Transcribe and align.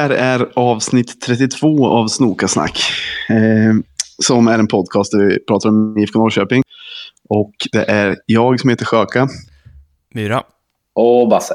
här 0.00 0.10
är 0.10 0.48
avsnitt 0.54 1.20
32 1.20 1.88
av 1.88 2.08
Snokasnack. 2.08 2.82
Eh, 3.28 3.74
som 4.22 4.48
är 4.48 4.58
en 4.58 4.66
podcast 4.66 5.12
där 5.12 5.18
vi 5.18 5.38
pratar 5.44 5.68
om 5.68 5.98
IFK 5.98 6.18
Norrköping. 6.18 6.62
Och 7.28 7.52
det 7.72 7.84
är 7.84 8.16
jag 8.26 8.60
som 8.60 8.70
heter 8.70 8.84
Sjöka. 8.84 9.28
Myra. 10.14 10.42
Och 10.94 11.28
Basse. 11.28 11.54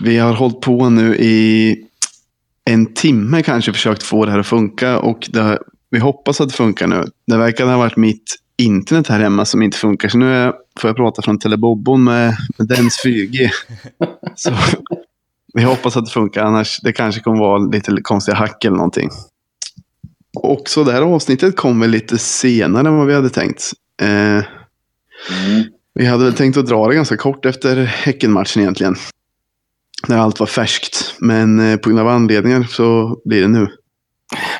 Vi 0.00 0.18
har 0.18 0.32
hållit 0.32 0.60
på 0.60 0.88
nu 0.88 1.16
i 1.16 1.76
en 2.64 2.94
timme 2.94 3.42
kanske 3.42 3.72
försökt 3.72 4.02
få 4.02 4.24
det 4.24 4.30
här 4.30 4.38
att 4.38 4.46
funka. 4.46 4.98
Och 4.98 5.28
det, 5.32 5.58
vi 5.90 5.98
hoppas 5.98 6.40
att 6.40 6.48
det 6.48 6.54
funkar 6.54 6.86
nu. 6.86 7.04
Det 7.26 7.36
verkar 7.36 7.66
ha 7.66 7.78
varit 7.78 7.96
mitt 7.96 8.36
internet 8.58 9.08
här 9.08 9.20
hemma 9.20 9.44
som 9.44 9.62
inte 9.62 9.78
funkar. 9.78 10.08
Så 10.08 10.18
nu 10.18 10.34
är, 10.34 10.52
får 10.80 10.88
jag 10.88 10.96
prata 10.96 11.22
från 11.22 11.38
Telebobbon 11.38 12.04
med, 12.04 12.36
med 12.58 12.68
dens 12.68 13.04
4G. 13.04 13.50
Så 14.34 14.50
vi 15.56 15.62
hoppas 15.62 15.96
att 15.96 16.04
det 16.04 16.10
funkar, 16.10 16.44
annars 16.44 16.80
det 16.82 16.92
kanske 16.92 17.20
kommer 17.20 17.38
vara 17.38 17.58
lite 17.58 17.96
konstiga 18.02 18.36
hack 18.36 18.64
eller 18.64 18.76
någonting. 18.76 19.10
Och 20.42 20.62
så 20.68 20.84
det 20.84 20.92
här 20.92 21.02
avsnittet 21.02 21.56
kommer 21.56 21.88
lite 21.88 22.18
senare 22.18 22.88
än 22.88 22.96
vad 22.96 23.06
vi 23.06 23.14
hade 23.14 23.30
tänkt. 23.30 23.70
Eh, 24.02 24.44
Mm. 25.30 25.64
vi 25.94 26.06
hade 26.06 26.24
väl 26.24 26.34
tänkt 26.34 26.56
att 26.56 26.66
dra 26.66 26.88
det 26.88 26.94
ganska 26.94 27.16
kort 27.16 27.44
efter 27.46 27.76
Häckenmatchen 27.84 28.62
egentligen. 28.62 28.96
När 30.08 30.18
allt 30.18 30.40
var 30.40 30.46
färskt. 30.46 31.14
Men 31.18 31.60
eh, 31.72 31.76
på 31.76 31.88
grund 31.88 32.00
av 32.00 32.08
anledningar 32.08 32.62
så 32.62 33.16
blir 33.24 33.42
det 33.42 33.48
nu. 33.48 33.68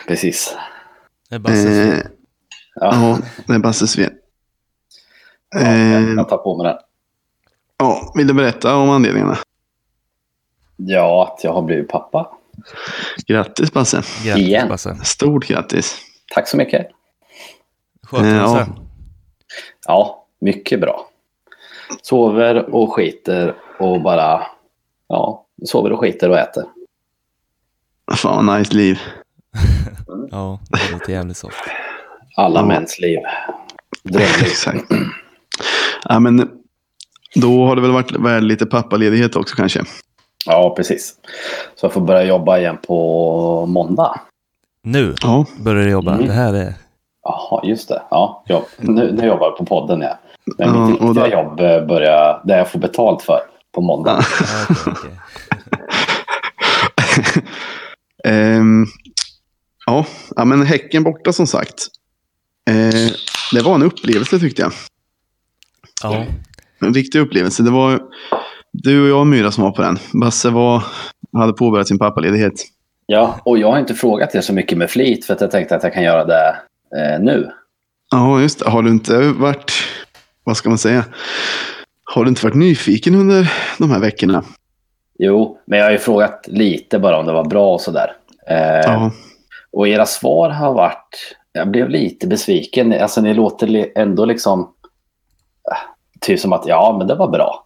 Precis. 0.09 0.57
Det 1.29 1.35
är 1.35 1.39
Basses 1.39 1.65
fel. 1.65 1.89
Eh, 1.99 2.03
Ja, 2.75 2.91
ja, 2.95 3.19
det 3.47 3.53
är 3.55 3.59
Basses 3.59 3.97
fel. 3.97 4.11
ja, 5.55 5.61
Eh, 5.61 6.09
jag 6.15 6.29
tar 6.29 6.37
på 6.39 6.57
mig 6.59 6.67
den. 6.67 6.77
ja, 7.79 8.13
vill 8.17 8.27
du 8.27 8.35
berätta 8.35 8.77
om 8.77 8.91
anledningarna? 8.91 9.39
Ja, 10.77 11.33
att 11.37 11.45
jag 11.45 11.53
har 11.53 11.63
blivit 11.63 11.89
pappa. 11.89 12.31
Grattis 13.27 13.73
Basse. 13.73 13.97
Grattis 14.25 14.47
igen. 14.47 14.69
Basse. 14.69 14.97
Stort 15.05 15.47
grattis. 15.47 15.99
Tack 16.35 16.49
så 16.49 16.57
mycket. 16.57 16.87
Sköter 18.03 18.27
Eh, 18.27 18.33
du 18.33 18.39
ja. 18.39 18.67
Ja, 19.87 20.27
mycket 20.41 20.81
bra. 20.81 21.09
Sover 22.03 22.75
och 22.75 22.95
skiter 22.95 23.55
och 23.79 24.01
bara... 24.03 24.47
Ja, 25.09 25.45
sover 25.65 25.93
och 25.93 26.01
skiter 26.01 26.31
och 26.31 26.39
äter. 26.39 26.65
Fan 28.15 28.47
vad 28.47 28.59
nice 28.59 28.75
liv. 28.75 28.99
Ja, 30.31 30.61
det 30.71 30.93
låter 30.93 31.13
jävligt 31.13 31.37
soft. 31.37 31.65
Alla 32.37 32.61
Ja. 32.61 32.67
mäns 32.67 32.99
liv. 32.99 33.19
Drömliv. 34.03 34.29
Exakt. 34.43 34.85
Ja, 36.05 36.21
men 36.21 36.51
då 37.35 37.67
har 37.67 37.77
det 37.77 37.83
väl 37.83 37.91
varit 37.91 38.43
lite 38.43 38.67
pappaledighet 38.67 39.37
också 39.37 39.57
kanske. 39.57 39.83
Ja, 40.47 40.75
precis. 40.77 41.15
Så 41.75 41.87
jag 41.87 41.93
får 41.93 42.01
börja 42.01 42.25
jobba 42.25 42.59
igen 42.59 42.79
på 42.87 43.67
måndag. 43.67 44.21
Nu 44.83 45.15
Ja, 45.23 45.45
börjar 45.59 45.85
du 45.85 45.91
jobba. 45.91 46.15
Mm. 46.15 46.27
Det 46.27 46.33
här 46.33 46.55
är... 46.55 46.75
Jaha, 47.23 47.61
just 47.65 47.89
det. 47.89 48.03
Ja, 48.11 48.45
jobb. 48.49 48.65
Nu, 48.79 49.13
nu 49.13 49.27
jobbar 49.27 49.47
jag 49.47 49.57
på 49.59 49.65
podden, 49.65 50.01
ja. 50.01 50.19
Men 50.59 50.69
Ja, 50.69 50.87
mitt 50.87 51.01
riktiga 51.01 51.25
då- 51.25 51.31
jobb 51.33 51.61
eh, 51.61 51.87
börjar 51.87 52.41
där 52.45 52.59
jag 52.59 52.71
får 52.71 52.79
betalt 52.79 53.23
för 53.23 53.41
på 53.75 53.81
måndag. 53.81 54.25
Ja, 54.41 54.67
okej, 54.71 54.93
okej. 54.97 55.19
Ehm, 58.25 58.87
ja, 59.87 60.07
ja, 60.37 60.45
men 60.45 60.63
Häcken 60.63 61.03
borta 61.03 61.33
som 61.33 61.47
sagt. 61.47 61.87
Eh, 62.71 63.11
det 63.53 63.63
var 63.65 63.75
en 63.75 63.83
upplevelse 63.83 64.39
tyckte 64.39 64.63
jag. 64.63 64.73
Ja, 66.03 66.25
En 66.81 66.95
riktig 66.95 67.19
upplevelse. 67.21 67.63
Det 67.63 67.71
var 67.71 68.01
du 68.83 69.03
och 69.03 69.09
jag 69.09 69.21
och 69.21 69.27
Myra 69.27 69.51
som 69.51 69.65
var 69.65 69.71
på 69.71 69.83
den. 69.83 69.99
Basse 70.21 70.51
var, 70.51 70.83
hade 71.33 71.53
påbörjat 71.53 71.89
sin 71.89 71.99
pappaledighet. 71.99 72.53
Ja, 73.07 73.41
och 73.45 73.59
jag 73.59 73.71
har 73.73 73.79
inte 73.79 73.95
frågat 73.95 74.35
er 74.35 74.41
så 74.41 74.53
mycket 74.53 74.79
med 74.79 74.91
flit 74.91 75.25
för 75.25 75.35
att 75.35 75.41
jag 75.41 75.51
tänkte 75.51 75.77
att 75.77 75.83
jag 75.83 75.93
kan 75.95 76.03
göra 76.03 76.25
det 76.25 76.57
eh, 76.97 77.21
nu. 77.21 77.51
Ja, 78.11 78.41
just 78.41 78.59
det. 78.65 78.71
Har 78.71 78.83
du 78.83 78.91
inte 78.91 79.19
varit, 79.19 79.73
vad 80.45 80.57
ska 80.57 80.69
man 80.69 80.79
säga? 80.79 81.05
Har 82.05 82.25
du 82.25 82.29
inte 82.29 82.47
varit 82.47 82.55
nyfiken 82.57 83.15
under 83.15 83.53
de 83.79 83.91
här 83.91 83.99
veckorna? 84.01 84.45
Jo, 85.19 85.59
men 85.65 85.79
jag 85.79 85.87
har 85.87 85.93
ju 85.93 85.99
frågat 85.99 86.45
lite 86.47 86.99
bara 86.99 87.19
om 87.19 87.27
det 87.27 87.33
var 87.33 87.45
bra 87.45 87.75
och 87.75 87.81
sådär. 87.81 88.13
Eh, 88.49 88.57
Ja, 88.93 89.11
Och 89.73 89.89
era 89.89 90.07
svar 90.07 90.51
har 90.51 90.75
varit... 90.75 91.37
Jag 91.53 91.71
blev 91.71 91.89
lite 91.91 92.27
besviken. 92.27 92.93
Alltså 92.93 93.21
ni 93.21 93.35
låter 93.35 93.89
ändå 93.99 94.25
liksom... 94.25 94.61
äh, 95.71 95.77
Typ 96.21 96.41
som 96.41 96.53
att 96.53 96.67
ja, 96.67 96.95
men 96.99 97.07
det 97.07 97.15
var 97.15 97.29
bra. 97.31 97.66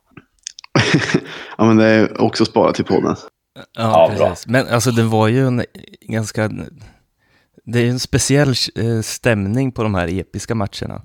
ja 1.59 1.65
men 1.65 1.77
det 1.77 1.85
är 1.85 2.21
också 2.21 2.45
sparat 2.45 2.75
till 2.75 2.85
podden. 2.85 3.17
ja, 3.55 3.63
Ja, 3.73 4.13
bra. 4.17 4.29
precis. 4.29 4.47
Men 4.47 4.67
alltså 4.69 4.91
det 4.91 5.03
var 5.03 5.29
ju 5.29 5.47
en 5.47 5.65
ganska... 6.03 6.51
Det 7.65 7.79
är 7.79 7.83
ju 7.83 7.91
en 7.91 8.01
speciell 8.01 8.49
eh, 8.75 9.01
stämning 9.03 9.73
på 9.73 9.83
de 9.83 9.95
här 9.95 10.09
episka 10.21 10.55
matcherna. 10.55 11.03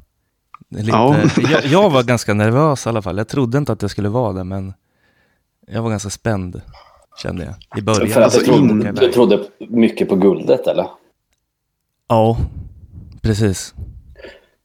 Lite, 0.70 0.90
Ja. 0.90 1.16
jag, 1.52 1.66
jag 1.66 1.90
var 1.90 2.04
ganska 2.04 2.34
nervös 2.34 2.86
i 2.86 2.90
alla 2.90 3.02
fall. 3.02 3.18
Jag 3.18 3.28
trodde 3.28 3.58
inte 3.58 3.72
att 3.72 3.82
jag 3.82 3.92
skulle 3.92 4.10
vara 4.10 4.34
det, 4.34 4.44
men 4.44 4.74
jag 5.68 5.82
var 5.82 5.90
ganska 5.90 6.10
spänd, 6.10 6.62
kände 7.22 7.46
jag, 7.46 7.80
i 7.80 7.82
början. 7.82 8.08
För 8.10 8.22
att 8.22 8.26
alltså 8.26 8.40
du, 8.40 8.46
trodde, 8.46 8.88
in- 8.90 8.96
du 8.96 9.12
trodde 9.12 9.44
mycket 9.70 10.10
på 10.10 10.16
guldet, 10.16 10.68
eller? 10.68 10.88
Ja, 12.08 12.38
precis. 13.22 13.74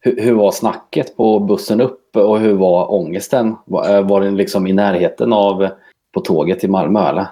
Hur, 0.01 0.21
hur 0.23 0.33
var 0.33 0.53
snacket 0.53 1.17
på 1.17 1.41
bussen 1.41 1.81
upp 1.81 2.17
och 2.17 2.41
hur 2.41 2.53
var 2.55 2.93
ångesten? 2.93 3.57
Var, 3.67 3.97
eh, 3.97 4.07
var 4.07 4.21
den 4.21 4.37
liksom 4.37 4.67
i 4.67 4.73
närheten 4.73 5.33
av 5.33 5.69
på 6.15 6.21
tåget 6.21 6.61
till 6.61 6.71
Malmö, 6.71 7.09
eller? 7.09 7.27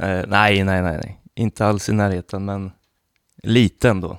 Eh, 0.00 0.24
nej, 0.28 0.64
nej, 0.64 0.82
nej, 0.82 0.96
nej. 1.02 1.20
Inte 1.34 1.66
alls 1.66 1.88
i 1.88 1.92
närheten, 1.92 2.44
men 2.44 2.70
lite 3.42 3.88
ändå. 3.88 4.18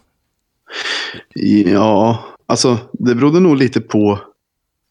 Ja, 1.66 2.20
alltså 2.46 2.78
det 2.92 3.16
berodde 3.16 3.40
nog 3.40 3.56
lite 3.58 3.82
på. 3.82 4.20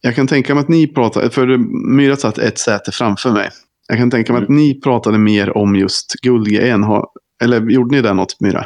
Jag 0.01 0.15
kan 0.15 0.27
tänka 0.27 0.55
mig 0.55 0.61
att 0.61 0.69
ni 0.69 0.87
pratade, 0.87 1.29
för 1.29 1.57
Myra 1.95 2.15
satt 2.15 2.37
ett 2.37 2.57
säte 2.59 2.91
framför 2.91 3.31
mig. 3.31 3.49
Jag 3.87 3.97
kan 3.97 4.11
tänka 4.11 4.33
mig 4.33 4.43
att 4.43 4.49
ni 4.49 4.81
pratade 4.81 5.17
mer 5.17 5.57
om 5.57 5.75
just 5.75 6.13
guldgrejen. 6.21 6.83
Har- 6.83 7.07
Eller 7.43 7.61
gjorde 7.69 7.95
ni 7.95 8.01
det 8.01 8.13
något 8.13 8.39
Myra? 8.39 8.65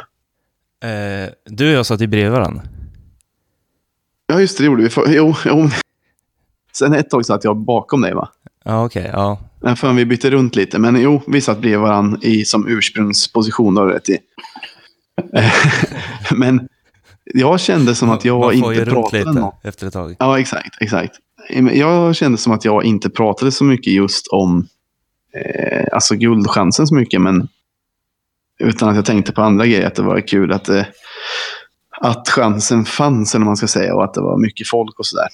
Eh, 0.82 1.30
du 1.44 1.66
och 1.68 1.72
jag 1.74 1.86
satt 1.86 2.00
ju 2.00 2.06
bredvid 2.06 2.32
varandra. 2.32 2.62
Ja, 4.26 4.40
just 4.40 4.58
det, 4.58 4.64
det 4.64 4.66
gjorde 4.66 4.82
vi. 4.82 4.88
För, 4.88 5.04
jo, 5.08 5.34
jo. 5.44 5.68
Sen 6.72 6.94
ett 6.94 7.10
tag 7.10 7.26
satt 7.26 7.44
jag 7.44 7.56
bakom 7.56 8.00
dig 8.00 8.14
va? 8.14 8.28
Ja, 8.64 8.84
okej, 8.84 9.10
ja. 9.12 9.38
Men 9.60 9.76
För 9.76 9.92
vi 9.92 10.04
bytte 10.04 10.30
runt 10.30 10.56
lite. 10.56 10.78
Men 10.78 11.00
jo, 11.02 11.22
vi 11.26 11.40
satt 11.40 11.58
bredvid 11.58 11.80
varandra 11.80 12.18
i 12.22 12.44
som 12.44 12.68
ursprungsposition. 12.68 13.76
Har 13.76 13.86
du 13.86 13.92
rätt 13.92 14.08
i. 14.08 14.18
Men 16.34 16.68
jag 17.24 17.60
kände 17.60 17.94
som 17.94 18.10
att 18.10 18.24
jag 18.24 18.40
Man 18.40 18.60
får 18.60 18.74
ju 18.74 18.80
inte 18.80 18.90
runt 18.90 18.94
pratade 18.94 19.18
lite 19.24 19.40
något. 19.40 19.64
efter 19.64 19.86
ett 19.86 19.92
tag. 19.92 20.16
Ja, 20.18 20.38
exakt. 20.38 20.82
exakt. 20.82 21.14
Jag 21.72 22.16
kände 22.16 22.38
som 22.38 22.52
att 22.52 22.64
jag 22.64 22.84
inte 22.84 23.10
pratade 23.10 23.52
så 23.52 23.64
mycket 23.64 23.92
just 23.92 24.28
om 24.28 24.66
eh, 25.34 25.86
alltså 25.92 26.14
guldchansen 26.14 26.86
så 26.86 26.94
mycket. 26.94 27.20
Men 27.20 27.48
utan 28.58 28.88
att 28.88 28.96
jag 28.96 29.04
tänkte 29.04 29.32
på 29.32 29.42
andra 29.42 29.66
grejer. 29.66 29.86
Att 29.86 29.94
det 29.94 30.02
var 30.02 30.20
kul 30.28 30.52
att, 30.52 30.68
eh, 30.68 30.84
att 32.00 32.28
chansen 32.28 32.84
fanns, 32.84 33.34
eller 33.34 33.44
man 33.44 33.56
ska 33.56 33.66
säga. 33.66 33.94
Och 33.94 34.04
att 34.04 34.14
det 34.14 34.20
var 34.20 34.38
mycket 34.38 34.68
folk 34.68 34.98
och 34.98 35.06
sådär. 35.06 35.28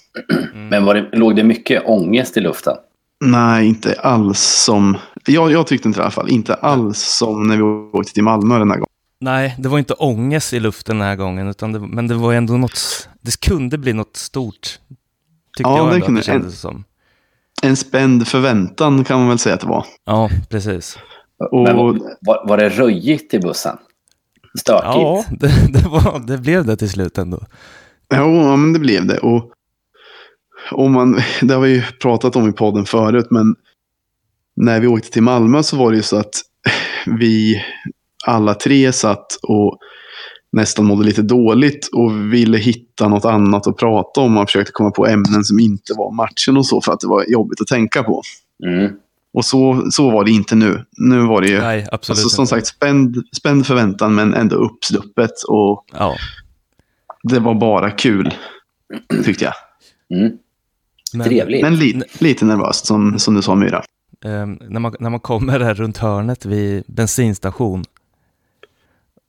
Men 0.71 0.85
var 0.85 0.95
det, 0.95 1.09
låg 1.13 1.37
det 1.37 1.45
mycket 1.45 1.83
ångest 1.87 2.37
i 2.37 2.41
luften? 2.41 2.77
Nej, 3.25 3.67
inte 3.69 3.95
alls 4.01 4.41
som... 4.41 4.97
Jag, 5.27 5.53
jag 5.53 5.67
tyckte 5.67 5.89
inte 5.89 5.99
det 6.01 6.03
i 6.03 6.05
alla 6.05 6.11
fall. 6.11 6.29
Inte 6.31 6.55
alls 6.55 6.99
som 6.99 7.43
när 7.49 7.57
vi 7.57 7.63
åkte 7.63 8.13
till 8.13 8.23
Malmö 8.25 8.59
den 8.59 8.71
här 8.71 8.77
gången. 8.77 8.87
Nej, 9.21 9.55
det 9.59 9.69
var 9.69 9.79
inte 9.79 9.95
ångest 9.95 10.53
i 10.53 10.61
luften 10.61 10.99
den 10.99 11.07
här 11.09 11.17
gången, 11.17 11.49
utan 11.49 11.73
det, 11.73 11.81
men 11.81 12.07
det 12.09 12.15
var 12.15 12.33
ändå 12.35 12.57
något, 12.57 13.09
det 13.21 13.41
kunde 13.41 13.79
bli 13.79 13.93
något 13.93 14.17
stort. 14.17 14.79
Tyckte 15.57 15.71
Ja, 15.71 15.77
jag 15.77 15.87
det 15.87 15.93
ändå 15.95 15.97
att 15.97 16.05
kunde- 16.07 16.21
det 16.21 16.25
kändes 16.25 16.61
som. 16.61 16.85
En 17.63 17.77
spänd 17.77 18.29
förväntan 18.29 19.05
kan 19.05 19.19
man 19.19 19.29
väl 19.29 19.39
säga 19.39 19.55
att 19.55 19.61
det 19.61 19.67
var. 19.67 19.85
Ja, 20.07 20.31
precis. 20.51 20.99
Och, 21.53 21.63
Men 21.63 21.77
var, 21.77 21.99
var, 22.21 22.49
var 22.49 22.57
det 22.57 22.69
röjigt 22.69 23.35
i 23.35 23.39
bussen? 23.39 23.77
Stökigt? 24.59 24.85
Ja, 24.85 25.25
det, 25.31 25.73
det, 25.73 25.89
var, 25.89 26.27
det 26.27 26.39
blev 26.39 26.65
det 26.65 26.77
till 26.77 26.91
slut 26.91 27.19
ändå. 27.19 27.41
Ja, 28.09 28.57
men 28.57 28.73
det 28.73 28.79
blev 28.79 29.07
det. 29.07 29.19
Och, 29.19 29.53
och 30.73 30.91
man, 30.91 31.21
det 31.43 31.55
har 31.55 31.61
vi 31.61 31.71
ju 31.71 31.83
pratat 31.83 32.37
om 32.37 32.49
i 32.49 32.53
podden 32.53 32.85
förut, 32.85 33.27
men 33.31 33.55
när 34.57 34.81
vi 34.81 34.87
åkte 34.87 35.11
till 35.11 35.23
Malmö 35.23 35.63
så 35.63 35.77
var 35.77 35.91
det 35.91 35.97
ju 35.97 36.03
så 36.03 36.17
att 36.17 36.35
vi 37.19 37.65
alla 38.27 38.55
tre 38.55 38.93
satt 38.93 39.39
och 39.43 39.79
nästan 40.53 40.85
mådde 40.85 41.05
lite 41.05 41.23
dåligt 41.23 41.89
och 41.93 42.33
ville 42.33 42.59
hitta 42.59 43.09
något 43.09 43.25
annat 43.25 43.67
att 43.67 43.77
prata 43.77 44.21
om. 44.21 44.33
Man 44.33 44.47
försökte 44.47 44.73
komma 44.73 44.91
på 44.91 45.07
ämnen 45.07 45.45
som 45.45 45.61
inte 45.61 45.95
var 45.97 46.13
matchen 46.13 46.57
och 46.57 46.67
så 46.67 46.81
för 46.81 46.93
att 46.93 47.01
det 47.01 47.07
var 47.07 47.25
jobbigt 47.29 47.61
att 47.61 47.67
tänka 47.67 48.03
på. 48.03 48.23
Mm. 48.67 48.93
Och 49.33 49.45
så, 49.45 49.87
så 49.91 50.11
var 50.11 50.25
det 50.25 50.31
inte 50.31 50.55
nu. 50.55 50.85
Nu 50.97 51.27
var 51.27 51.41
det 51.41 51.49
ju 51.49 51.61
Nej, 51.61 51.87
absolut 51.93 52.19
alltså, 52.19 52.29
som 52.29 52.43
inte. 52.43 52.51
sagt 52.51 52.67
spänd, 52.67 53.17
spänd 53.37 53.67
förväntan 53.67 54.15
men 54.15 54.35
ändå 54.35 54.57
uppsluppet. 54.57 55.31
Och 55.49 55.85
Ja, 55.93 56.17
det 57.23 57.39
var 57.41 57.55
bara 57.55 57.91
kul, 57.91 58.35
tyckte 59.25 59.45
jag. 59.45 59.55
Mm. 60.21 60.33
men, 61.15 61.27
Trevligt. 61.29 61.63
Men 61.63 61.77
li, 61.77 62.03
lite 62.19 62.45
nervöst 62.45 62.87
som, 62.87 63.19
som 63.19 63.35
du 63.35 63.43
sa 63.43 63.55
Myra. 63.55 63.83
eh, 64.25 64.47
när, 64.47 64.81
man, 64.81 64.95
när 65.01 65.11
man 65.11 65.21
kommer 65.21 65.59
där 65.59 65.75
runt 65.75 65.97
hörnet 65.99 66.45
vid 66.45 66.85
bensinstation 66.87 67.85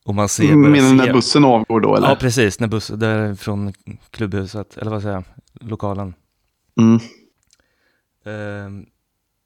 och 0.05 0.15
man 0.15 0.29
ser... 0.29 0.55
Menar 0.55 0.75
du 0.75 0.97
se- 0.99 1.05
när 1.05 1.13
bussen 1.13 1.45
avgår 1.45 1.79
då 1.79 1.95
eller? 1.95 2.07
Ja, 2.09 2.15
precis. 2.15 2.59
När 2.59 2.67
bussen, 2.67 2.99
där 2.99 3.35
från 3.35 3.73
klubbhuset, 4.11 4.77
eller 4.77 4.91
vad 4.91 5.01
säger 5.01 5.15
jag, 5.15 5.23
lokalen. 5.69 6.13
Mm. 6.79 6.95
Eh, 8.25 8.85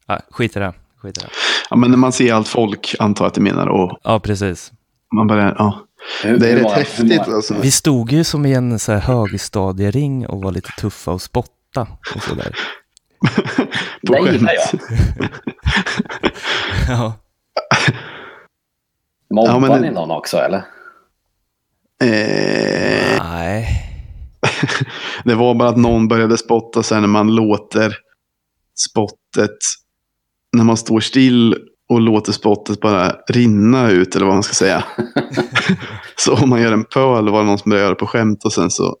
ah, 0.06 0.18
skit 0.30 0.56
i 0.56 0.58
det, 0.60 0.72
skit 1.02 1.18
i 1.18 1.20
det. 1.20 1.28
Ja, 1.70 1.76
men 1.76 1.90
när 1.90 1.98
man 1.98 2.12
ser 2.12 2.32
allt 2.34 2.48
folk 2.48 2.94
antar 2.98 3.24
jag 3.24 3.28
att 3.28 3.34
du 3.34 3.40
menar 3.40 3.66
och 3.66 3.98
Ja, 4.02 4.20
precis. 4.20 4.72
man 5.14 5.26
bara, 5.26 5.54
ja. 5.58 5.80
Det 6.22 6.50
är 6.52 6.56
rätt 6.56 6.72
häftigt 6.72 7.20
alltså. 7.28 7.54
Vi 7.62 7.70
stod 7.70 8.12
ju 8.12 8.24
som 8.24 8.46
i 8.46 8.54
en 8.54 8.78
så 8.78 8.92
här 8.92 8.98
högstadiering 9.00 10.26
och 10.26 10.42
var 10.42 10.52
lite 10.52 10.70
tuffa 10.80 11.10
och 11.12 11.22
spotta 11.22 11.86
och 12.16 12.22
sådär. 12.22 12.56
På 14.06 14.12
Det 14.24 14.32
gillar 14.32 14.52
skämt. 14.70 14.82
jag. 15.18 15.28
Ja, 16.88 17.12
Mobbar 19.34 19.52
Ja, 19.52 19.58
men 19.58 19.82
ni 19.82 19.90
någon 19.90 20.10
också 20.10 20.36
eller? 20.38 20.58
Eh, 22.02 23.18
nej. 23.24 23.68
det 25.24 25.34
var 25.34 25.54
bara 25.54 25.68
att 25.68 25.76
någon 25.76 26.08
började 26.08 26.38
spotta 26.38 26.82
sen 26.82 27.00
när 27.00 27.08
man 27.08 27.34
låter 27.34 27.96
spottet, 28.90 29.56
när 30.56 30.64
man 30.64 30.76
står 30.76 31.00
still 31.00 31.56
och 31.88 32.00
låter 32.00 32.32
spottet 32.32 32.80
bara 32.80 33.12
rinna 33.28 33.90
ut 33.90 34.16
eller 34.16 34.26
vad 34.26 34.34
man 34.34 34.42
ska 34.42 34.54
säga. 34.54 34.84
så 36.16 36.34
om 36.34 36.48
man 36.50 36.62
gör 36.62 36.72
en 36.72 36.84
pöl 36.84 37.28
var 37.28 37.40
det 37.40 37.46
någon 37.46 37.58
som 37.58 37.70
började 37.70 37.84
göra 37.84 37.94
det 37.94 37.98
på 38.00 38.06
skämt 38.06 38.44
och 38.44 38.52
sen 38.52 38.70
så 38.70 38.96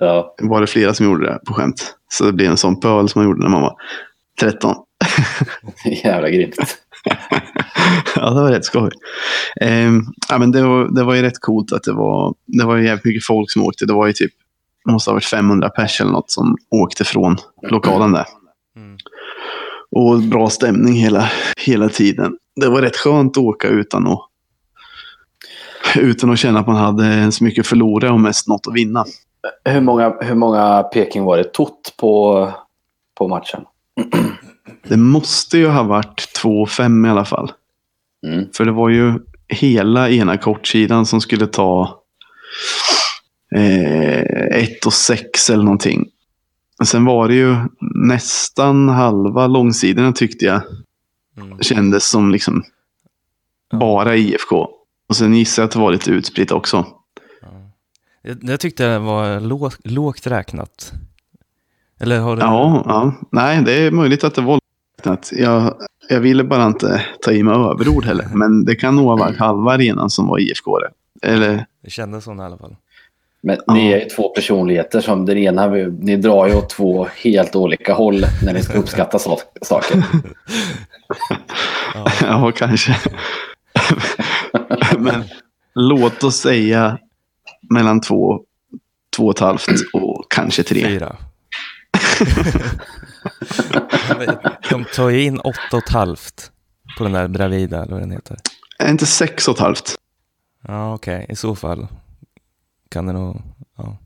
Ja. 0.00 0.34
var 0.42 0.60
det 0.60 0.66
flera 0.66 0.94
som 0.94 1.06
gjorde 1.06 1.26
det 1.26 1.38
på 1.46 1.54
skämt. 1.54 1.94
Så 2.08 2.24
det 2.24 2.32
blev 2.32 2.50
en 2.50 2.56
sån 2.56 2.80
pöl 2.80 3.08
som 3.08 3.18
man 3.20 3.28
gjorde 3.28 3.42
när 3.42 3.48
man 3.50 3.62
var 3.62 3.74
13. 4.40 4.74
Jävla 6.04 6.30
grymt. 6.30 6.54
ja, 8.16 8.30
det 8.30 8.40
var 8.42 8.50
rätt 8.50 8.64
skoj. 8.64 8.90
Ehm, 9.60 10.02
ja, 10.28 10.38
men 10.38 10.52
det, 10.52 10.62
var, 10.62 10.94
det 10.94 11.04
var 11.04 11.14
ju 11.14 11.22
rätt 11.22 11.40
coolt 11.40 11.72
att 11.72 11.82
det 11.82 11.92
var, 11.92 12.34
det 12.46 12.64
var 12.64 12.78
jävligt 12.78 13.04
mycket 13.04 13.24
folk 13.26 13.50
som 13.50 13.62
åkte. 13.62 13.86
Det 13.86 13.92
var 13.92 14.06
ju 14.06 14.12
typ, 14.12 14.32
måste 14.90 15.10
ha 15.10 15.14
varit 15.14 15.24
500 15.24 15.68
pers 15.68 16.00
eller 16.00 16.10
något 16.12 16.30
som 16.30 16.56
åkte 16.70 17.04
från 17.04 17.36
lokalen 17.70 18.12
där. 18.12 18.26
Och 19.92 20.22
bra 20.22 20.50
stämning 20.50 20.94
hela, 20.94 21.30
hela 21.56 21.88
tiden. 21.88 22.36
Det 22.56 22.68
var 22.68 22.82
rätt 22.82 22.96
skönt 22.96 23.36
att 23.36 23.42
åka 23.42 23.68
utan 23.68 24.06
att, 24.06 24.20
utan 25.96 26.30
att 26.30 26.38
känna 26.38 26.60
att 26.60 26.66
man 26.66 26.76
hade 26.76 27.32
så 27.32 27.44
mycket 27.44 27.62
att 27.62 27.66
förlora 27.66 28.12
och 28.12 28.20
mest 28.20 28.48
något 28.48 28.66
att 28.66 28.74
vinna. 28.74 29.04
Hur 29.64 29.80
många, 29.80 30.16
hur 30.20 30.34
många 30.34 30.82
Peking 30.82 31.24
var 31.24 31.36
det 31.36 31.44
tot 31.44 31.94
på, 31.96 32.48
på 33.18 33.28
matchen? 33.28 33.64
Det 34.88 34.96
måste 34.96 35.58
ju 35.58 35.66
ha 35.66 35.82
varit 35.82 36.38
2-5 36.42 37.06
i 37.06 37.10
alla 37.10 37.24
fall. 37.24 37.52
Mm. 38.26 38.44
För 38.56 38.64
det 38.64 38.72
var 38.72 38.88
ju 38.88 39.12
hela 39.48 40.10
ena 40.10 40.36
kortsidan 40.36 41.06
som 41.06 41.20
skulle 41.20 41.46
ta 41.46 42.02
eh, 43.56 44.20
1 44.20 44.86
och 44.86 44.92
6 44.92 45.50
eller 45.50 45.64
någonting. 45.64 46.08
Och 46.82 46.88
sen 46.88 47.04
var 47.04 47.28
det 47.28 47.34
ju 47.34 47.56
nästan 47.80 48.88
halva 48.88 49.46
långsidorna 49.46 50.12
tyckte 50.12 50.44
jag 50.44 50.60
Mm. 51.36 51.58
kändes 51.58 52.08
som 52.10 52.30
liksom 52.30 52.62
Ja. 53.70 53.78
bara 53.78 54.16
IFK. 54.16 54.68
Och 55.08 55.16
sen 55.16 55.34
gissar 55.34 55.62
jag 55.62 55.66
att 55.66 55.72
det 55.72 55.78
var 55.78 55.92
lite 55.92 56.10
utspritt 56.10 56.50
också. 56.52 56.86
Ja. 57.42 57.48
Jag, 58.22 58.38
jag 58.42 58.60
tyckte 58.60 58.86
det 58.86 58.98
var 58.98 59.40
lågt, 59.40 59.78
lågt 59.84 60.26
räknat. 60.26 60.92
Eller 62.00 62.20
har 62.20 62.36
du... 62.36 62.42
Ja, 62.42 62.82
ja, 62.86 63.12
nej 63.30 63.62
det 63.64 63.72
är 63.72 63.90
möjligt 63.90 64.24
att 64.24 64.34
det 64.34 64.42
var 64.42 64.58
att 65.04 65.32
jag, 65.32 65.74
jag 66.08 66.20
ville 66.20 66.44
bara 66.44 66.66
inte 66.66 67.02
ta 67.22 67.32
i 67.32 67.42
med 67.42 67.54
överord 67.54 68.04
heller. 68.04 68.28
Men 68.34 68.64
det 68.64 68.74
kan 68.74 68.96
nog 68.96 69.06
ha 69.06 69.16
varit 69.16 69.36
halva 69.38 69.72
arenan 69.72 70.10
som 70.10 70.26
var 70.28 70.38
IFK. 70.38 70.78
Eller 71.22 71.66
Det 71.82 71.90
kändes 71.90 72.24
så 72.24 72.34
i 72.34 72.38
alla 72.40 72.58
fall. 72.58 72.76
Men 73.42 73.58
Ja. 73.66 73.74
ni 73.74 73.92
är 73.92 74.00
ju 74.00 74.08
två 74.08 74.28
personligheter 74.28 75.00
som 75.00 75.26
den 75.26 75.38
ena, 75.38 75.66
ni 76.00 76.16
drar 76.16 76.46
ju 76.48 76.54
åt 76.54 76.68
två 76.70 77.08
helt 77.16 77.56
olika 77.56 77.94
håll 77.94 78.26
när 78.42 78.52
ni 78.52 78.62
ska 78.62 78.78
uppskatta 78.78 79.18
så, 79.18 79.40
saker. 79.62 80.02
Ja. 81.94 82.06
Ja, 82.22 82.52
kanske. 82.56 82.96
Men 84.98 85.24
låt 85.74 86.24
oss 86.24 86.36
säga 86.36 86.98
mellan 87.70 88.00
två, 88.00 88.40
två 89.16 89.24
och 89.26 89.34
ett 89.34 89.40
halvt 89.40 89.68
och 89.92 90.26
kanske 90.30 90.62
tre. 90.62 90.84
Fyra. 90.86 91.16
De 94.70 94.84
tar 94.84 95.08
ju 95.08 95.22
in 95.22 95.38
åtta 95.40 95.76
och 95.76 95.82
ett 95.82 95.88
halvt 95.92 96.50
på 96.98 97.04
den 97.04 97.12
där 97.12 97.28
Bravida, 97.28 97.82
eller 97.82 97.92
vad 97.92 98.00
den 98.02 98.10
heter. 98.10 98.36
Är 98.78 98.90
inte 98.90 99.06
sex 99.06 99.48
och 99.48 99.54
ett 99.54 99.60
halvt? 99.60 99.94
Ja, 100.68 100.94
okej. 100.94 101.26
I 101.28 101.36
så 101.36 101.54
fall 101.54 101.86
kan 102.92 103.06
det 103.06 103.12
nog... 103.12 103.42
Ja. 103.76 103.98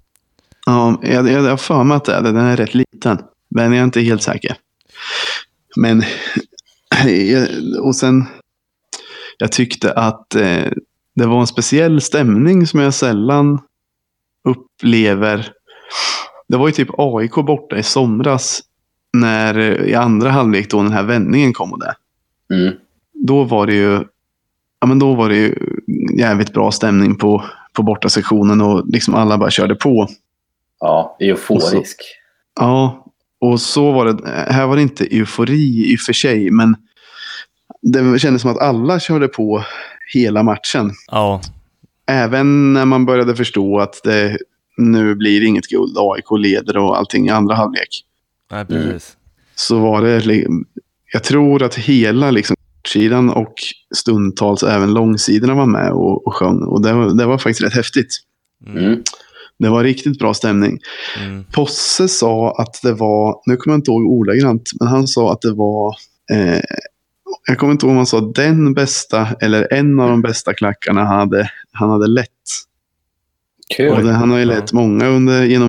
Ja, 0.66 0.98
jag, 1.02 1.28
jag, 1.28 1.44
jag 1.44 1.50
har 1.50 1.56
för 1.56 1.84
mig 1.84 1.96
att 1.96 2.04
det 2.04 2.14
är 2.14 2.22
det. 2.22 2.32
Den 2.32 2.44
är 2.44 2.56
rätt 2.56 2.74
liten. 2.74 3.18
Men 3.48 3.72
jag 3.72 3.80
är 3.80 3.84
inte 3.84 4.00
helt 4.00 4.22
säker. 4.22 4.56
Men, 5.76 6.02
och 7.80 7.96
sen, 7.96 8.24
jag 9.38 9.52
tyckte 9.52 9.92
att 9.92 10.34
eh, 10.34 10.72
det 11.14 11.26
var 11.26 11.40
en 11.40 11.46
speciell 11.46 12.00
stämning 12.00 12.66
som 12.66 12.80
jag 12.80 12.94
sällan 12.94 13.60
upplever. 14.44 15.52
Det 16.48 16.56
var 16.56 16.66
ju 16.66 16.72
typ 16.72 16.88
AIK 16.98 17.34
borta 17.34 17.76
i 17.78 17.82
somras. 17.82 18.62
När 19.12 19.82
i 19.84 19.94
andra 19.94 20.30
halvlek 20.30 20.70
då 20.70 20.82
den 20.82 20.92
här 20.92 21.02
vändningen 21.02 21.52
kom 21.52 21.72
och 21.72 21.80
det. 21.80 21.94
Mm. 22.54 22.74
Då 23.12 23.44
var 23.44 23.66
det 23.66 23.74
ju, 23.74 24.04
ja 24.80 24.86
men 24.86 24.98
då 24.98 25.14
var 25.14 25.28
det 25.28 25.36
ju 25.36 25.54
jävligt 26.18 26.52
bra 26.52 26.70
stämning 26.70 27.14
på, 27.16 27.44
på 27.76 27.82
bortasektionen 27.82 28.60
och 28.60 28.86
liksom 28.88 29.14
alla 29.14 29.38
bara 29.38 29.50
körde 29.50 29.74
på. 29.74 30.08
Ja, 30.80 31.16
euforisk. 31.20 32.02
Ja, 32.60 33.06
och 33.40 33.60
så 33.60 33.92
var 33.92 34.04
det. 34.06 34.28
Här 34.52 34.66
var 34.66 34.76
det 34.76 34.82
inte 34.82 35.04
eufori 35.04 35.92
i 35.92 35.96
och 35.96 36.00
för 36.00 36.12
sig, 36.12 36.50
men 36.50 36.76
det 37.82 38.18
kändes 38.18 38.42
som 38.42 38.50
att 38.50 38.58
alla 38.58 39.00
körde 39.00 39.28
på 39.28 39.64
hela 40.14 40.42
matchen. 40.42 40.92
Ja, 41.10 41.40
Även 42.08 42.72
när 42.72 42.84
man 42.84 43.06
började 43.06 43.36
förstå 43.36 43.78
att 43.80 44.00
det 44.04 44.38
nu 44.76 45.14
blir 45.14 45.44
inget 45.44 45.66
guld, 45.66 45.96
AIK 45.98 46.24
leder 46.38 46.76
och 46.76 46.98
allting 46.98 47.26
i 47.26 47.30
andra 47.30 47.54
halvlek. 47.54 48.04
nej, 48.50 48.64
precis. 48.64 49.16
Så 49.54 49.78
var 49.78 50.02
det, 50.02 50.46
jag 51.12 51.24
tror 51.24 51.62
att 51.62 51.74
hela 51.74 52.30
liksom 52.30 52.55
sidan 52.88 53.30
och 53.30 53.54
stundtals 53.94 54.62
även 54.62 54.94
långsidorna 54.94 55.54
var 55.54 55.66
med 55.66 55.92
och, 55.92 56.26
och 56.26 56.34
sjöng. 56.34 56.62
Och 56.62 56.82
det 56.82 56.92
var, 56.92 57.18
det 57.18 57.26
var 57.26 57.38
faktiskt 57.38 57.62
rätt 57.62 57.74
häftigt. 57.74 58.16
Mm. 58.66 58.84
Mm. 58.84 59.02
Det 59.58 59.68
var 59.68 59.84
riktigt 59.84 60.18
bra 60.18 60.34
stämning. 60.34 60.78
Mm. 61.24 61.44
Posse 61.44 62.08
sa 62.08 62.54
att 62.58 62.82
det 62.82 62.92
var, 62.92 63.40
nu 63.46 63.56
kommer 63.56 63.74
jag 63.74 63.78
inte 63.78 63.90
ihåg 63.90 64.06
ordagrant, 64.06 64.70
men 64.80 64.88
han 64.88 65.06
sa 65.06 65.32
att 65.32 65.40
det 65.40 65.52
var, 65.52 65.96
eh, 66.32 66.60
jag 67.46 67.58
kommer 67.58 67.72
inte 67.72 67.86
ihåg 67.86 67.90
om 67.90 67.96
han 67.96 68.06
sa 68.06 68.20
den 68.20 68.74
bästa 68.74 69.28
eller 69.40 69.72
en 69.72 70.00
av 70.00 70.08
de 70.08 70.22
bästa 70.22 70.54
klackarna 70.54 71.04
han 71.04 71.18
hade, 71.18 71.50
han 71.72 71.90
hade 71.90 72.06
lett. 72.06 72.30
Kul. 73.76 74.06
det, 74.06 74.12
han 74.12 74.30
har 74.30 74.38
ju 74.38 74.44
lett 74.44 74.72
många 74.72 75.06
under, 75.06 75.44
genom, 75.44 75.68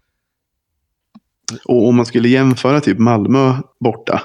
och 1.65 1.88
om 1.88 1.95
man 1.95 2.05
skulle 2.05 2.29
jämföra 2.29 2.81
typ 2.81 3.00
Malmö 3.00 3.53
borta 3.79 4.21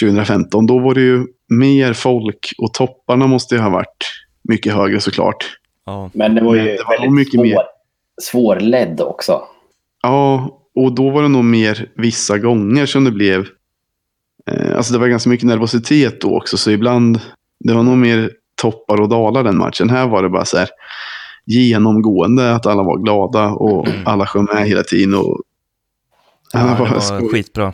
2015, 0.00 0.66
då 0.66 0.78
var 0.78 0.94
det 0.94 1.00
ju 1.00 1.26
mer 1.48 1.92
folk 1.92 2.52
och 2.58 2.74
topparna 2.74 3.26
måste 3.26 3.54
ju 3.54 3.60
ha 3.60 3.70
varit 3.70 4.10
mycket 4.48 4.74
högre 4.74 5.00
såklart. 5.00 5.56
Ja, 5.86 6.10
Men 6.14 6.34
det 6.34 6.40
var 6.44 6.54
ju 6.54 6.60
Men 6.62 6.68
det 6.76 6.82
var 6.84 6.90
väldigt 6.98 7.12
mycket 7.14 7.32
svår, 7.34 7.42
mer. 7.44 7.58
svårledd 8.22 9.00
också. 9.00 9.42
Ja, 10.02 10.50
och 10.74 10.92
då 10.94 11.10
var 11.10 11.22
det 11.22 11.28
nog 11.28 11.44
mer 11.44 11.88
vissa 11.96 12.38
gånger 12.38 12.86
som 12.86 13.04
det 13.04 13.10
blev. 13.10 13.46
Eh, 14.50 14.76
alltså 14.76 14.92
det 14.92 14.98
var 14.98 15.08
ganska 15.08 15.30
mycket 15.30 15.46
nervositet 15.46 16.20
då 16.20 16.36
också, 16.36 16.56
så 16.56 16.70
ibland. 16.70 17.20
Det 17.60 17.74
var 17.74 17.82
nog 17.82 17.98
mer 17.98 18.30
toppar 18.54 19.00
och 19.00 19.08
dalar 19.08 19.42
den 19.44 19.58
matchen. 19.58 19.90
Här 19.90 20.06
var 20.08 20.22
det 20.22 20.28
bara 20.28 20.44
så 20.44 20.56
här 20.58 20.68
genomgående 21.46 22.54
att 22.54 22.66
alla 22.66 22.82
var 22.82 22.98
glada 22.98 23.46
och 23.48 23.88
Mm. 23.88 24.00
alla 24.06 24.26
sjöng 24.26 24.44
med 24.54 24.66
hela 24.68 24.82
tiden. 24.82 25.14
Och, 25.14 25.40
ja 26.52 26.60
det 26.60 26.80
var 26.80 27.28
skitbra. 27.32 27.72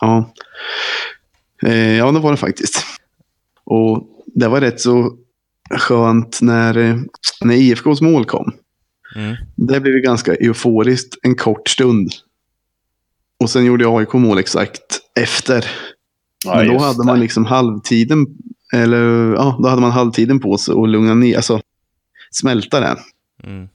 ja. 0.00 0.30
Eh, 1.62 1.96
ja, 1.96 2.12
det 2.12 2.20
var 2.20 2.30
det 2.30 2.36
faktiskt. 2.36 2.84
Och 3.64 4.06
det 4.26 4.48
var 4.48 4.60
rätt 4.60 4.80
så 4.80 5.16
skönt 5.70 6.38
när, 6.42 6.76
eh, 6.78 6.96
när 7.44 7.54
IFKs 7.54 8.00
mål 8.00 8.24
kom. 8.24 8.52
Mm. 9.16 9.36
Det 9.56 9.80
blev 9.80 9.94
ju 9.94 10.00
ganska 10.00 10.34
euforiskt 10.34 11.18
en 11.22 11.34
kort 11.34 11.68
stund. 11.68 12.10
Och 13.40 13.50
sen 13.50 13.64
gjorde 13.64 13.88
AIK 13.88 14.12
mål 14.12 14.38
exakt 14.38 15.00
efter. 15.20 15.66
Ja, 16.44 16.56
Men 16.56 16.68
då 16.68 16.78
hade 16.78 17.04
man 17.04 17.20
liksom 17.20 17.44
halvtiden, 17.44 18.26
eller 18.72 19.32
ja, 19.34 19.58
då 19.62 19.68
hade 19.68 19.80
man 19.80 19.90
halvtiden 19.90 20.40
på 20.40 20.58
sig 20.58 20.74
att 20.74 20.88
lugna 20.88 21.14
ner, 21.14 21.36
alltså 21.36 21.60
smälta 22.30 22.80
det. 22.80 22.96
Mm. 23.44 23.68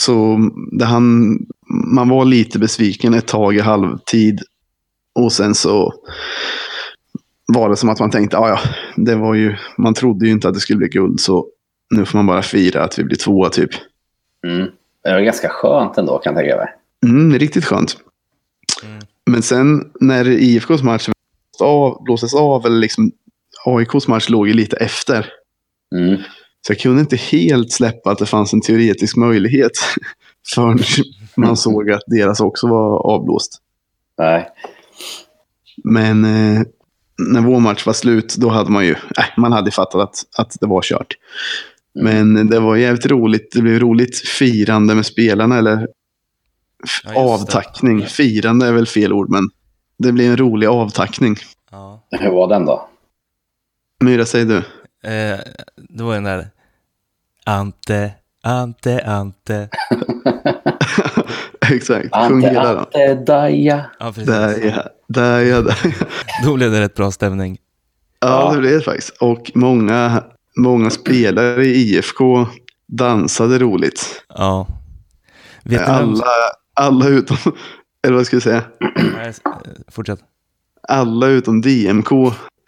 Så 0.00 0.38
det 0.72 0.84
han, 0.84 1.38
man 1.94 2.08
var 2.08 2.24
lite 2.24 2.58
besviken 2.58 3.14
ett 3.14 3.26
tag 3.26 3.56
i 3.56 3.60
halvtid. 3.60 4.40
Och 5.14 5.32
sen 5.32 5.54
så 5.54 5.94
var 7.52 7.68
det 7.68 7.76
som 7.76 7.88
att 7.88 8.00
man 8.00 8.10
tänkte, 8.10 8.38
"Ah, 8.38 8.48
ja, 8.48 8.58
det 8.96 9.14
var 9.14 9.34
ju, 9.34 9.56
man 9.78 9.94
trodde 9.94 10.26
ju 10.26 10.32
inte 10.32 10.48
att 10.48 10.54
det 10.54 10.60
skulle 10.60 10.76
bli 10.76 10.88
guld, 10.88 11.20
så 11.20 11.46
nu 11.90 12.04
får 12.04 12.18
man 12.18 12.26
bara 12.26 12.42
fira 12.42 12.84
att 12.84 12.98
vi 12.98 13.04
blir 13.04 13.16
tvåa 13.16 13.48
typ. 13.48 13.70
Mm. 14.46 14.70
Det 15.04 15.12
var 15.12 15.20
ganska 15.20 15.48
skönt 15.48 15.98
ändå 15.98 16.18
kan 16.18 16.34
jag 16.34 16.42
tänka 16.42 16.56
mig. 16.56 16.74
Mm, 17.06 17.38
riktigt 17.38 17.64
skönt. 17.64 17.96
Mm. 18.84 18.98
Men 19.26 19.42
sen 19.42 19.90
när 20.00 20.28
IFKs 20.28 20.82
match 20.82 21.08
av, 21.60 22.02
blåses 22.04 22.34
av, 22.34 22.66
eller 22.66 22.78
liksom 22.78 23.12
AIKs 23.64 24.08
match 24.08 24.28
låg 24.28 24.48
ju 24.48 24.54
lite 24.54 24.76
efter. 24.76 25.26
Mm. 25.94 26.16
Så 26.66 26.72
jag 26.72 26.78
kunde 26.78 27.00
inte 27.00 27.16
helt 27.16 27.72
släppa 27.72 28.10
att 28.10 28.18
det 28.18 28.26
fanns 28.26 28.52
en 28.52 28.60
teoretisk 28.60 29.16
möjlighet 29.16 29.72
förrän 30.54 30.78
man 31.36 31.56
såg 31.56 31.90
att 31.90 32.02
deras 32.06 32.40
också 32.40 32.68
var 32.68 33.06
avblåst. 33.06 33.58
Nej. 34.18 34.48
Men 35.84 36.24
eh, 36.24 36.62
när 37.28 37.40
vår 37.40 37.60
match 37.60 37.86
var 37.86 37.92
slut, 37.92 38.34
då 38.38 38.48
hade 38.48 38.70
man 38.70 38.84
ju, 38.84 38.92
äh, 38.92 39.24
man 39.36 39.52
hade 39.52 39.70
fattat 39.70 40.00
att, 40.00 40.24
att 40.38 40.56
det 40.60 40.66
var 40.66 40.82
kört. 40.82 41.14
Mm. 42.00 42.32
Men 42.32 42.46
det 42.50 42.60
var 42.60 42.76
jävligt 42.76 43.06
roligt. 43.06 43.52
Det 43.52 43.62
blev 43.62 43.78
roligt 43.78 44.18
firande 44.18 44.94
med 44.94 45.06
spelarna, 45.06 45.58
eller 45.58 45.72
Ja, 45.76 46.86
just 46.86 47.04
det. 47.04 47.20
avtackning. 47.20 48.06
Firande 48.06 48.66
är 48.66 48.72
väl 48.72 48.86
fel 48.86 49.12
ord, 49.12 49.30
men 49.30 49.50
det 49.98 50.12
blev 50.12 50.30
en 50.30 50.36
rolig 50.36 50.66
avtackning. 50.66 51.36
Ja. 51.70 52.06
Hur 52.10 52.30
var 52.30 52.48
den 52.48 52.64
då? 52.66 52.88
Myra, 54.04 54.24
säger 54.24 54.46
du? 54.46 54.56
Eh, 55.08 55.38
det 55.76 56.02
var 56.02 56.14
den 56.14 56.24
där 56.24 56.48
Ante, 57.46 58.12
Ante, 58.42 59.00
Ante. 59.06 59.68
Exakt. 61.70 62.14
Sjung 62.14 62.44
Ante, 62.44 62.48
hela 62.48 62.72
då. 62.74 62.78
Ante, 62.80 63.14
Daja. 63.14 63.84
Ja, 63.98 64.06
precis. 64.06 64.26
Där 64.26 64.58
ja, 64.76 64.82
där 65.14 65.40
ja, 65.40 65.62
där. 65.62 65.96
Då 66.44 66.54
blev 66.54 66.70
det 66.70 66.80
rätt 66.80 66.94
bra 66.94 67.10
stämning. 67.10 67.58
Ja, 68.20 68.52
det 68.54 68.60
blev 68.60 68.72
det 68.72 68.80
faktiskt. 68.84 69.16
Och 69.20 69.50
många, 69.54 70.24
många 70.56 70.90
spelare 70.90 71.64
i 71.64 71.70
IFK 71.74 72.46
dansade 72.88 73.58
roligt. 73.58 74.24
Ja. 74.28 74.66
Vet 75.64 75.78
du 75.86 75.92
vem... 75.92 75.94
Alla, 75.94 76.24
alla 76.74 77.08
utom, 77.08 77.36
eller 78.06 78.16
vad 78.16 78.26
ska 78.26 78.36
jag 78.36 78.42
säga? 78.42 78.62
Nej, 79.16 79.28
eh, 79.28 79.32
Fortsätt. 79.88 80.20
Alla 80.88 81.26
utom 81.26 81.60
DMK 81.60 82.12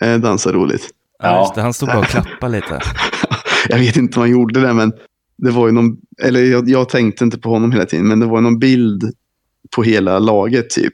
eh, 0.02 0.14
dansar 0.18 0.52
roligt. 0.52 0.88
Ja, 1.18 1.28
Ja. 1.28 1.40
just 1.40 1.54
det. 1.54 1.62
Han 1.62 1.74
stod 1.74 1.88
bara 1.88 1.98
och 1.98 2.04
klappade 2.04 2.52
lite. 2.56 2.80
Jag 3.68 3.78
vet 3.78 3.96
inte 3.96 4.16
om 4.18 4.20
han 4.20 4.30
gjorde 4.30 4.60
det, 4.60 4.72
men 4.72 4.92
det 5.38 5.50
var 5.50 5.66
ju 5.66 5.72
någon, 5.72 5.96
eller 6.22 6.40
jag, 6.44 6.68
jag 6.68 6.88
tänkte 6.88 7.24
inte 7.24 7.38
på 7.38 7.50
honom 7.50 7.72
hela 7.72 7.86
tiden, 7.86 8.08
men 8.08 8.20
det 8.20 8.26
var 8.26 8.40
någon 8.40 8.58
bild 8.58 9.02
på 9.76 9.82
hela 9.82 10.18
laget 10.18 10.70
typ. 10.70 10.92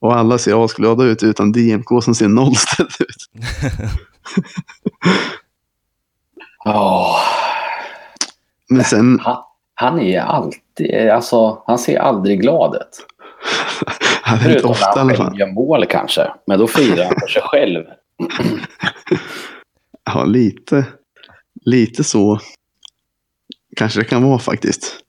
Och 0.00 0.16
alla 0.16 0.38
ser 0.38 0.64
asglada 0.64 1.04
ut 1.04 1.22
utan 1.22 1.52
DMK 1.52 1.88
som 2.02 2.14
ser 2.14 2.28
nollställd 2.28 2.90
ut. 2.98 3.50
Åh, 6.64 7.16
Men 8.68 8.84
sen, 8.84 9.20
han, 9.22 9.36
han 9.74 10.00
är 10.00 10.20
alltid, 10.20 11.10
alltså 11.10 11.62
han 11.66 11.78
ser 11.78 11.98
aldrig 11.98 12.40
glad 12.40 12.74
ut. 12.74 13.06
han 14.22 14.38
är 14.38 14.54
inte 14.56 14.66
ofta 14.66 14.98
i 14.98 15.00
alla 15.00 15.14
fall. 15.14 15.38
gör 15.38 15.52
mål 15.52 15.86
kanske. 15.86 16.32
Men 16.46 16.58
då 16.58 16.66
firar 16.66 17.04
han 17.04 17.14
för 17.20 17.28
sig 17.28 17.42
själv. 17.42 17.84
Ja, 20.14 20.24
lite, 20.24 20.86
lite 21.64 22.04
så 22.04 22.40
kanske 23.76 24.00
det 24.00 24.04
kan 24.04 24.22
vara 24.22 24.38
faktiskt. 24.38 25.00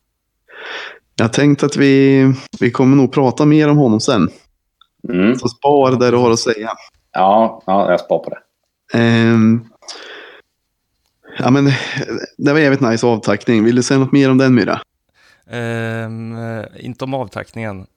Jag 1.16 1.26
har 1.26 1.30
tänkt 1.30 1.64
att 1.64 1.78
vi, 1.78 2.26
vi 2.60 2.72
kommer 2.72 2.98
nog 2.98 3.14
prata 3.14 3.46
mer 3.46 3.70
om 3.70 3.78
honom 3.78 4.00
sen. 4.00 4.30
Mm. 5.10 5.36
Så 5.36 5.48
spara 5.48 5.96
det 5.96 6.12
du 6.12 6.18
har 6.18 6.32
att 6.32 6.40
säga. 6.40 6.70
Ja, 7.12 7.64
ja, 7.66 7.92
jag 7.92 8.00
spar 8.00 8.20
på 8.20 8.30
det. 8.30 8.40
Ehm, 9.00 9.66
ja, 11.38 11.50
men 11.52 11.66
det 12.38 12.54
var 12.54 12.60
jävligt 12.60 12.82
nice 12.82 13.06
avtackning. 13.08 13.64
Vill 13.64 13.76
du 13.76 13.84
säga 13.84 14.00
något 14.00 14.12
mer 14.12 14.32
om 14.32 14.38
den 14.38 14.56
Myra? 14.56 14.82
Eh, 15.48 16.86
inte 16.86 17.04
om 17.04 17.14
avtackningen. 17.14 17.88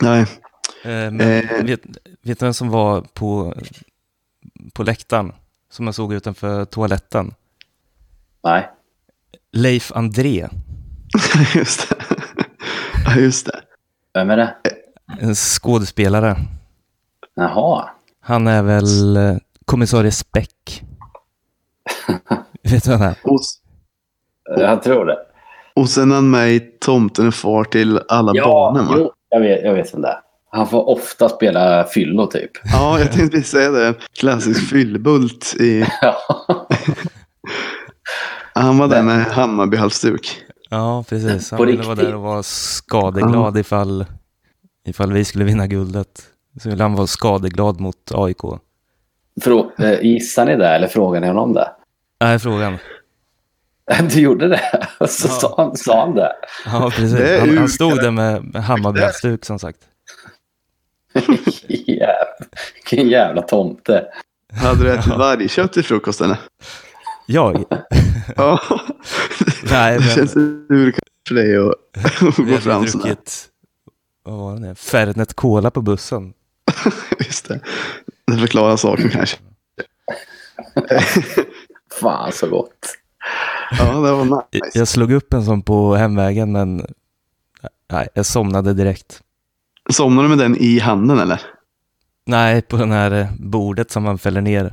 Nej. 0.00 0.26
Men 0.84 1.20
Eh. 1.20 1.64
vet, 1.64 1.80
vet 2.22 2.38
du 2.38 2.46
vem 2.46 2.54
som 2.54 2.68
var 2.70 3.00
på, 3.00 3.54
på 4.72 4.82
läktaren? 4.82 5.32
Som 5.70 5.86
jag 5.86 5.94
såg 5.94 6.12
utanför 6.14 6.64
toaletten? 6.64 7.34
Nej. 8.44 8.70
Leif 9.52 9.92
André. 9.94 10.48
just 11.54 11.88
det. 11.88 13.20
Just 13.20 13.46
det. 13.46 13.60
Vem 14.14 14.30
är 14.30 14.36
det? 14.36 14.54
En 15.20 15.34
skådespelare. 15.34 16.36
Jaha. 17.34 17.88
Han 18.20 18.46
är 18.46 18.62
väl 18.62 19.16
eh, 19.16 19.36
kommissarie 19.64 20.10
Speck. 20.12 20.82
vet 22.62 22.84
du 22.84 22.90
vem 22.90 23.00
han 23.00 23.08
är? 23.08 23.16
Och, 23.24 23.40
Jag 24.56 24.82
tror 24.82 25.06
det. 25.06 25.18
och 25.76 25.88
sen 25.88 26.10
är 26.10 26.14
han 26.14 26.30
med 26.30 26.52
i 26.52 26.60
Tomten 26.60 27.26
är 27.26 27.30
far 27.30 27.64
till 27.64 28.00
alla 28.08 28.32
Ja, 28.34 28.44
barnen 28.44 28.86
va? 28.86 28.94
jo, 28.98 29.12
jag 29.28 29.40
vet, 29.40 29.64
jag 29.64 29.74
vet 29.74 29.94
vem 29.94 30.02
det 30.02 30.08
är. 30.08 30.20
Han 30.50 30.68
får 30.68 30.88
ofta 30.88 31.28
spela 31.28 31.84
fyllo 31.84 32.26
typ. 32.26 32.50
Ja, 32.64 32.98
jag 32.98 33.12
tänkte 33.12 33.36
precis 33.36 33.50
säga 33.50 33.70
det. 33.70 33.94
Klassisk 34.18 34.68
fyllbult. 34.70 35.54
I, 35.60 35.86
Ja. 36.02 36.16
han 38.54 38.78
var 38.78 38.88
där 38.88 39.02
med 39.02 39.24
Hammarby-halsduk. 39.26 40.36
Ja, 40.70 41.04
precis. 41.08 41.50
Han 41.50 41.58
På 41.58 41.64
ville 41.64 41.82
vara 41.82 41.94
där 41.94 42.14
och 42.14 42.22
vara 42.22 42.42
skadeglad 42.42 43.58
ifall, 43.58 44.04
ifall 44.84 45.12
vi 45.12 45.24
skulle 45.24 45.44
vinna 45.44 45.66
guldet. 45.66 46.22
Så 46.62 46.68
ville 46.70 46.82
han 46.82 46.94
vara 46.94 47.06
skadeglad 47.06 47.80
mot 47.80 48.12
AIK. 48.14 48.40
Frå, 49.40 49.72
eh, 49.78 50.00
gissar 50.02 50.44
ni 50.46 50.56
det 50.56 50.68
eller 50.68 50.88
frågar 50.88 51.20
ni 51.20 51.26
honom 51.26 51.52
det? 51.52 51.68
Nej, 52.20 52.38
frågan. 52.38 52.78
Du 54.10 54.20
gjorde 54.20 54.48
det? 54.48 54.60
Så 55.08 55.28
Ja. 55.28 55.32
sa, 55.34 55.54
han, 55.56 55.76
sa 55.76 56.00
han 56.00 56.14
det? 56.14 56.32
Ja, 56.66 56.90
precis. 56.96 57.12
Det 57.18 57.40
Han, 57.40 57.58
han 57.58 57.68
stod 57.68 57.96
där 57.96 58.10
med, 58.10 58.44
med 58.44 58.62
Hammarby-halsduk 58.64 59.44
som 59.44 59.58
sagt. 59.58 59.78
Jävlar. 61.68 62.16
Vilken 62.74 63.08
jävla 63.08 63.42
tomte. 63.42 64.06
Hade 64.52 64.82
du 64.84 64.90
ätit 64.92 65.06
vargkött 65.16 65.72
till 65.72 65.84
frukost 65.84 66.20
eller? 66.20 66.36
Jag? 67.26 67.64
Ja. 68.36 68.60
Nej, 69.70 69.98
det 69.98 70.00
men- 70.04 70.14
känns 70.14 70.36
ur 70.36 70.94
för 71.28 71.34
dig 71.34 71.56
att 71.56 72.36
gå 72.36 72.56
fram 72.58 72.86
sådär. 72.86 73.04
druckit, 73.04 73.48
vad 74.24 74.34
var 74.34 74.56
det? 74.56 74.74
Fernet 74.74 75.34
Cola 75.34 75.70
på 75.70 75.82
bussen. 75.82 76.34
Just 77.18 77.48
det. 77.48 77.60
Det 78.26 78.38
förklarar 78.38 78.76
saken 78.76 79.10
kanske. 79.10 79.36
Fan 82.00 82.32
så 82.32 82.48
gott. 82.48 82.98
Ja, 83.78 83.84
det 83.84 84.12
var 84.12 84.24
nice. 84.24 84.78
Jag 84.78 84.88
slog 84.88 85.12
upp 85.12 85.32
en 85.32 85.44
sån 85.44 85.62
på 85.62 85.94
hemvägen, 85.94 86.52
men 86.52 86.86
nej, 87.92 88.08
jag 88.14 88.26
somnade 88.26 88.74
direkt. 88.74 89.20
Somnade 89.90 90.28
du 90.28 90.36
med 90.36 90.38
den 90.38 90.56
i 90.56 90.78
handen 90.78 91.18
eller? 91.18 91.40
Nej, 92.26 92.62
på 92.62 92.76
den 92.76 92.92
här 92.92 93.10
eh, 93.10 93.26
bordet 93.38 93.90
som 93.90 94.02
man 94.02 94.18
fäller 94.18 94.40
ner. 94.40 94.72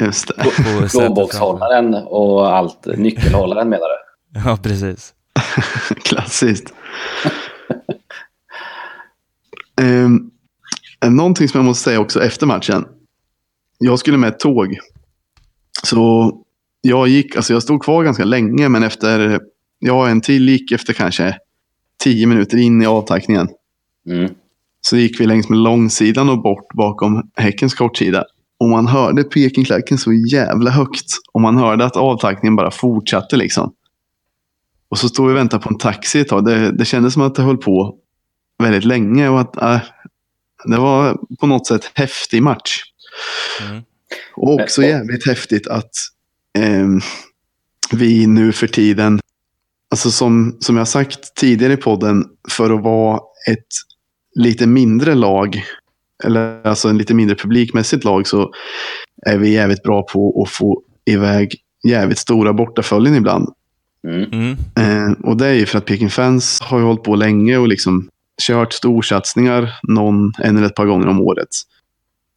Just 0.00 0.28
det. 0.28 0.34
Plånbokshållaren 0.90 1.94
och 1.94 2.56
allt. 2.56 2.86
Nyckelhållaren 2.86 3.68
menar 3.68 3.86
du? 3.88 4.40
Ja, 4.40 4.58
precis. 4.62 5.14
Klassiskt. 6.04 6.74
Um, 9.80 10.30
någonting 11.04 11.48
som 11.48 11.58
jag 11.58 11.64
måste 11.64 11.84
säga 11.84 12.00
också 12.00 12.22
efter 12.22 12.46
matchen. 12.46 12.84
Jag 13.78 13.98
skulle 13.98 14.16
med 14.16 14.28
ett 14.28 14.40
tåg. 14.40 14.78
Så 15.82 16.32
jag 16.80 17.08
gick, 17.08 17.36
alltså 17.36 17.52
jag 17.52 17.62
stod 17.62 17.82
kvar 17.82 18.04
ganska 18.04 18.24
länge, 18.24 18.68
men 18.68 18.82
efter, 18.82 19.40
ja 19.78 20.08
en 20.08 20.20
till 20.20 20.48
gick 20.48 20.72
efter 20.72 20.92
kanske 20.92 21.36
tio 22.04 22.26
minuter 22.26 22.58
in 22.58 22.82
i 22.82 22.86
avtackningen. 22.86 23.48
Mm. 24.08 24.30
Så 24.80 24.96
gick 24.96 25.20
vi 25.20 25.26
längs 25.26 25.48
med 25.48 25.58
långsidan 25.58 26.28
och 26.28 26.42
bort 26.42 26.74
bakom 26.74 27.30
Häckens 27.36 27.74
kortsida. 27.74 28.24
Och 28.60 28.68
man 28.68 28.86
hörde 28.86 29.24
Pekingklacken 29.24 29.98
så 29.98 30.12
jävla 30.12 30.70
högt. 30.70 31.06
Och 31.32 31.40
man 31.40 31.56
hörde 31.56 31.84
att 31.84 31.96
avtackningen 31.96 32.56
bara 32.56 32.70
fortsatte 32.70 33.36
liksom. 33.36 33.74
Och 34.88 34.98
så 34.98 35.08
stod 35.08 35.26
vi 35.26 35.32
och 35.32 35.36
väntade 35.36 35.62
på 35.62 35.68
en 35.68 35.78
taxi 35.78 36.20
ett 36.20 36.28
tag. 36.28 36.44
Det, 36.44 36.72
det 36.72 36.84
kändes 36.84 37.12
som 37.12 37.22
att 37.22 37.34
det 37.34 37.42
höll 37.42 37.56
på 37.56 37.96
väldigt 38.58 38.84
länge. 38.84 39.28
Och 39.28 39.40
att 39.40 39.62
äh, 39.62 39.80
det 40.64 40.76
var 40.76 41.18
på 41.40 41.46
något 41.46 41.66
sätt 41.66 41.90
häftig 41.94 42.42
match. 42.42 42.82
Mm. 43.68 43.82
Och 44.34 44.54
också 44.54 44.82
jävligt 44.82 45.26
häftigt 45.26 45.66
att 45.66 45.90
ehm, 46.58 47.00
vi 47.92 48.26
nu 48.26 48.52
för 48.52 48.66
tiden, 48.66 49.20
alltså 49.90 50.10
som, 50.10 50.56
som 50.60 50.76
jag 50.76 50.88
sagt 50.88 51.34
tidigare 51.34 51.72
i 51.72 51.76
podden, 51.76 52.24
för 52.48 52.70
att 52.70 52.82
vara 52.82 53.20
ett 53.50 53.66
lite 54.34 54.66
mindre 54.66 55.14
lag, 55.14 55.62
eller 56.24 56.66
alltså 56.66 56.88
en 56.88 56.98
lite 56.98 57.14
mindre 57.14 57.36
publikmässigt 57.36 58.04
lag, 58.04 58.26
så 58.26 58.52
är 59.26 59.38
vi 59.38 59.52
jävligt 59.52 59.82
bra 59.82 60.02
på 60.02 60.42
att 60.42 60.50
få 60.50 60.82
iväg 61.04 61.54
jävligt 61.88 62.18
stora 62.18 62.52
bortaföljen 62.52 63.14
ibland. 63.14 63.48
Mm. 64.08 64.32
Mm. 64.32 64.56
Eh, 64.76 65.12
och 65.24 65.36
det 65.36 65.46
är 65.46 65.54
ju 65.54 65.66
för 65.66 65.78
att 65.78 65.84
Peking 65.84 66.10
Fans 66.10 66.60
har 66.60 66.78
ju 66.78 66.84
hållit 66.84 67.02
på 67.02 67.16
länge 67.16 67.56
och 67.56 67.68
liksom 67.68 68.08
kört 68.42 68.72
storsatsningar 68.72 69.78
någon, 69.82 70.32
en 70.38 70.56
eller 70.56 70.66
ett 70.66 70.74
par 70.74 70.86
gånger 70.86 71.06
om 71.06 71.20
året. 71.20 71.48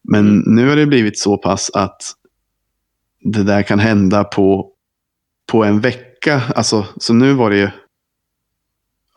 Men 0.03 0.43
nu 0.45 0.69
har 0.69 0.75
det 0.75 0.85
blivit 0.85 1.19
så 1.19 1.37
pass 1.37 1.71
att 1.73 2.01
det 3.19 3.43
där 3.43 3.63
kan 3.63 3.79
hända 3.79 4.23
på, 4.23 4.71
på 5.51 5.63
en 5.63 5.79
vecka. 5.79 6.41
Alltså, 6.55 6.85
så 6.97 7.13
nu 7.13 7.33
var 7.33 7.49
det 7.49 7.57
ju, 7.57 7.69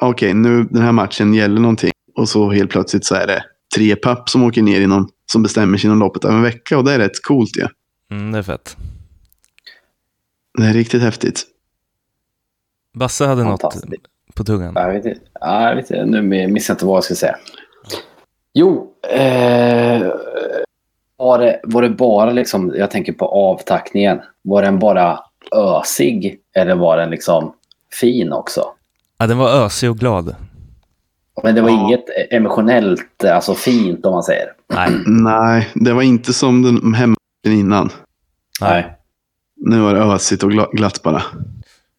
okej, 0.00 0.34
nu 0.34 0.64
den 0.64 0.82
här 0.82 0.92
matchen 0.92 1.34
gäller 1.34 1.60
någonting. 1.60 1.92
Och 2.16 2.28
så 2.28 2.50
helt 2.50 2.70
plötsligt 2.70 3.04
så 3.04 3.14
är 3.14 3.26
det 3.26 3.44
tre 3.76 3.96
papp 3.96 4.28
som 4.28 4.44
åker 4.44 4.62
ner 4.62 4.80
inom, 4.80 5.08
som 5.26 5.42
bestämmer 5.42 5.78
sig 5.78 5.88
inom 5.88 5.98
loppet 5.98 6.24
av 6.24 6.30
en 6.30 6.42
vecka. 6.42 6.78
Och 6.78 6.84
det 6.84 6.92
är 6.92 6.98
rätt 6.98 7.22
coolt 7.22 7.56
ju. 7.56 7.62
Ja. 7.62 7.68
Mm, 8.10 8.32
det 8.32 8.38
är 8.38 8.42
fett. 8.42 8.76
Det 10.58 10.64
är 10.64 10.72
riktigt 10.72 11.02
häftigt. 11.02 11.44
Basse 12.94 13.26
hade 13.26 13.44
något. 13.44 13.84
På 14.36 14.44
tungan. 14.44 14.72
Jag 14.76 14.92
vet 14.92 15.04
inte. 15.06 15.20
Ja, 15.40 15.68
jag 15.68 15.76
vet 15.76 15.90
inte. 15.90 16.04
Nu 16.04 16.22
missar 16.48 16.72
jag 16.72 16.76
inte 16.76 16.86
vad 16.86 16.96
jag 16.96 17.04
ska 17.04 17.14
säga. 17.14 17.36
Jo, 18.54 18.92
eh, 19.10 20.02
var, 21.16 21.38
det, 21.38 21.60
var 21.64 21.82
det 21.82 21.88
bara 21.90 22.30
liksom, 22.30 22.72
jag 22.76 22.90
tänker 22.90 23.12
på 23.12 23.26
avtackningen, 23.28 24.20
var 24.42 24.62
den 24.62 24.78
bara 24.78 25.18
ösig 25.56 26.38
eller 26.56 26.74
var 26.74 26.96
den 26.96 27.10
liksom 27.10 27.54
fin 28.00 28.32
också? 28.32 28.64
Ja, 29.18 29.26
den 29.26 29.38
var 29.38 29.64
ösig 29.64 29.90
och 29.90 29.98
glad. 29.98 30.36
Men 31.42 31.54
det 31.54 31.60
var 31.60 31.70
Ja. 31.70 31.80
inget 31.86 32.04
emotionellt, 32.30 33.24
alltså 33.24 33.54
fint 33.54 34.06
om 34.06 34.12
man 34.12 34.22
säger. 34.22 34.46
Nej, 34.74 34.90
Nej, 35.06 35.68
det 35.74 35.92
var 35.92 36.02
inte 36.02 36.32
som 36.32 36.62
den 36.62 36.94
hemma 36.94 37.16
innan. 37.46 37.90
Nej. 38.60 38.96
Nu 39.56 39.80
var 39.80 39.94
det 39.94 40.00
ösigt 40.00 40.42
och 40.42 40.50
gla- 40.50 40.70
glatt 40.72 41.02
bara. 41.02 41.22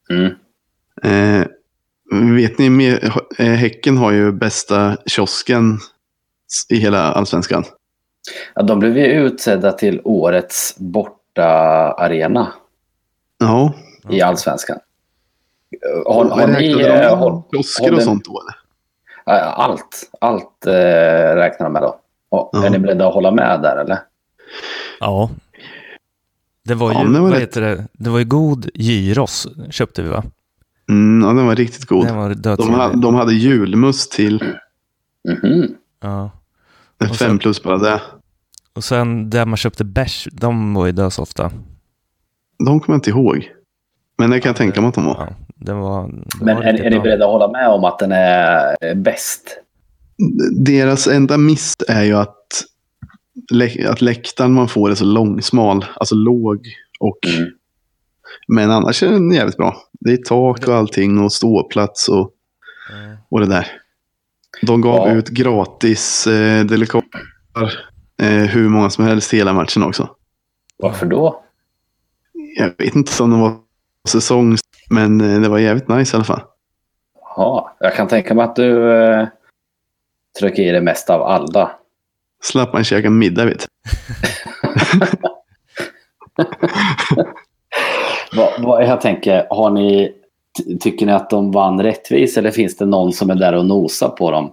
Mm. 0.10 0.26
Eh, 1.04 1.48
vet 2.12 2.58
ni, 2.58 3.00
eh, 3.38 3.46
Häcken 3.46 3.98
har 3.98 4.12
ju 4.12 4.32
bästa 4.32 4.98
kiosken 5.06 5.80
i 6.70 6.76
hela 6.78 7.12
allsvenskan. 7.12 7.64
Ja, 8.56 8.62
de 8.64 8.80
blev 8.80 8.98
ju 8.98 9.04
utsedda 9.06 9.72
till 9.72 10.02
årets 10.04 10.76
borta 10.78 11.46
arena 11.98 12.54
Ja, 13.40 13.74
i 14.10 14.22
allsvenskan. 14.22 14.78
Har, 16.06 16.26
har 16.26 16.38
Men 16.48 16.52
ni... 16.52 16.72
eh, 16.72 16.78
de 16.78 17.18
Har, 17.18 17.44
kiosker 17.54 17.84
har 17.90 17.94
och 17.98 18.04
sånt 18.04 18.26
då? 18.26 18.42
Eller? 18.42 18.56
Allt, 19.44 20.10
allt 20.22 20.66
eh, 20.66 20.72
räknar 21.36 21.64
de 21.66 21.74
med 21.74 21.82
då. 21.82 22.00
Och, 22.30 22.50
Ja. 22.54 22.66
Är 22.66 22.70
ni 22.70 22.80
beredda 22.80 23.08
att 23.08 23.14
hålla 23.14 23.32
med 23.32 23.62
där 23.62 23.78
eller? 23.78 24.00
ja. 25.00 25.30
Det 26.64 26.74
var 26.76 26.92
ju, 26.92 26.98
Ja, 26.98 27.04
det 27.04 27.10
var 27.20 27.20
vad 27.20 27.32
rätt. 27.32 27.42
heter 27.42 27.62
det? 27.62 27.88
Det 27.94 28.10
var 28.10 28.20
ju 28.20 28.26
god 28.26 28.70
gyros 28.74 29.48
köpte 29.70 30.02
vi 30.02 30.10
va? 30.10 30.24
Mm, 30.90 31.28
ja, 31.28 31.34
den 31.34 31.46
var 31.46 31.56
riktigt 31.56 31.86
god. 31.86 32.06
Den 32.06 32.16
var 32.18 32.30
De, 32.58 32.70
ha, 32.74 32.94
de 32.94 33.16
hade 33.16 33.34
julmust 33.34 34.12
till 34.12 34.44
Mhm. 35.44 35.68
Ja. 36.02 36.32
en 37.00 37.10
Och 37.10 37.16
sen- 37.16 37.28
fem 37.28 37.40
plus 37.40 37.64
bara 37.64 37.78
det. 37.78 38.02
Och 38.74 38.84
sen 38.84 39.30
där 39.30 39.46
man 39.46 39.58
köpte 39.58 39.84
bärs, 39.86 40.28
de 40.32 40.74
var 40.74 40.86
ju 40.86 40.92
dösofta. 40.92 41.52
De 42.66 42.80
kommer 42.80 42.94
jag 42.96 42.98
inte 42.98 43.10
ihåg. 43.10 43.52
Men 44.18 44.30
det 44.30 44.40
kan 44.40 44.50
jag 44.50 44.56
tänka 44.56 44.82
mig 44.82 44.88
att 44.88 44.94
de 44.96 45.06
var. 45.06 45.16
Ja, 45.30 45.36
den 45.56 45.78
var, 45.80 46.02
den 46.08 46.24
Men 46.42 46.56
var 46.56 46.64
är, 46.64 46.74
är 46.84 46.90
ni 46.90 47.00
beredda 47.00 47.26
att 47.26 47.32
hålla 47.32 47.52
med 47.52 47.70
om 47.70 47.84
att 47.84 48.00
den 48.00 48.12
är 48.12 48.76
eh, 48.82 48.96
bäst? 48.96 49.58
Deras 50.66 51.08
enda 51.08 51.38
miss 51.38 51.74
är 51.88 52.04
ju 52.04 52.14
att, 52.14 52.38
lä- 53.52 53.90
att 53.90 54.02
läktaren 54.02 54.54
man 54.54 54.68
får 54.68 54.92
är 54.92 54.96
så 54.96 55.06
långsmal, 55.06 55.86
alltså 55.96 56.16
låg. 56.16 56.68
Och, 57.00 57.18
Mm. 57.38 57.50
Men 58.48 58.72
annars 58.72 59.04
är 59.04 59.12
den 59.12 59.32
jävligt 59.32 59.58
bra. 59.58 59.76
Det 60.00 60.12
är 60.14 60.18
tak 60.18 60.68
och 60.68 60.76
allting 60.76 61.20
och 61.20 61.34
ståplats 61.34 62.10
och, 62.10 62.32
Ja. 62.90 63.18
och 63.30 63.40
det 63.40 63.46
där. 63.46 63.68
De 64.62 64.82
gav 64.82 65.08
Ja. 65.08 65.14
ut 65.14 65.30
gratis 65.30 66.28
eh, 66.28 66.66
delikater 66.66 67.22
eh, 68.22 68.28
hur 68.30 68.70
många 68.70 68.90
som 68.90 69.06
helst 69.06 69.34
hela 69.34 69.54
matchen 69.54 69.84
också. 69.84 70.10
Varför 70.78 71.06
då? 71.06 71.44
Jag 72.58 72.72
vet 72.78 72.96
inte 72.96 73.24
om 73.24 73.32
det 73.32 73.38
var 73.38 73.54
säsongs, 74.08 74.62
men 74.90 75.22
eh, 75.22 75.42
det 75.42 75.50
var 75.50 75.58
jävligt 75.60 75.88
nice 75.88 76.16
i 76.16 76.16
alla 76.16 76.24
fall. 76.26 76.42
Jaha, 77.22 77.72
jag 77.80 77.96
kan 77.96 78.08
tänka 78.08 78.34
mig 78.34 78.44
att 78.46 78.56
du 78.56 78.92
eh, 79.04 79.28
trycker 80.40 80.64
i 80.64 80.72
det 80.72 80.82
mest 80.82 81.10
av 81.10 81.22
alla. 81.22 81.72
Slapp 82.44 82.74
man 82.74 82.84
käka 82.84 83.10
middag 83.10 83.46
vet. 83.46 83.68
Vad, 88.38 88.50
vad 88.62 88.84
jag 88.84 89.02
tänker, 89.02 89.48
har 89.50 89.70
ni, 89.72 90.12
ty- 90.58 90.78
tycker 90.78 91.06
ni 91.06 91.12
att 91.12 91.30
de 91.30 91.52
vann 91.52 91.84
rättvis 91.84 92.38
eller 92.38 92.52
finns 92.52 92.78
det 92.78 92.86
någon 92.86 93.14
som 93.14 93.30
är 93.30 93.36
där 93.36 93.54
och 93.54 93.66
nosar 93.66 94.10
på 94.10 94.32
dem? 94.32 94.52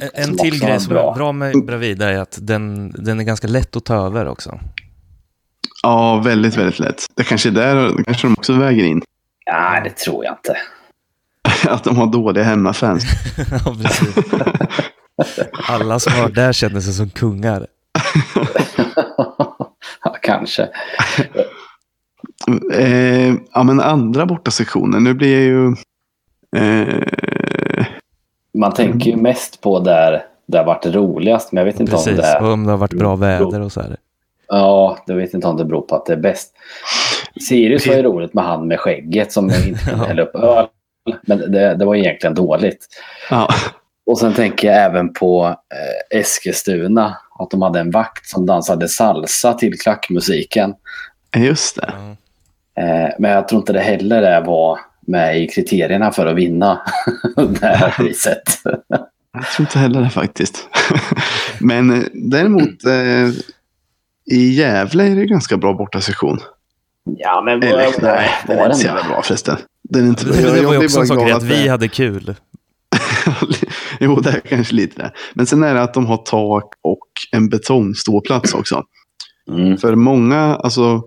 En, 0.00 0.08
en 0.14 0.24
Som 0.24 0.36
till 0.36 0.60
grej 0.60 0.80
som 0.80 0.92
bra. 0.92 1.10
är 1.10 1.14
bra 1.14 1.32
med 1.32 1.64
Bravida 1.66 2.10
är 2.12 2.18
att 2.18 2.38
den, 2.40 2.90
den 2.98 3.20
är 3.20 3.24
ganska 3.24 3.48
lätt 3.48 3.76
att 3.76 3.84
ta 3.84 3.94
över 4.06 4.28
också. 4.28 4.58
Ja, 5.82 6.22
väldigt, 6.24 6.56
väldigt 6.56 6.78
lätt. 6.78 7.04
Det 7.14 7.24
kanske 7.24 7.48
är 7.48 7.52
där 7.52 8.04
kanske 8.04 8.26
de 8.26 8.32
också 8.34 8.52
väger 8.52 8.84
in. 8.84 9.02
Nej, 9.52 9.80
det 9.84 9.90
tror 9.96 10.24
jag 10.24 10.32
inte. 10.34 10.56
Att 11.70 11.84
de 11.84 11.96
har 11.96 12.06
dåliga 12.06 12.44
hemmafans. 12.44 13.04
ja, 13.64 13.76
precis. 13.82 14.16
Alla 15.68 15.98
som 15.98 16.12
var 16.22 16.28
där 16.28 16.52
kände 16.52 16.82
sig 16.82 16.92
som 16.92 17.10
kungar. 17.10 17.66
ja, 20.04 20.16
kanske. 20.22 20.68
Eh, 22.74 23.34
ja, 23.52 23.62
men 23.62 23.80
andra 23.80 24.26
bortasektionen. 24.26 25.04
Nu 25.04 25.14
blir 25.14 25.34
jag 25.34 25.44
ju... 25.44 25.74
Eh, 26.56 27.86
Man 28.58 28.74
tänker 28.74 29.10
ju 29.10 29.16
mest 29.16 29.60
på 29.60 29.78
där 29.80 30.24
det 30.46 30.58
har 30.58 30.64
varit 30.64 30.86
roligast, 30.86 31.52
men 31.52 31.60
jag 31.60 31.72
vet 31.72 31.80
inte 31.80 31.92
om 31.92 32.04
Precis, 32.04 32.16
det 32.16 32.26
är... 32.26 32.42
och 32.42 32.52
om 32.52 32.64
det 32.64 32.70
har 32.70 32.78
varit 32.78 32.92
bra 32.94 33.16
väder 33.16 33.60
och 33.60 33.72
så 33.72 33.80
här. 33.80 33.96
Ja, 34.48 34.98
jag 35.06 35.16
vet 35.16 35.34
inte 35.34 35.46
om 35.46 35.56
det 35.56 35.64
beror 35.64 35.82
på 35.82 35.96
att 35.96 36.06
det 36.06 36.12
är 36.12 36.16
bäst. 36.16 36.52
Sirius 37.48 37.86
var 37.86 37.94
ju 37.94 38.02
roligt 38.02 38.34
med 38.34 38.44
han 38.44 38.68
med 38.68 38.80
skägget 38.80 39.32
som 39.32 39.44
inte 39.44 39.84
kunde 39.90 40.06
hälla 40.06 40.22
upp 40.22 40.34
öl. 40.34 40.66
Men 41.22 41.38
det, 41.38 41.74
det 41.74 41.84
var 41.84 41.94
egentligen 41.94 42.34
dåligt. 42.34 42.86
ja, 43.30 43.48
Och 44.06 44.18
sen 44.18 44.34
tänker 44.34 44.68
jag 44.68 44.76
även 44.84 45.12
på 45.12 45.46
eh, 46.12 46.18
Eskilstuna. 46.18 47.16
Att 47.38 47.50
de 47.50 47.62
hade 47.62 47.80
en 47.80 47.90
vakt 47.90 48.26
som 48.26 48.46
dansade 48.46 48.88
salsa 48.88 49.52
till 49.52 49.78
klackmusiken. 49.78 50.74
just 51.36 51.76
det. 51.76 51.92
Eh, 52.80 53.08
men 53.18 53.30
jag 53.30 53.48
tror 53.48 53.60
inte 53.60 53.72
det 53.72 53.80
heller 53.80 54.22
är 54.22 54.44
var 54.44 54.78
med 55.06 55.42
i 55.42 55.46
kriterierna 55.48 56.12
för 56.12 56.26
att 56.26 56.36
vinna 56.36 56.80
det 57.36 57.66
här 57.66 57.90
priset. 57.90 58.42
Jag 59.32 59.46
tror 59.56 59.66
inte 59.66 59.78
heller 59.78 60.00
det 60.00 60.10
faktiskt. 60.10 60.68
men 61.60 61.90
eh, 61.90 62.02
däremot 62.14 62.84
eh, 62.86 63.28
i 64.36 64.52
Gävle 64.54 65.04
är 65.04 65.16
det 65.16 65.26
ganska 65.26 65.56
bra 65.56 65.72
bortasektion. 65.74 66.38
ja, 67.04 67.42
men 67.44 67.62
Eller, 67.62 67.76
nej, 68.02 68.30
den 68.46 68.58
är 68.58 68.60
var 68.60 68.66
inte 68.66 68.76
så 68.78 68.86
jävla 68.86 69.02
bra 69.08 69.22
förresten. 69.22 69.56
Den 69.88 70.04
är 70.04 70.08
inte 70.08 70.24
Det, 70.24 70.52
det 70.54 70.62
var 70.66 70.72
ju 70.72 70.84
också 70.84 71.00
en 71.00 71.06
sak 71.06 71.30
att 71.30 71.42
vi 71.42 71.62
det- 71.64 71.68
hade 71.70 71.88
kul. 71.88 72.34
jo, 74.00 74.20
det 74.20 74.30
är 74.30 74.40
kanske 74.40 74.74
lite 74.74 75.02
det. 75.02 75.10
Men 75.34 75.46
sen 75.46 75.62
är 75.62 75.74
det 75.74 75.82
att 75.82 75.94
de 75.94 76.06
har 76.06 76.16
tak 76.16 76.74
och 76.82 77.06
en 77.32 77.48
betongståplats 77.48 78.54
också. 78.54 78.82
Mm. 79.50 79.76
För 79.78 79.94
många, 79.94 80.38
alltså 80.56 81.02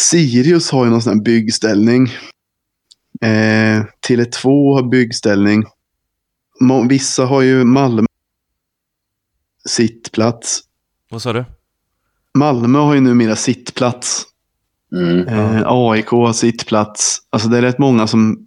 Sirius 0.00 0.70
har 0.70 0.84
ju 0.84 0.90
någon 0.90 1.02
sån 1.02 1.12
här 1.12 1.24
byggställning. 1.24 2.06
Eh, 3.22 3.84
Tele2 4.08 4.74
har 4.74 4.88
byggställning. 4.88 5.64
Vissa 6.88 7.24
har 7.24 7.42
ju 7.42 7.64
Malmö 7.64 8.06
sittplats. 9.68 10.60
Vad 11.10 11.22
sa 11.22 11.32
du? 11.32 11.44
Malmö 12.34 12.78
har 12.78 12.94
ju 12.94 13.00
numera 13.00 13.36
sittplats. 13.36 14.26
Mm. 14.96 15.28
Eh, 15.28 15.62
AIK 15.66 16.06
har 16.06 16.32
sittplats. 16.32 17.18
Alltså 17.30 17.48
det 17.48 17.58
är 17.58 17.62
rätt 17.62 17.78
många 17.78 18.06
som 18.06 18.44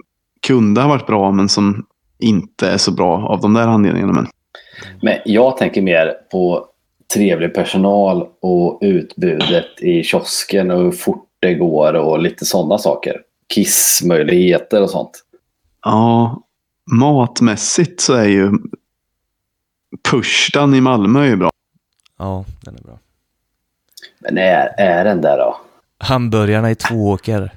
kunde 0.48 0.82
ha 0.82 0.88
varit 0.88 1.08
bra 1.08 1.32
men 1.32 1.50
som 1.50 1.86
inte 2.20 2.70
är 2.70 2.78
så 2.78 2.92
bra 2.92 3.28
av 3.28 3.42
de 3.42 3.54
där 3.54 3.68
anledningarna. 3.68 4.14
Men 4.14 4.28
Men 5.02 5.18
jag 5.26 5.58
tänker 5.58 5.82
mer 5.82 6.14
på 6.32 6.68
trevlig 7.14 7.54
personal 7.54 8.28
och 8.42 8.80
utbudet 8.82 9.82
i 9.82 10.04
kiosken 10.04 10.72
och 10.72 10.80
hur 10.84 10.92
fort 10.92 11.30
det 11.44 11.54
går 11.54 11.94
och 11.94 12.20
lite 12.20 12.46
sådana 12.46 12.78
saker. 12.78 13.22
Kissmöjligheter 13.48 14.82
och 14.82 14.90
sånt. 14.90 15.24
ja, 15.86 16.42
matmässigt 16.92 18.02
så 18.02 18.14
är 18.14 18.28
ju 18.28 18.52
Pushdan 20.12 20.74
i 20.74 20.82
Malmö 20.82 21.26
är 21.26 21.36
bra. 21.36 21.50
Ja, 22.18 22.46
den 22.62 22.76
är 22.76 22.82
bra. 22.82 23.00
Men 24.20 24.38
är, 24.38 24.68
är 24.78 25.06
den 25.06 25.22
där 25.22 25.38
då? 25.38 25.58
Hamburgarna 25.98 26.72
i 26.72 26.76
Tvååker. 26.76 27.54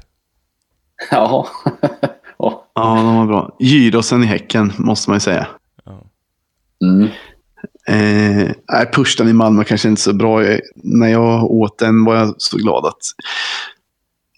Ja. 1.11 1.47
Åh. 2.37 2.55
Ja, 2.75 2.95
de 2.95 3.17
var 3.17 3.27
bra. 3.27 3.57
Gyrosen 3.59 4.23
i 4.23 4.27
Häcken 4.27 4.73
måste 4.79 5.11
man 5.11 5.17
ju 5.17 5.21
säga. 5.21 5.47
Ja. 5.85 6.03
mm. 6.83 7.09
Eh, 7.89 8.51
nej, 8.73 8.91
Pushdan 8.93 9.29
i 9.29 9.33
Malmö 9.33 9.65
kanske 9.65 9.89
inte 9.89 10.03
så 10.03 10.13
bra. 10.13 10.41
När 10.75 11.09
jag 11.09 11.45
åt 11.45 11.79
den 11.79 12.05
var 12.05 12.17
jag 12.17 12.35
så 12.39 12.57
glad 12.57 12.87
att 12.87 13.01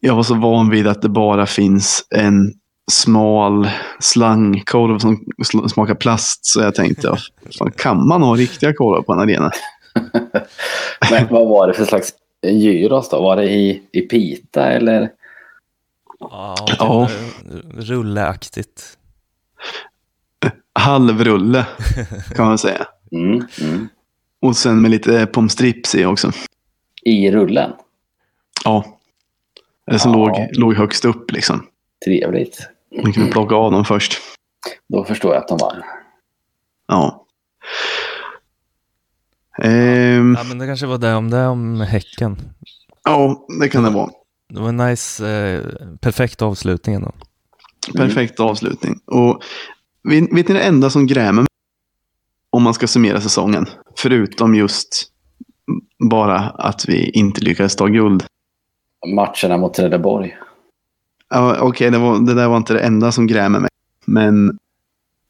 jag 0.01 0.15
var 0.17 0.23
så 0.23 0.35
van 0.35 0.71
vid 0.71 0.87
att 0.87 1.03
det 1.03 1.09
bara 1.09 1.47
finns 1.47 2.07
en 2.11 2.53
smal 2.91 3.69
slangkorv 4.01 4.99
som 4.99 5.27
smakar 5.69 5.95
plast. 5.95 6.47
Så 6.47 6.61
jag 6.61 6.75
tänkte, 6.75 7.17
fan, 7.59 7.71
kan 7.77 8.09
man 8.09 8.23
ha 8.23 8.35
riktiga 8.35 8.73
korvar 8.75 9.03
på 9.03 9.13
en 9.13 9.21
arena? 9.21 9.51
Men 11.11 11.27
vad 11.31 11.49
var 11.49 11.67
det 11.69 11.75
för 11.75 11.85
slags 11.85 12.13
gyros 12.43 13.09
då? 13.11 13.23
Var 13.23 13.37
det 13.37 13.51
i, 13.51 13.83
i 13.93 14.01
pita 14.01 14.67
eller? 14.67 15.11
Ja, 16.21 16.57
Ja. 16.79 17.09
rulleaktigt. 17.77 18.83
Halvrulle 20.73 21.67
kan 22.35 22.47
man 22.47 22.59
säga. 22.59 22.87
Mm, 23.13 23.43
mm. 23.61 23.89
Och 24.43 24.57
sen 24.57 24.83
med 24.83 24.91
lite 24.91 25.27
pommes 25.27 25.53
strips 25.53 25.95
i 25.95 26.05
också. 26.05 26.33
I 27.03 27.31
rullen? 27.31 27.73
Ja. 28.65 28.98
Eller 29.89 29.99
som 29.99 30.13
Ja. 30.13 30.19
låg, 30.19 30.49
låg 30.53 30.75
högst 30.75 31.05
upp 31.05 31.31
liksom. 31.33 31.67
Trevligt. 32.05 32.69
Man 33.03 33.13
kunde 33.13 33.33
plocka 33.33 33.55
av 33.55 33.73
dem 33.73 33.85
först. 33.85 34.19
Då 34.89 35.05
förstår 35.05 35.35
jag 35.35 35.43
att 35.43 35.49
de 35.49 35.59
var. 35.59 35.85
Ja. 36.89 37.27
Ehm, 39.63 40.35
Ja, 40.39 40.45
men 40.45 40.59
det 40.59 40.67
kanske 40.67 40.87
var 40.87 40.99
det 40.99 41.15
om 41.15 41.31
det 41.31 41.47
om 41.47 41.81
Häcken. 41.81 42.37
ja, 43.05 43.47
det 43.61 43.69
kan 43.69 43.83
det 43.85 43.91
vara. 43.91 44.11
Det 44.49 44.61
var 44.61 44.69
en 44.69 44.77
nice, 44.77 45.29
eh, 45.29 45.63
perfekt 46.01 46.43
avslutning 46.43 46.95
ändå. 46.95 47.13
Perfekt 47.97 48.41
avslutning. 48.41 49.01
Och 49.07 49.43
vet, 50.09 50.23
vet 50.33 50.49
ni 50.49 50.55
det 50.55 50.61
enda 50.61 50.91
som 50.91 51.07
grämer 51.07 51.33
mig? 51.43 51.49
Om 52.51 52.63
man 52.63 52.75
ska 52.75 52.87
summera 52.87 53.21
säsongen. 53.21 53.67
Förutom 53.97 54.55
just 54.55 55.07
bara 56.11 56.39
att 56.41 56.85
vi 56.89 57.11
inte 57.11 57.41
lyckades 57.41 57.77
ta 57.77 57.87
guld. 57.87 58.25
Matcherna 59.07 59.57
mot 59.57 59.75
Trelleborg. 59.75 60.37
Ja, 61.31 61.61
Okej, 61.61 61.91
det, 61.91 61.99
var- 61.99 62.19
det 62.27 62.35
där 62.35 62.49
var 62.49 62.57
inte 62.57 62.73
det 62.73 62.81
enda 62.81 63.13
som 63.13 63.27
grämer 63.27 63.61
mig. 63.61 63.71
Men 64.05 64.59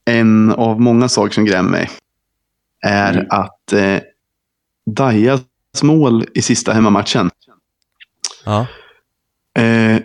en 0.05 0.53
av 0.53 0.81
många 0.81 1.09
saker 1.09 1.35
som 1.35 1.45
grämer 1.45 1.71
mig 1.71 1.91
är 2.87 3.13
Mm. 3.15 3.27
att 3.31 3.73
eh, 3.73 3.99
Dajas 4.91 5.43
mål 5.83 6.25
i 6.35 6.43
sista 6.43 6.73
hemmamatchen. 6.73 7.31
Ja, 8.45 8.67
Eh, 9.59 10.01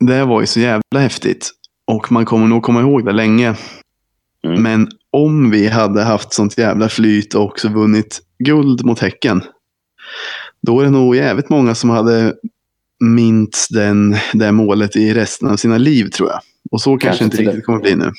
det 0.00 0.24
var 0.24 0.40
ju 0.40 0.46
så 0.46 0.60
jävla 0.60 1.00
häftigt. 1.00 1.50
Och 1.84 2.12
man 2.12 2.24
kommer 2.24 2.46
nog 2.46 2.62
komma 2.62 2.80
ihåg 2.80 3.04
det 3.04 3.12
länge. 3.12 3.54
Mm. 4.44 4.62
Men 4.62 4.88
om 5.10 5.50
vi 5.50 5.68
hade 5.68 6.02
haft 6.02 6.32
sånt 6.32 6.58
jävla 6.58 6.88
flyt 6.88 7.34
och 7.34 7.44
också 7.44 7.68
vunnit 7.68 8.20
guld 8.38 8.84
mot 8.84 8.98
Häcken. 9.00 9.42
Då 10.60 10.80
är 10.80 10.84
det 10.84 10.90
nog 10.90 11.16
jävligt 11.16 11.48
många 11.48 11.74
som 11.74 11.90
hade 11.90 12.34
minst 13.00 13.74
den, 13.74 14.16
det 14.32 14.52
målet 14.52 14.96
i 14.96 15.14
resten 15.14 15.48
av 15.48 15.56
sina 15.56 15.78
liv 15.78 16.08
tror 16.08 16.28
jag. 16.28 16.40
Och 16.70 16.80
så 16.80 16.90
kanske, 16.90 17.06
Kanske 17.08 17.24
inte 17.24 17.36
riktigt 17.36 17.66
kommer 17.66 17.80
bli 17.80 17.96
nu. 17.96 18.12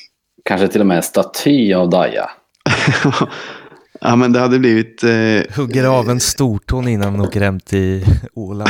Kanske 0.46 0.68
till 0.68 0.82
och 0.82 0.88
med 0.88 0.98
en 0.98 1.04
staty 1.04 1.74
av 1.74 1.90
Daja. 1.90 2.30
ja 4.02 4.16
men 4.16 4.34
det 4.34 4.40
hade 4.40 4.60
blivit... 4.60 5.04
Eh, 5.04 5.56
hugger 5.56 5.86
av 5.86 6.10
en 6.10 6.20
stortån 6.20 6.88
innan 6.88 7.12
man 7.12 7.22
åker 7.28 7.42
hem 7.42 7.60
till 7.60 8.06
Åland. 8.34 8.70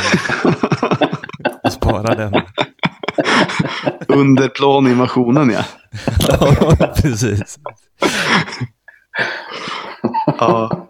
Och 1.64 1.72
sparar 1.72 2.16
den. 2.16 2.34
under 4.08 4.48
planinvasionen 4.48 5.50
ja. 5.50 5.64
Ja, 6.30 6.76
precis. 7.02 7.60
ja. 10.26 10.88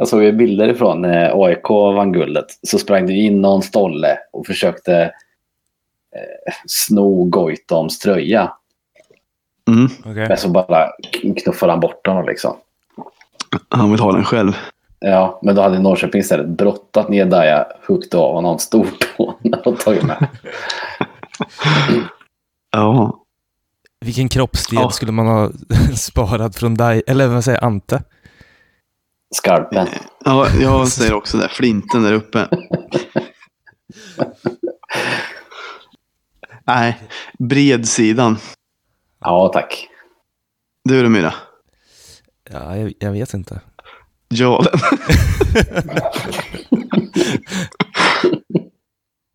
Jag 0.00 0.08
såg 0.08 0.22
ju 0.22 0.32
bilder 0.32 0.68
ifrån 0.68 1.02
när 1.02 1.44
AIK 1.44 1.68
vann 1.70 2.12
guldet. 2.12 2.46
Så 2.62 2.78
sprang 2.78 3.06
det 3.06 3.12
in 3.12 3.40
någon 3.40 3.62
stolle 3.62 4.18
och 4.32 4.46
försökte 4.46 5.02
eh, 6.16 6.52
sno 6.66 7.24
Goitoms 7.24 7.98
tröja. 7.98 8.52
Mm, 9.68 9.88
Okej. 10.00 10.28
Men 10.28 10.36
så 10.36 10.48
bara 10.48 10.88
knuffade 11.42 11.72
han 11.72 11.80
bort 11.80 12.06
honom 12.06 12.26
liksom. 12.26 12.56
han 13.68 13.90
vill 13.90 14.00
ha 14.00 14.12
den 14.12 14.24
själv. 14.24 14.52
Ja, 14.98 15.38
men 15.42 15.54
då 15.54 15.62
hade 15.62 15.78
Norrköping 15.78 16.20
istället 16.20 16.48
brottat 16.48 17.08
ner 17.08 17.24
Daja, 17.24 17.66
huggit 17.86 18.14
av 18.14 18.34
honom 18.34 18.58
stortån 18.58 19.34
och 19.64 19.78
tagit 19.78 20.02
med. 20.02 20.26
Ja. 22.72 23.20
Vilken 24.04 24.28
kroppsdel 24.28 24.78
Ja. 24.82 24.90
skulle 24.90 25.12
man 25.12 25.26
ha 25.26 25.50
sparat 25.96 26.56
från 26.56 26.74
dig, 26.74 27.02
eller 27.06 27.28
vad 27.28 27.44
säger 27.44 27.64
Ante? 27.64 28.02
Skarpen. 29.34 29.88
ja, 30.24 30.48
jag 30.60 30.88
säger 30.88 31.14
också 31.14 31.38
det. 31.38 31.48
Flinten 31.48 32.02
där 32.02 32.12
uppe. 32.12 32.48
Nej, 36.66 36.98
bredsidan. 37.38 38.38
Ja, 39.20 39.50
tack. 39.52 39.88
Du 40.84 41.02
då 41.02 41.08
Myra? 41.08 41.34
Ja, 42.50 42.76
jag, 42.76 42.92
jag 42.98 43.12
vet 43.12 43.34
inte. 43.34 43.60
Ja. 44.28 44.64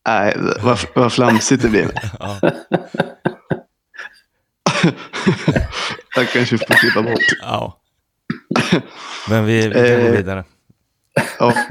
Nej, 0.07 0.37
vad, 0.63 0.79
vad 0.95 1.13
flamsigt 1.13 1.61
det 1.61 1.69
blev. 1.69 1.91
Ja. 2.19 2.39
Jag 6.15 6.27
kanske 6.29 6.57
får 6.57 6.65
klippa 6.65 7.01
bort. 7.01 7.19
ja. 7.41 7.81
Men 9.29 9.45
vi, 9.45 9.67
vi 9.67 9.73
kan 9.73 9.83
gå 10.01 10.07
Eh. 10.07 10.11
vidare. 10.11 10.43
Ja. 11.39 11.53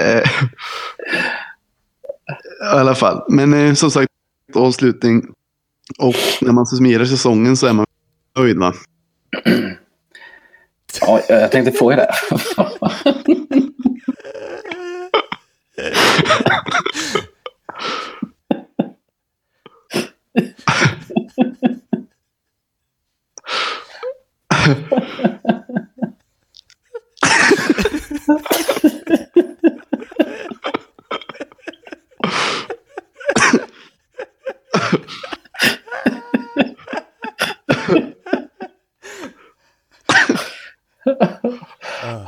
Eh, 0.00 0.22
I 2.62 2.66
alla 2.72 2.94
fall. 2.94 3.24
Men 3.28 3.54
eh, 3.54 3.74
som 3.74 3.90
sagt, 3.90 4.08
avslutning. 4.54 5.22
Och 5.98 6.14
när 6.40 6.52
man 6.52 6.66
summerar 6.66 7.04
säsongen 7.04 7.56
så 7.56 7.66
är 7.66 7.72
man 7.72 7.86
nöjd 8.38 8.58
va? 8.58 8.74
Ja, 11.00 11.20
jag 11.28 11.50
tänkte 11.52 11.72
fråga 11.78 11.96
det. 11.96 12.08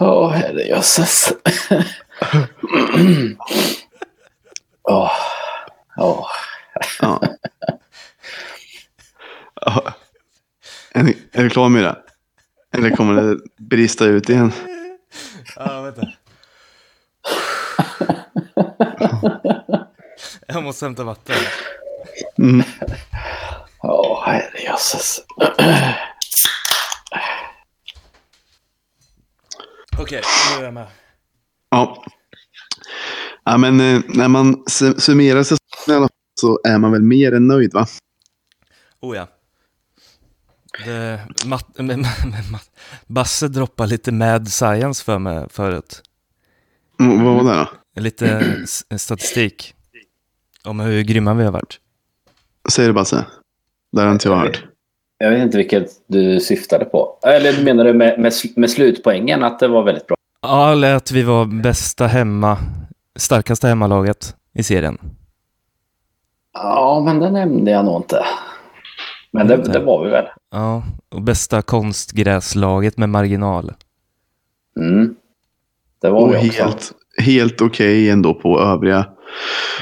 Åh, 0.00 0.36
herrejösses. 0.82 1.32
Åh. 4.82 5.12
Åh. 5.96 6.26
Ja. 7.00 7.20
Ja. 9.54 9.94
Är, 10.94 11.02
ni, 11.02 11.18
är 11.32 11.42
du 11.42 11.50
klar 11.50 11.68
med 11.68 11.84
det? 11.84 11.96
Eller 12.74 12.96
kommer 12.96 13.22
det 13.22 13.38
brista 13.58 14.04
ut 14.04 14.30
igen? 14.30 14.52
Ja, 15.56 15.80
vänta. 15.80 16.12
Jag 20.46 20.62
måste 20.62 20.84
hämta 20.84 21.04
vatten. 21.04 21.36
Mm. 22.38 22.62
Åh, 23.82 24.24
herrejösses. 24.26 25.20
Okej, 29.98 30.22
nu 30.50 30.60
är 30.60 30.64
jag 30.64 30.74
med. 30.74 30.86
Ja. 31.70 32.04
Ja 33.52 33.58
men 33.58 33.80
eh, 33.80 34.02
när 34.08 34.28
man 34.28 34.64
su- 34.64 34.98
summerar 34.98 35.42
säsongen 35.42 36.08
så 36.40 36.60
är 36.64 36.78
man 36.78 36.92
väl 36.92 37.02
mer 37.02 37.32
än 37.32 37.46
nöjd 37.46 37.72
va? 37.74 37.86
Oh 39.00 39.16
ja. 39.16 39.28
Det, 40.84 41.20
mat, 41.46 41.66
men, 41.76 41.86
men, 41.86 42.50
mat, 42.52 42.70
Basse 43.06 43.48
droppade 43.48 43.90
lite 43.90 44.12
mad 44.12 44.48
science 44.48 45.04
för 45.04 45.18
mig 45.18 45.46
förut. 45.50 46.02
Mm, 47.00 47.24
vad 47.24 47.44
var 47.44 47.52
det 47.52 47.68
då? 47.94 48.00
Lite 48.00 48.56
statistik. 48.98 49.74
Om 50.64 50.80
hur 50.80 51.02
grymma 51.02 51.34
vi 51.34 51.44
har 51.44 51.52
varit. 51.52 51.80
Säg 52.72 52.86
det 52.86 52.92
Basse. 52.92 53.24
Där 53.92 54.04
har 54.04 54.12
inte 54.12 54.28
jag 54.28 54.36
hört. 54.36 54.64
Jag 55.18 55.30
vet 55.30 55.42
inte 55.42 55.56
vilket 55.56 55.90
du 56.06 56.40
syftade 56.40 56.84
på. 56.84 57.18
Eller 57.26 57.52
du 57.52 57.64
menar 57.64 57.84
du 57.84 57.92
med, 57.92 58.20
med, 58.20 58.32
med 58.56 58.70
slutpoängen 58.70 59.44
att 59.44 59.58
det 59.58 59.68
var 59.68 59.84
väldigt 59.84 60.06
bra? 60.06 60.16
Ja, 60.42 60.72
eller 60.72 60.94
att 60.94 61.10
vi 61.12 61.22
var 61.22 61.62
bästa 61.62 62.06
hemma, 62.06 62.58
starkaste 63.18 63.68
hemmalaget 63.68 64.34
i 64.54 64.62
serien. 64.62 64.98
Ja, 66.52 67.02
men 67.04 67.18
det 67.18 67.30
nämnde 67.30 67.70
jag 67.70 67.84
nog 67.84 67.96
inte. 68.02 68.24
Men 69.30 69.46
det, 69.46 69.56
det 69.56 69.78
var 69.78 70.04
vi 70.04 70.10
väl. 70.10 70.24
Ja, 70.50 70.82
och 71.08 71.22
bästa 71.22 71.62
konstgräslaget 71.62 72.98
med 72.98 73.08
marginal. 73.08 73.72
Mm. 74.80 75.14
Det 76.00 76.10
var 76.10 76.20
Och 76.20 76.34
vi 76.34 76.48
också. 76.48 76.62
helt, 76.62 76.92
helt 77.22 77.60
okej 77.60 78.10
ändå 78.10 78.34
på 78.34 78.60
övriga 78.60 79.06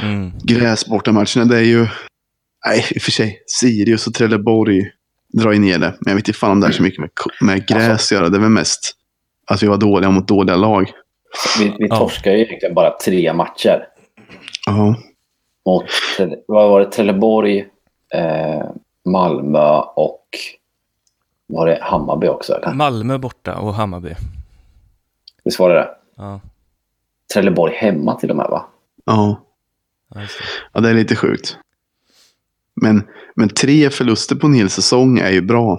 Mm. 0.03 0.33
gräsbortamatcherna. 0.43 1.45
Det 1.45 1.57
är 1.57 1.63
ju 1.63 1.87
Nej, 2.67 2.87
i 2.91 2.99
och 2.99 3.03
för 3.03 3.11
sig. 3.11 3.43
Sirius 3.47 4.07
och 4.07 4.15
Trelleborg 4.15 4.83
drar 5.33 5.53
ju 5.53 5.59
ner 5.59 5.79
det. 5.79 5.95
Men 6.01 6.11
jag 6.11 6.15
vet 6.15 6.29
inte 6.29 6.39
fan 6.39 6.51
om 6.51 6.61
det 6.61 6.67
är 6.67 6.71
så 6.73 6.83
mycket 6.83 7.01
med, 7.01 7.11
med 7.41 7.67
gräs 7.69 8.07
att 8.07 8.11
göra. 8.13 8.29
Det 8.29 8.37
är 8.37 8.41
väl 8.41 8.49
mest 8.51 8.93
att 9.47 9.63
vi 9.63 9.67
var 9.67 9.77
dåliga 9.77 10.11
mot 10.11 10.29
dåliga 10.29 10.57
lag. 10.57 10.91
Vi, 11.59 11.75
vi 11.79 11.87
Ja. 11.91 11.97
torskar 11.97 12.31
ju 12.33 12.37
egentligen 12.45 12.75
bara 12.75 12.91
tre 12.91 13.33
matcher. 13.33 13.89
Ja. 14.67 14.95
Mot, 15.67 15.85
vad 16.47 16.71
var 16.71 16.81
det, 16.81 16.87
Trelleborg, 16.91 17.59
eh, 18.15 18.65
Malmö 19.05 19.79
och 19.97 20.27
var 21.47 21.67
det 21.67 21.79
Hammarby 21.83 22.29
också? 22.29 22.55
Eller? 22.55 22.73
Malmö 22.73 23.19
borta 23.19 23.57
och 23.59 23.75
Hammarby. 23.75 24.15
Visst 25.45 25.59
var 25.59 25.69
det 25.69 25.75
det? 25.75 25.89
Ja, 26.17 26.41
Trelleborg 27.35 27.75
hemma 27.77 28.15
till 28.15 28.31
och 28.31 28.37
med 28.37 28.47
va? 28.51 28.67
Ja. 29.05 29.41
ja, 30.15 30.21
det. 30.21 30.27
ja, 30.73 30.89
är 30.89 30.95
lite 30.95 31.17
sjukt. 31.17 31.57
Men, 32.83 33.07
men 33.37 33.49
tre 33.49 33.91
förluster 33.91 34.37
på 34.37 34.47
en 34.47 34.55
hel 34.55 34.71
säsong 34.71 35.19
är 35.19 35.31
ju 35.31 35.41
bra. 35.43 35.79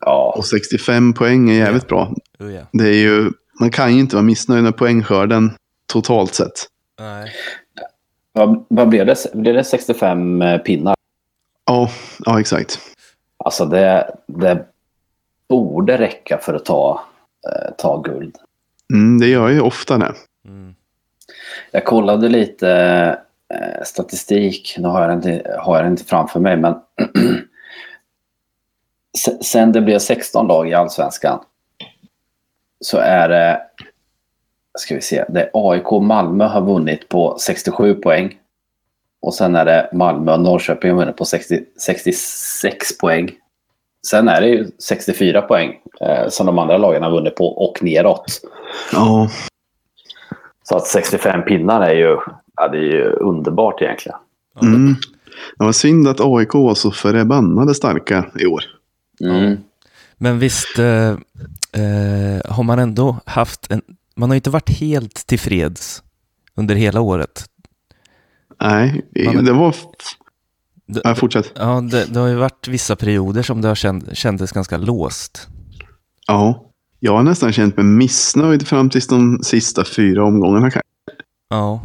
Ja, 0.00 0.34
Och 0.38 0.44
65 0.46 1.12
poäng 1.14 1.50
är 1.50 1.54
jävligt 1.54 1.88
bra. 1.88 2.12
Oh, 2.38 2.52
ja. 2.54 2.62
Det 2.72 2.88
är 2.88 2.94
ju, 2.94 3.30
man 3.60 3.70
kan 3.70 3.94
ju 3.94 4.00
inte 4.00 4.16
vara 4.16 4.24
missnöjd 4.24 4.62
med 4.64 4.76
poängskörden 4.76 5.50
totalt 5.86 6.34
sett. 6.34 6.66
Nej. 6.98 7.32
vad, 8.32 8.64
vad 8.68 8.88
blev 8.88 9.06
det? 9.06 9.16
Blev 9.34 9.54
det 9.54 9.64
65 9.64 10.44
pinnar? 10.64 10.94
Ja, 11.66 11.90
ja 12.18 12.40
exakt. 12.40 12.78
Alltså 13.44 13.64
det, 13.66 14.16
det 14.26 14.66
borde 15.48 15.98
räcka 15.98 16.38
för 16.38 16.54
att 16.54 16.64
ta, 16.64 17.00
eh, 17.48 17.74
ta 17.78 18.00
guld. 18.00 18.36
Mm, 18.92 19.20
det 19.20 19.26
gör 19.26 19.48
ju 19.48 19.60
ofta 19.60 19.98
det. 19.98 20.12
Mm. 20.48 20.74
Jag 21.70 21.84
kollade 21.84 22.28
lite 22.28 22.70
eh, 23.54 23.82
statistik. 23.84 24.76
Nu 24.78 24.88
har 24.88 25.02
jag 25.02 25.12
inte, 25.12 25.56
har 25.60 25.78
jag 25.78 25.86
inte 25.86 26.04
framför 26.04 26.40
mig. 26.40 26.56
Men 26.56 26.74
se- 29.18 29.44
sen 29.44 29.72
det 29.72 29.80
blev 29.80 29.98
16 29.98 30.46
lag 30.46 30.68
i 30.68 30.74
allsvenskan 30.74 31.40
så 32.86 32.98
är 32.98 33.28
det, 33.28 33.60
ska 34.78 34.94
vi 34.94 35.00
se, 35.00 35.24
det 35.28 35.40
är 35.40 35.50
AIK 35.52 35.90
Malmö 36.02 36.44
har 36.44 36.60
vunnit 36.60 37.08
på 37.08 37.36
67 37.40 37.94
poäng. 37.94 38.38
Och 39.22 39.34
sen 39.34 39.54
är 39.54 39.64
det 39.64 39.90
Malmö 39.92 40.32
och 40.32 40.40
Norrköping 40.40 40.90
har 40.90 40.98
vunnit 40.98 41.16
på 41.16 41.24
60, 41.24 41.64
66 41.80 42.98
poäng. 42.98 43.30
Sen 44.06 44.28
är 44.28 44.40
det 44.40 44.48
ju 44.48 44.66
64 44.88 45.42
poäng 45.42 45.74
eh, 46.00 46.28
som 46.28 46.46
de 46.46 46.58
andra 46.58 46.78
lagen 46.78 47.02
har 47.02 47.10
vunnit 47.10 47.34
på 47.36 47.46
och 47.46 47.82
neråt. 47.82 48.40
Ja, 48.92 49.30
Så 50.62 50.76
att 50.76 50.86
65 50.86 51.44
pinnar 51.44 51.80
är 51.80 51.94
ju, 51.94 52.18
ja, 52.56 52.68
det 52.68 52.78
är 52.78 52.92
ju 52.92 53.10
underbart 53.10 53.82
egentligen. 53.82 54.18
mm. 54.62 54.94
det 55.58 55.64
var 55.64 55.72
synd 55.72 56.08
att 56.08 56.20
AIK 56.20 56.54
var 56.54 56.74
så 56.74 56.90
förbannade 56.90 57.74
starka 57.74 58.26
i 58.40 58.46
år. 58.46 58.62
Mm. 59.20 59.56
Men 60.16 60.38
visst 60.38 60.78
eh, 61.76 62.52
har 62.52 62.62
man 62.62 62.78
ändå 62.78 63.16
haft 63.26 63.70
en... 63.70 63.82
Man 64.16 64.30
har 64.30 64.34
ju 64.34 64.38
inte 64.38 64.50
varit 64.50 64.70
helt 64.70 65.26
tillfreds 65.26 66.02
under 66.54 66.74
hela 66.74 67.00
året. 67.00 67.44
Nej, 68.62 69.04
Man- 69.34 69.44
det 69.44 69.52
var... 69.52 69.74
Det, 70.88 71.00
Ja, 71.04 71.14
fortsätt. 71.14 71.52
ja, 71.56 71.80
det, 71.80 72.04
det 72.04 72.20
har 72.20 72.26
ju 72.28 72.34
varit 72.34 72.68
vissa 72.68 72.96
perioder 72.96 73.42
som 73.42 73.60
det 73.60 73.68
har 73.68 73.74
känd, 73.74 74.16
kändes 74.16 74.52
ganska 74.52 74.76
låst. 74.76 75.48
Ja, 76.26 76.70
jag 77.00 77.12
har 77.16 77.22
nästan 77.22 77.52
känt 77.52 77.76
mig 77.76 77.86
missnöjd 77.86 78.68
fram 78.68 78.90
tills 78.90 79.06
de 79.06 79.38
sista 79.42 79.84
fyra 79.84 80.24
omgångarna. 80.24 80.70
Ja, 81.48 81.80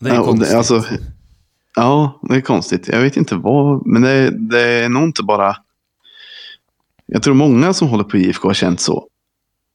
det 0.00 0.10
är 0.10 0.14
Ja, 0.14 0.24
konstigt. 0.24 0.50
det, 0.50 0.56
alltså, 0.58 0.84
ja, 1.76 2.20
det 2.28 2.34
är 2.34 2.40
konstigt. 2.40 2.88
Jag 2.88 3.00
vet 3.00 3.16
inte 3.16 3.34
vad, 3.36 3.86
men 3.86 4.02
det, 4.02 4.30
det 4.50 4.60
är 4.62 4.88
nog 4.88 5.02
inte 5.02 5.22
bara... 5.22 5.56
Jag 7.06 7.22
tror 7.22 7.34
många 7.34 7.72
som 7.72 7.88
håller 7.88 8.04
på 8.04 8.16
IFK 8.16 8.48
har 8.48 8.54
känt 8.54 8.80
så. 8.80 9.06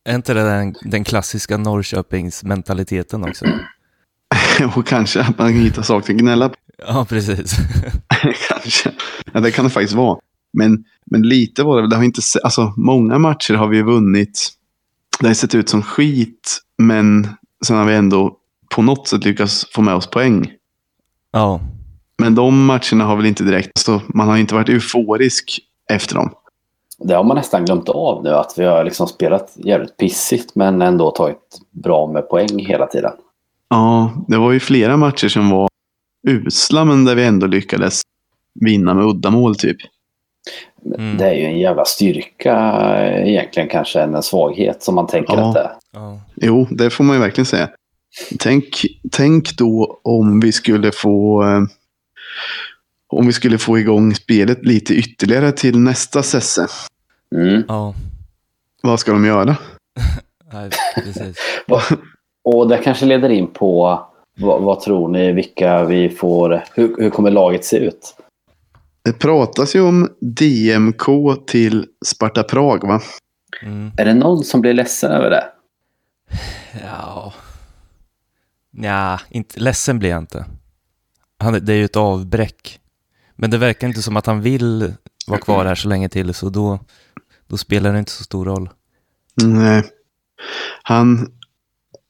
Är 0.04 0.16
inte 0.16 0.34
det 0.34 0.44
den, 0.44 0.76
den 0.82 1.04
klassiska 1.04 1.58
Norrköpingsmentaliteten 1.58 3.24
också? 3.24 3.46
och 4.76 4.88
kanske 4.88 5.22
att 5.22 5.38
man 5.38 5.54
hittar 5.54 5.82
saker 5.82 6.14
att 6.14 6.20
gnälla 6.20 6.50
på. 6.50 6.56
Ja, 6.78 7.06
precis. 7.10 7.56
kanske. 8.50 8.92
Ja, 9.34 9.40
det 9.40 9.52
kan 9.52 9.66
det 9.66 9.72
faktiskt 9.72 9.94
vara. 9.94 10.20
Men, 10.54 10.84
men 11.06 11.22
lite 11.22 11.64
var 11.64 11.76
det 11.76 11.82
väl, 11.82 11.90
det 11.90 11.96
har 11.96 12.04
inte 12.04 12.22
alltså 12.44 12.74
många 12.78 13.18
matcher 13.18 13.54
har 13.54 13.68
vi 13.68 13.82
vunnit. 13.82 14.50
Det 15.20 15.28
har 15.28 15.34
sett 15.34 15.56
ut 15.56 15.70
som 15.70 15.82
skit, 15.82 16.60
men 16.78 17.28
sen 17.66 17.78
har 17.78 17.86
vi 17.86 17.96
ändå 17.96 18.38
på 18.76 18.82
något 18.82 19.08
sätt 19.08 19.26
lyckats 19.26 19.66
få 19.76 19.82
med 19.82 19.96
oss 19.96 20.08
poäng. 20.08 20.52
Ja, 21.32 21.62
Men 22.18 22.36
de 22.36 22.66
matcherna 22.66 23.06
har 23.06 23.16
väl 23.16 23.26
inte 23.26 23.44
direkt, 23.44 23.78
så 23.78 24.02
man 24.08 24.28
har 24.28 24.38
inte 24.38 24.56
varit 24.56 24.70
euforisk 24.70 25.60
efter 25.92 26.16
dem. 26.16 26.32
Det 27.04 27.14
har 27.16 27.24
man 27.24 27.38
nästan 27.38 27.66
glömt 27.66 27.90
av 27.90 28.24
nu, 28.24 28.30
att 28.30 28.54
vi 28.58 28.66
har 28.66 28.84
liksom 28.84 29.08
spelat 29.08 29.52
jävligt 29.56 29.98
pissigt 29.98 30.56
men 30.56 30.82
ändå 30.82 31.12
tagit 31.12 31.60
bra 31.72 32.08
med 32.08 32.30
poäng 32.30 32.60
hela 32.60 32.88
tiden. 32.88 33.12
Ja, 33.70 34.12
det 34.28 34.38
var 34.38 34.52
ju 34.52 34.60
flera 34.60 34.98
matcher 34.98 35.28
som 35.28 35.50
var 35.50 35.70
usla, 36.28 36.86
men 36.86 37.06
där 37.06 37.16
vi 37.16 37.24
ändå 37.24 37.48
lyckades 37.48 38.02
vinna 38.60 38.94
med 38.94 39.06
uddamål 39.06 39.56
typ. 39.56 39.78
Mm. 40.96 41.18
Det 41.18 41.26
är 41.26 41.34
ju 41.34 41.46
en 41.46 41.60
jävla 41.60 41.86
styrka 41.86 42.56
egentligen 43.26 43.70
kanske 43.70 44.02
än 44.02 44.16
en 44.16 44.24
svaghet 44.24 44.84
som 44.84 44.96
man 44.96 45.08
tänker 45.08 45.34
Ja. 45.34 45.48
att 45.48 45.54
det 45.54 45.60
är. 45.60 45.72
ja. 45.94 46.20
Jo, 46.36 46.68
det 46.72 46.90
får 46.90 47.04
man 47.04 47.16
ju 47.16 47.22
verkligen 47.22 47.46
säga. 47.46 47.70
Tänk, 48.40 48.66
tänk 49.12 49.58
då 49.58 50.00
om 50.04 50.40
vi 50.40 50.52
skulle 50.52 50.92
få 50.92 51.44
eh, 51.44 51.62
om 53.12 53.28
vi 53.28 53.34
skulle 53.34 53.58
få 53.58 53.80
igång 53.80 54.15
spelet 54.15 54.65
lite 54.65 54.93
ytterligare 54.93 55.52
till 55.52 55.80
nästa 55.80 56.24
sesse. 56.24 56.67
Mm. 57.36 57.63
ja. 57.67 57.93
Vad 58.82 59.00
ska 59.00 59.12
de 59.12 59.26
göra? 59.26 59.58
Nej, 60.54 60.69
precis. 60.95 61.38
Och 62.43 62.69
det 62.69 62.78
kanske 62.78 63.06
leder 63.06 63.30
in 63.30 63.47
på 63.54 64.02
vad, 64.38 64.62
vad 64.62 64.80
tror 64.80 65.08
ni, 65.08 65.32
vilka 65.32 65.84
vi 65.84 66.10
får, 66.10 66.63
hur, 66.74 66.95
hur 66.97 67.10
kommer 67.10 67.32
laget 67.32 67.65
se 67.65 67.78
ut? 67.78 68.15
Det 69.04 69.13
pratas 69.13 69.76
ju 69.76 69.82
om 69.82 70.10
DMK 70.19 71.06
till 71.47 71.88
Sparta 72.06 72.43
Prag, 72.43 72.88
va? 72.88 73.02
Mm. 73.63 73.91
Är 73.97 74.06
det 74.06 74.13
någon 74.13 74.43
som 74.43 74.62
blir 74.62 74.74
ledsen 74.74 75.12
över 75.12 75.30
det? 75.30 75.45
Ja. 76.84 77.34
Nja, 78.74 79.21
inte, 79.30 79.60
ledsen 79.60 80.00
blir 80.00 80.10
jag 80.10 80.19
inte. 80.19 80.45
Han, 81.39 81.65
det 81.65 81.74
är 81.74 81.78
ju 81.78 81.86
ett 81.86 81.95
avbräck. 81.95 82.80
Men 83.41 83.51
det 83.51 83.58
verkar 83.58 83.88
inte 83.88 84.01
som 84.01 84.17
att 84.17 84.25
han 84.25 84.41
vill 84.41 84.93
vara 85.27 85.39
kvar 85.39 85.65
här 85.65 85.75
så 85.75 85.88
länge 85.88 86.10
till, 86.10 86.34
så 86.34 86.49
då, 86.49 86.80
då 87.47 87.58
spelar 87.58 87.93
det 87.93 87.99
inte 87.99 88.12
så 88.12 88.23
stor 88.23 88.45
roll. 88.45 88.69
Nej. 89.43 89.84
Han, 90.84 91.32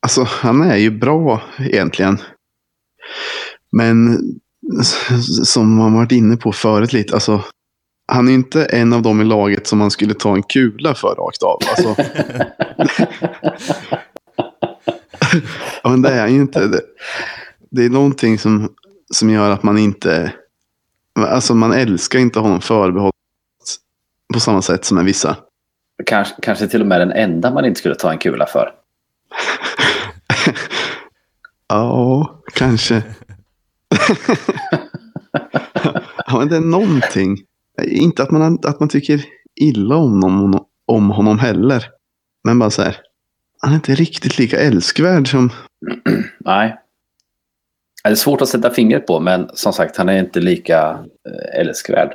alltså, 0.01 0.23
han 0.23 0.61
är 0.61 0.75
ju 0.75 0.91
bra 0.91 1.41
egentligen. 1.59 2.17
Men 3.71 4.19
som 5.43 5.75
man 5.75 5.93
varit 5.93 6.11
inne 6.11 6.37
på 6.37 6.51
förut 6.51 6.93
lite, 6.93 7.13
alltså, 7.13 7.43
han 8.07 8.27
är 8.27 8.31
inte 8.31 8.65
en 8.65 8.93
av 8.93 9.01
dem 9.01 9.21
i 9.21 9.23
laget 9.23 9.67
som 9.67 9.79
man 9.79 9.91
skulle 9.91 10.13
ta 10.13 10.35
en 10.35 10.43
kula 10.43 10.95
för 10.95 11.15
rakt 11.15 11.43
av. 11.43 11.59
Alltså, 11.69 11.95
men 15.89 16.01
det 16.01 16.09
är 16.09 16.21
han 16.21 16.33
ju 16.33 16.41
inte. 16.41 16.67
Det, 16.67 16.81
det 17.69 17.85
är 17.85 17.89
någonting 17.89 18.39
som, 18.39 18.69
som 19.13 19.29
gör 19.29 19.49
att 19.49 19.63
man 19.63 19.77
inte... 19.77 20.33
Alltså 21.19 21.55
man 21.55 21.73
älskar 21.73 22.19
inte 22.19 22.39
honom 22.39 22.61
förbehållet 22.61 23.15
på 24.33 24.39
samma 24.39 24.61
sätt 24.61 24.85
som 24.85 24.97
en 24.97 25.05
vissa. 25.05 25.37
Kanske, 26.05 26.35
kanske 26.41 26.67
till 26.67 26.81
och 26.81 26.87
med 26.87 27.01
den 27.01 27.11
enda 27.11 27.51
man 27.51 27.65
inte 27.65 27.79
skulle 27.79 27.95
ta 27.95 28.11
en 28.11 28.17
kula 28.17 28.45
för. 28.45 28.73
Ja, 31.71 32.41
kanske. 32.53 32.95
ja, 36.27 36.39
men 36.39 36.47
det 36.47 36.55
är 36.55 36.61
någonting. 36.61 37.37
Inte 37.83 38.23
att 38.23 38.31
man, 38.31 38.59
att 38.63 38.79
man 38.79 38.89
tycker 38.89 39.25
illa 39.55 39.95
om 39.95 40.23
honom, 40.23 40.65
om 40.85 41.09
honom 41.09 41.39
heller. 41.39 41.85
Men 42.43 42.59
bara 42.59 42.69
så 42.69 42.81
här. 42.81 42.97
Han 43.61 43.71
är 43.71 43.75
inte 43.75 43.95
riktigt 43.95 44.37
lika 44.37 44.59
älskvärd 44.59 45.31
som... 45.31 45.49
Nej. 46.39 46.77
Det 48.03 48.09
är 48.09 48.15
svårt 48.15 48.41
att 48.41 48.49
sätta 48.49 48.69
fingret 48.69 49.07
på, 49.07 49.19
men 49.19 49.49
som 49.53 49.73
sagt, 49.73 49.97
han 49.97 50.09
är 50.09 50.19
inte 50.19 50.39
lika 50.39 50.89
eh, 51.29 51.59
älskvärd. 51.59 52.11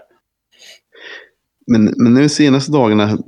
Men, 1.67 1.95
men 1.97 2.15
nu 2.15 2.29
senaste 2.29 2.73
dagarna. 2.73 3.19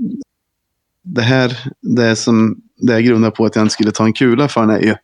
Det 1.02 1.22
här, 1.22 1.58
det 1.80 2.16
som 2.16 2.56
det 2.76 2.94
är 2.94 3.00
grundar 3.00 3.30
på 3.30 3.44
att 3.44 3.56
jag 3.56 3.62
inte 3.64 3.72
skulle 3.72 3.90
ta 3.90 4.04
en 4.04 4.12
kula 4.12 4.48
för 4.48 4.72
är 4.72 4.78
ju 4.82 4.94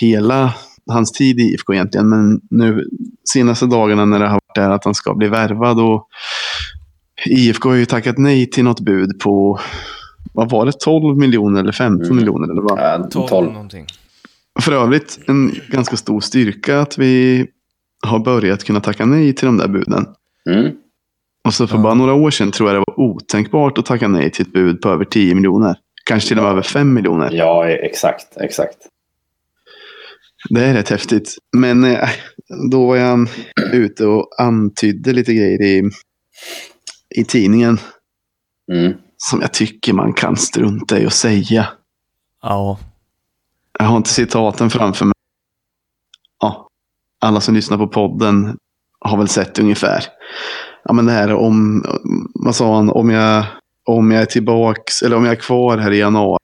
hela 0.00 0.54
hans 0.90 1.12
tid 1.12 1.40
i 1.40 1.42
IFK 1.42 1.74
egentligen. 1.74 2.08
Men 2.08 2.40
nu 2.50 2.84
senaste 3.32 3.66
dagarna 3.66 4.04
när 4.04 4.18
det 4.18 4.24
har 4.26 4.32
varit 4.34 4.54
där 4.54 4.70
att 4.70 4.84
han 4.84 4.94
ska 4.94 5.14
bli 5.14 5.28
värvad 5.28 5.80
och 5.80 6.08
IFK 7.26 7.68
har 7.68 7.76
ju 7.76 7.86
tackat 7.86 8.18
nej 8.18 8.50
till 8.50 8.64
något 8.64 8.80
bud 8.80 9.20
på, 9.20 9.60
vad 10.32 10.50
var 10.50 10.66
det, 10.66 10.72
12 10.80 11.18
miljoner 11.18 11.60
eller 11.60 11.72
15 11.72 12.04
Mm. 12.06 12.16
miljoner? 12.16 12.52
Eller 12.52 12.62
vad? 12.62 13.00
Eh, 13.00 13.08
12, 13.08 13.28
12. 13.28 13.52
någonting. 13.52 13.86
För 14.60 14.72
övrigt 14.72 15.18
en 15.26 15.54
ganska 15.70 15.96
stor 15.96 16.20
styrka 16.20 16.80
att 16.80 16.98
vi 16.98 17.46
har 18.06 18.18
börjat 18.18 18.64
kunna 18.64 18.80
tacka 18.80 19.06
nej 19.06 19.32
till 19.34 19.46
de 19.46 19.56
där 19.56 19.68
buden. 19.68 20.06
Mm. 20.50 20.72
Och 21.44 21.54
så 21.54 21.66
för 21.66 21.76
Ja. 21.76 21.82
bara 21.82 21.94
några 21.94 22.14
år 22.14 22.30
sedan 22.30 22.52
tror 22.52 22.68
jag 22.70 22.76
det 22.80 22.84
var 22.86 23.00
otänkbart 23.00 23.78
att 23.78 23.86
tacka 23.86 24.08
nej 24.08 24.30
till 24.30 24.46
ett 24.46 24.52
bud 24.52 24.80
på 24.80 24.88
över 24.88 25.04
10 25.04 25.34
miljoner. 25.34 25.76
Kanske 26.04 26.28
till 26.28 26.38
och 26.38 26.44
med 26.44 26.52
över 26.52 26.62
5 26.62 26.94
miljoner. 26.94 27.30
Ja, 27.32 27.68
exakt. 27.68 28.36
exakt. 28.36 28.76
Det 30.50 30.64
är 30.64 30.74
rätt 30.74 30.88
häftigt. 30.88 31.34
Men 31.56 31.84
eh, 31.84 32.08
då 32.70 32.86
var 32.86 32.98
han 32.98 33.28
ute 33.72 34.06
och 34.06 34.28
antydde 34.40 35.12
lite 35.12 35.34
grejer 35.34 35.62
i, 35.62 35.90
i 37.16 37.24
tidningen. 37.24 37.78
Mm. 38.72 38.92
Som 39.16 39.40
jag 39.40 39.52
tycker 39.52 39.92
man 39.92 40.12
kan 40.12 40.36
strunta 40.36 41.00
i 41.00 41.06
att 41.06 41.12
säga. 41.12 41.68
Ja, 42.42 42.78
Jag 43.78 43.86
har 43.86 43.96
inte 43.96 44.10
citaten 44.10 44.70
framför 44.70 45.04
mig. 45.04 45.14
Ja, 46.40 46.68
alla 47.20 47.40
som 47.40 47.54
lyssnar 47.54 47.78
på 47.78 47.88
podden 47.88 48.58
har 49.00 49.18
väl 49.18 49.28
sett 49.28 49.58
ungefär. 49.58 50.04
Ja, 50.84 50.92
men 50.92 51.06
det 51.06 51.12
här 51.12 51.34
om, 51.34 51.84
vad 52.34 52.54
sa 52.54 52.76
han, 52.76 52.90
om 52.90 53.10
jag, 53.10 53.44
om 53.84 54.10
jag 54.10 54.22
är 54.22 54.26
tillbaks, 54.26 55.02
eller 55.02 55.16
om 55.16 55.24
jag 55.24 55.32
är 55.32 55.40
kvar 55.40 55.78
här 55.78 55.90
i 55.90 55.98
januari, 55.98 56.38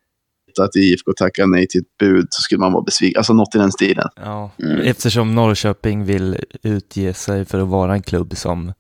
att 0.61 0.77
IFK 0.77 1.13
tackar 1.13 1.47
nej 1.47 1.67
till 1.67 1.81
ett 1.81 1.99
bud 1.99 2.27
så 2.31 2.43
skulle 2.43 2.59
man 2.59 2.73
vara 2.73 2.83
besviken. 2.83 3.19
Alltså 3.19 3.33
något 3.33 3.55
i 3.55 3.59
den 3.59 3.73
stilen. 3.73 4.09
ja. 4.17 4.51
Mm. 4.63 4.81
eftersom 4.81 5.35
Norrköping 5.35 6.05
vill 6.05 6.39
utge 6.63 7.15
sig 7.15 7.45
för 7.45 7.61
att 7.61 7.69
vara 7.69 7.93
en 7.93 8.03
klubb 8.03 8.37
som 8.37 8.73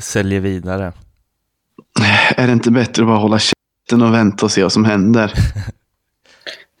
säljer 0.00 0.40
vidare. 0.40 0.92
är 2.36 2.46
det 2.46 2.52
inte 2.52 2.70
bättre 2.70 3.02
att 3.02 3.08
bara 3.08 3.18
hålla 3.18 3.38
käften 3.38 4.02
och 4.02 4.14
vänta 4.14 4.46
och 4.46 4.52
se 4.52 4.62
vad 4.62 4.72
som 4.72 4.84
händer? 4.84 5.32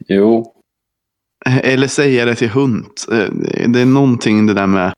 Jo, 0.08 0.54
Eller 1.46 1.86
säga 1.86 2.24
det 2.24 2.34
till 2.34 2.50
hund. 2.50 2.86
Det 3.68 3.80
är 3.80 3.86
någonting 3.86 4.46
det 4.46 4.54
där 4.54 4.66
med 4.66 4.94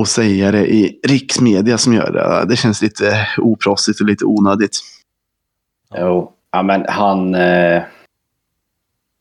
att 0.00 0.08
säga 0.08 0.50
det 0.50 0.66
i 0.66 1.00
riksmedia 1.08 1.78
som 1.78 1.94
gör 1.94 2.12
det. 2.12 2.48
Det 2.48 2.56
känns 2.56 2.82
lite 2.82 3.28
oproffsigt 3.38 4.00
och 4.00 4.06
lite 4.06 4.24
onödigt. 4.24 4.78
jo. 5.98 6.32
Ja, 6.54 6.62
men 6.62 6.84
han... 6.88 7.34
Eh, 7.34 7.82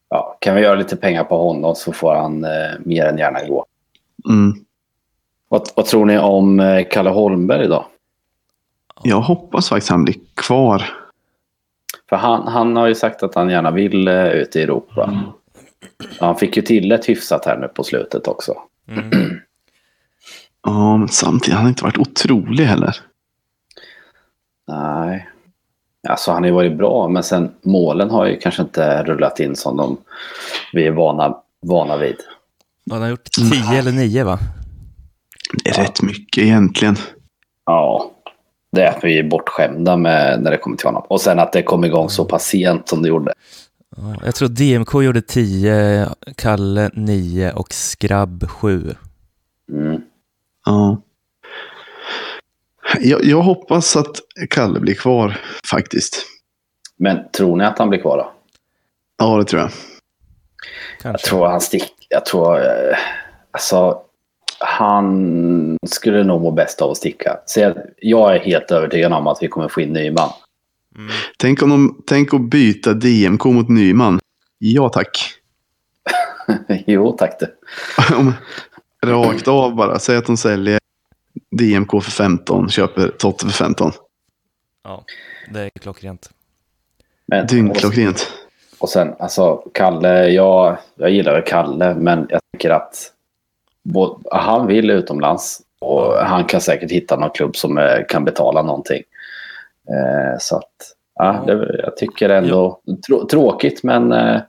ja, 0.09 0.37
kan 0.39 0.55
vi 0.55 0.61
göra 0.61 0.75
lite 0.75 0.95
pengar 0.95 1.23
på 1.23 1.47
honom 1.47 1.75
så 1.75 1.93
får 1.93 2.15
han 2.15 2.43
eh, 2.43 2.71
mer 2.79 3.05
än 3.05 3.17
gärna 3.17 3.47
gå. 3.47 3.65
Mm. 4.29 4.53
Vad, 5.49 5.69
vad 5.75 5.85
tror 5.85 6.05
ni 6.05 6.17
om 6.17 6.59
eh, 6.59 6.87
Kalle 6.91 7.09
Holmberg 7.09 7.67
då? 7.67 7.87
Jag 9.03 9.21
hoppas 9.21 9.69
faktiskt 9.69 9.89
han 9.89 10.03
blir 10.03 10.15
kvar. 10.35 11.00
För 12.11 12.17
han, 12.17 12.47
han 12.47 12.75
har 12.75 12.87
ju 12.87 12.95
sagt 12.95 13.23
att 13.23 13.35
han 13.35 13.49
gärna 13.49 13.71
vill 13.71 14.07
eh, 14.07 14.27
ut 14.27 14.55
i 14.55 14.61
Europa. 14.61 15.23
Han 16.19 16.37
fick 16.37 16.57
ju 16.57 16.63
till 16.63 16.91
ett 16.91 17.09
hyfsat 17.09 17.45
här 17.45 17.57
nu 17.57 17.67
på 17.67 17.83
slutet 17.83 18.27
också. 18.27 18.53
Mm. 18.87 19.09
Ja, 20.63 20.97
men 20.97 21.09
samtidigt 21.09 21.53
har 21.53 21.61
han 21.61 21.69
inte 21.69 21.83
varit 21.83 21.97
otrolig 21.97 22.65
heller. 22.65 22.95
Nej. 24.67 25.29
Alltså 26.09 26.31
han 26.31 26.43
har 26.43 26.47
ju 26.47 26.55
varit 26.55 26.77
bra, 26.77 27.07
men 27.07 27.23
sen 27.23 27.51
målen 27.61 28.09
har 28.09 28.25
ju 28.25 28.39
kanske 28.39 28.61
inte 28.61 29.03
rullat 29.03 29.39
in 29.39 29.55
som 29.55 29.77
de, 29.77 29.97
vi 30.73 30.87
är 30.87 30.91
vana, 30.91 31.37
vana 31.61 31.97
vid. 31.97 32.15
Han 32.91 33.01
har 33.01 33.09
gjort 33.09 33.31
tio 33.31 33.79
eller 33.79 33.91
nio 33.91 34.23
va? 34.23 34.39
Det 35.63 35.69
är 35.69 35.73
rätt 35.73 36.01
mycket 36.01 36.43
egentligen. 36.43 36.95
Ja, 37.65 38.10
det 38.71 38.83
är 38.83 38.87
att 38.97 39.03
vi 39.03 39.19
är 39.19 39.23
bortskämda 39.23 39.97
med 39.97 40.41
när 40.41 40.51
det 40.51 40.57
kommer 40.57 40.77
till 40.77 40.87
honom. 40.87 41.03
Och 41.09 41.21
sen 41.21 41.39
att 41.39 41.53
det 41.53 41.63
kom 41.63 41.83
igång 41.85 42.09
så 42.09 42.25
pass 42.25 42.45
sent 42.45 42.89
som 42.89 43.01
det 43.01 43.07
gjorde. 43.09 43.33
Ja, 43.97 44.15
jag 44.25 44.35
tror 44.35 44.47
DMK 44.49 44.93
gjorde 45.03 45.21
tio, 45.21 46.07
Kalle 46.37 46.89
nio 46.93 47.51
och 47.51 47.73
Skrabb 47.73 48.49
sju. 48.49 48.95
Mm. 49.71 50.01
Ja. 50.65 51.01
Jag, 52.99 53.23
jag 53.25 53.41
hoppas 53.41 53.95
att 53.95 54.15
Kalle 54.49 54.79
blir 54.79 54.93
kvar 54.95 55.39
faktiskt. 55.71 56.25
Men 56.97 57.17
tror 57.31 57.55
ni 57.57 57.63
att 57.65 57.79
han 57.79 57.89
blir 57.89 58.01
kvar 58.01 58.17
då? 58.17 58.31
Ja, 59.17 59.37
det 59.37 59.45
tror 59.45 59.61
jag. 59.61 59.69
Jag 59.71 61.01
Kanske. 61.01 61.27
tror 61.27 61.47
han 61.47 61.61
stick. 61.61 61.93
Jag 62.09 62.25
tror... 62.25 62.57
eh, 62.59 62.97
Alltså, 63.53 64.01
han 64.63 65.77
skulle 65.87 66.23
nog 66.23 66.41
må 66.41 66.51
bäst 66.51 66.81
av 66.81 66.91
att 66.91 66.97
sticka. 66.97 67.39
Så 67.45 67.59
jag, 67.59 67.77
jag 67.97 68.35
är 68.35 68.39
helt 68.39 68.71
övertygad 68.71 69.13
om 69.13 69.27
att 69.27 69.37
vi 69.41 69.47
kommer 69.47 69.67
få 69.67 69.81
in 69.81 69.93
Nyman. 69.93 70.29
Mm. 70.95 71.11
Tänk, 71.37 71.61
om 71.61 71.69
de, 71.69 72.03
tänk 72.07 72.33
att 72.33 72.41
byta 72.41 72.93
DMK 72.93 73.45
mot 73.45 73.69
Nyman. 73.69 74.19
Ja, 74.57 74.89
tack. 74.89 75.33
jo, 76.85 77.11
tack 77.11 77.39
du. 77.39 77.55
Rakt 79.09 79.47
av 79.47 79.75
bara. 79.75 79.99
Säg 79.99 80.17
att 80.17 80.25
de 80.25 80.37
säljer 80.37 80.79
DMK 81.51 81.91
för 81.91 82.11
15, 82.11 82.69
köper 82.69 83.07
Totte 83.07 83.45
för 83.45 83.51
15. 83.51 83.91
Ja, 84.83 85.03
det 85.53 85.59
är 85.59 85.69
klockrent. 85.69 86.29
Dyngklockrent. 87.49 88.31
och 88.79 88.89
sen, 88.89 89.13
alltså, 89.19 89.55
Kalle, 89.73 90.29
jag, 90.29 90.77
jag 90.95 91.09
gillar 91.09 91.45
Kalle, 91.45 91.95
men 91.95 92.27
jag 92.29 92.41
tycker 92.53 92.69
att 92.69 93.11
han 94.31 94.67
vill 94.67 94.89
utomlands 94.89 95.61
och 95.79 96.13
han 96.13 96.45
kan 96.45 96.61
säkert 96.61 96.91
hitta 96.91 97.15
någon 97.15 97.29
klubb 97.29 97.55
som 97.55 97.77
eh, 97.77 98.05
kan 98.09 98.25
betala 98.25 98.61
någonting. 98.61 99.03
Eh, 99.89 100.39
så 100.39 100.57
att, 100.57 100.71
ja, 101.15 101.43
det, 101.47 101.81
jag 101.83 101.97
tycker 101.97 102.29
ändå, 102.29 102.79
trå, 103.07 103.27
tråkigt, 103.27 103.83
men 103.83 104.11
eh, 104.11 104.41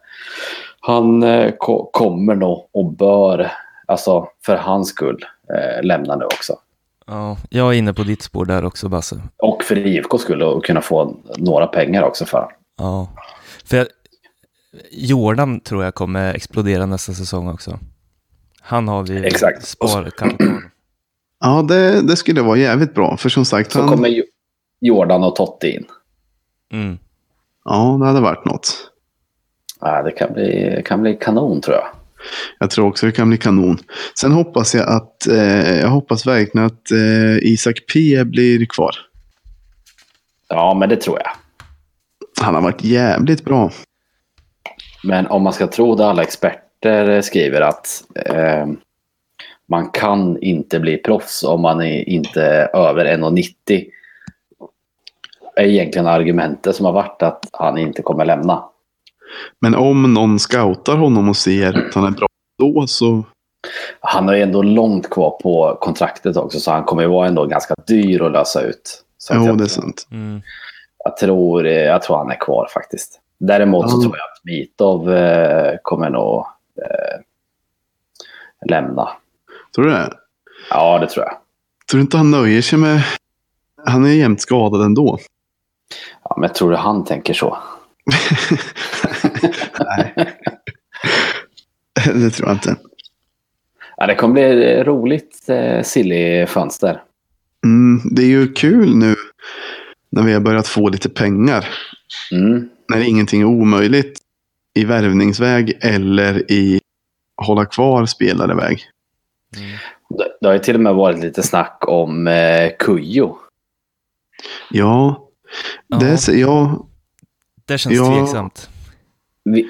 han 0.80 1.24
ko, 1.58 1.90
kommer 1.92 2.34
nog 2.34 2.68
och 2.72 2.92
bör, 2.92 3.52
alltså 3.86 4.28
för 4.46 4.56
hans 4.56 4.88
skull, 4.88 5.24
lämna 5.82 6.16
nu 6.16 6.24
också. 6.24 6.56
Ja, 7.06 7.36
jag 7.50 7.68
är 7.68 7.78
inne 7.78 7.92
på 7.92 8.02
ditt 8.02 8.22
spår 8.22 8.44
där 8.44 8.64
också 8.64 8.88
Basse. 8.88 9.20
Och 9.36 9.64
för 9.64 9.78
IFK 9.78 10.18
skulle 10.18 10.60
kunna 10.60 10.80
få 10.80 11.16
några 11.36 11.66
pengar 11.66 12.02
också 12.02 12.24
för. 12.24 12.48
Ja, 12.78 13.08
för 13.64 13.76
jag, 13.76 13.86
Jordan 14.90 15.60
tror 15.60 15.84
jag 15.84 15.94
kommer 15.94 16.34
explodera 16.34 16.86
nästa 16.86 17.12
säsong 17.12 17.48
också. 17.48 17.78
Han 18.62 18.88
har 18.88 19.02
vi 19.02 19.26
Exakt. 19.26 19.66
spar, 19.66 20.10
kan 20.10 20.36
kvar. 20.36 20.62
Ja, 21.40 21.62
det, 21.62 22.02
det 22.02 22.16
skulle 22.16 22.42
vara 22.42 22.56
jävligt 22.58 22.94
bra. 22.94 23.16
För 23.16 23.28
som 23.28 23.44
sagt, 23.44 23.72
Så 23.72 23.80
han, 23.80 23.88
kommer 23.88 24.08
Jo- 24.08 24.24
Jordan 24.80 25.24
och 25.24 25.36
Totti 25.36 25.70
in. 25.70 25.84
Mm. 26.72 26.98
ja, 27.64 27.96
det 28.00 28.06
hade 28.06 28.20
varit 28.20 28.44
något. 28.44 28.90
Ja, 29.80 30.02
det 30.02 30.10
kan 30.10 30.32
bli, 30.32 30.82
kan 30.84 31.02
bli 31.02 31.14
kanon 31.20 31.60
tror 31.60 31.76
jag. 31.76 31.86
Jag 32.58 32.70
tror 32.70 32.86
också 32.88 33.06
det 33.06 33.12
kan 33.12 33.28
bli 33.28 33.38
kanon. 33.38 33.78
Sen 34.20 34.32
hoppas 34.32 34.74
jag 34.74 34.88
att, 34.88 35.26
eh, 35.26 35.80
jag 35.80 35.88
hoppas 35.88 36.26
verkligen 36.26 36.66
att 36.66 36.90
eh, 36.90 37.36
Isak 37.52 37.76
P 37.92 38.24
blir 38.24 38.66
kvar. 38.66 38.96
Ja, 40.48 40.74
men 40.74 40.88
det 40.88 40.96
tror 40.96 41.18
jag. 41.18 41.30
Han 42.44 42.54
har 42.54 42.62
varit 42.62 42.84
jävligt 42.84 43.44
bra. 43.44 43.70
Men 45.04 45.26
om 45.26 45.42
man 45.42 45.52
ska 45.52 45.66
tro 45.66 45.94
det 45.94 46.06
alla 46.06 46.22
experter 46.22 46.61
skriver 47.22 47.60
att 47.60 48.04
eh, 48.14 48.66
man 49.68 49.90
kan 49.90 50.42
inte 50.42 50.80
bli 50.80 50.96
proffs 50.96 51.44
om 51.44 51.60
man 51.60 51.80
är 51.82 52.08
inte 52.08 52.42
är 52.44 52.76
över 52.76 53.04
1,90. 53.04 53.86
är 55.56 55.64
egentligen 55.64 56.06
argumentet 56.06 56.76
som 56.76 56.86
har 56.86 56.92
varit 56.92 57.22
att 57.22 57.44
han 57.52 57.78
inte 57.78 58.02
kommer 58.02 58.24
lämna. 58.24 58.64
Men 59.60 59.74
om 59.74 60.14
någon 60.14 60.38
scoutar 60.38 60.96
honom 60.96 61.28
och 61.28 61.36
ser 61.36 61.86
att 61.88 61.94
han 61.94 62.04
är 62.04 62.10
bra 62.10 62.26
då 62.58 62.86
så... 62.86 63.22
Han 64.00 64.28
har 64.28 64.34
ju 64.34 64.42
ändå 64.42 64.62
långt 64.62 65.10
kvar 65.10 65.30
på 65.42 65.78
kontraktet 65.80 66.36
också 66.36 66.60
så 66.60 66.70
han 66.70 66.84
kommer 66.84 67.02
ju 67.02 67.08
vara 67.08 67.28
ändå 67.28 67.46
ganska 67.46 67.74
dyr 67.86 68.22
att 68.22 68.32
lösa 68.32 68.62
ut. 68.62 69.04
Så 69.18 69.34
Jo, 69.36 69.44
jag, 69.46 69.58
det 69.58 69.64
är 69.64 69.68
sant. 69.68 70.06
Mm. 70.10 70.42
jag, 71.04 71.16
tror, 71.16 71.66
eh, 71.66 71.72
jag 71.72 72.02
tror 72.02 72.16
han 72.16 72.30
är 72.30 72.40
kvar 72.40 72.68
faktiskt. 72.74 73.20
Däremot 73.38 73.90
så 73.90 73.96
Ja. 73.96 74.02
tror 74.02 74.16
jag 74.16 74.24
att 74.24 74.44
Mitov 74.44 75.12
eh, 75.14 75.74
kommer 75.82 76.10
nog 76.10 76.44
eh, 76.82 77.20
lämna. 78.70 79.08
Tror 79.74 79.84
du 79.84 79.90
det? 79.90 80.12
Ja, 80.70 80.98
det 80.98 81.08
tror 81.08 81.24
jag. 81.24 81.36
Tror 81.90 81.98
du 81.98 82.02
inte 82.02 82.16
han 82.16 82.30
nöjer 82.30 82.62
sig 82.62 82.78
med... 82.78 83.02
Han 83.86 84.04
är 84.04 84.12
jämt 84.12 84.40
skadad 84.40 84.82
ändå. 84.82 85.18
Ja, 86.24 86.36
men 86.40 86.52
tror 86.52 86.70
du 86.70 86.76
han 86.76 87.04
tänker 87.04 87.34
så? 87.34 87.58
Nej. 89.78 90.14
det 92.14 92.30
tror 92.30 92.48
jag 92.48 92.56
inte. 92.56 92.76
Ja, 93.96 94.06
det 94.06 94.14
kommer 94.14 94.34
bli 94.34 94.82
roligt 94.84 95.48
eh, 95.48 95.82
silly 95.82 96.46
fönster. 96.46 97.02
Mm, 97.64 98.00
det 98.10 98.22
är 98.22 98.26
ju 98.26 98.52
kul 98.52 98.96
nu 98.96 99.14
när 100.10 100.22
vi 100.22 100.32
har 100.32 100.40
börjat 100.40 100.68
få 100.68 100.88
lite 100.88 101.08
pengar. 101.08 101.68
Mm. 102.32 102.68
När 102.88 103.08
ingenting 103.08 103.40
är 103.40 103.44
omöjligt 103.44 104.21
i 104.74 104.84
värvningsväg 104.84 105.78
eller 105.80 106.52
i 106.52 106.80
hålla 107.42 107.64
kvar 107.64 108.06
spelareväg. 108.06 108.82
Mm. 109.56 109.70
Det, 110.08 110.28
det 110.40 110.46
har 110.46 110.52
ju 110.54 110.58
till 110.58 110.74
och 110.74 110.80
med 110.80 110.94
varit 110.94 111.18
lite 111.18 111.42
snack 111.42 111.78
om 111.88 112.26
eh, 112.26 112.70
Kujo. 112.78 113.36
Ja, 114.70 115.28
Ja. 115.86 115.96
det 115.98 116.28
jag. 116.28 116.86
Det 117.66 117.78
känns 117.78 117.96
Ja. 117.96 118.14
tveksamt. 118.18 118.68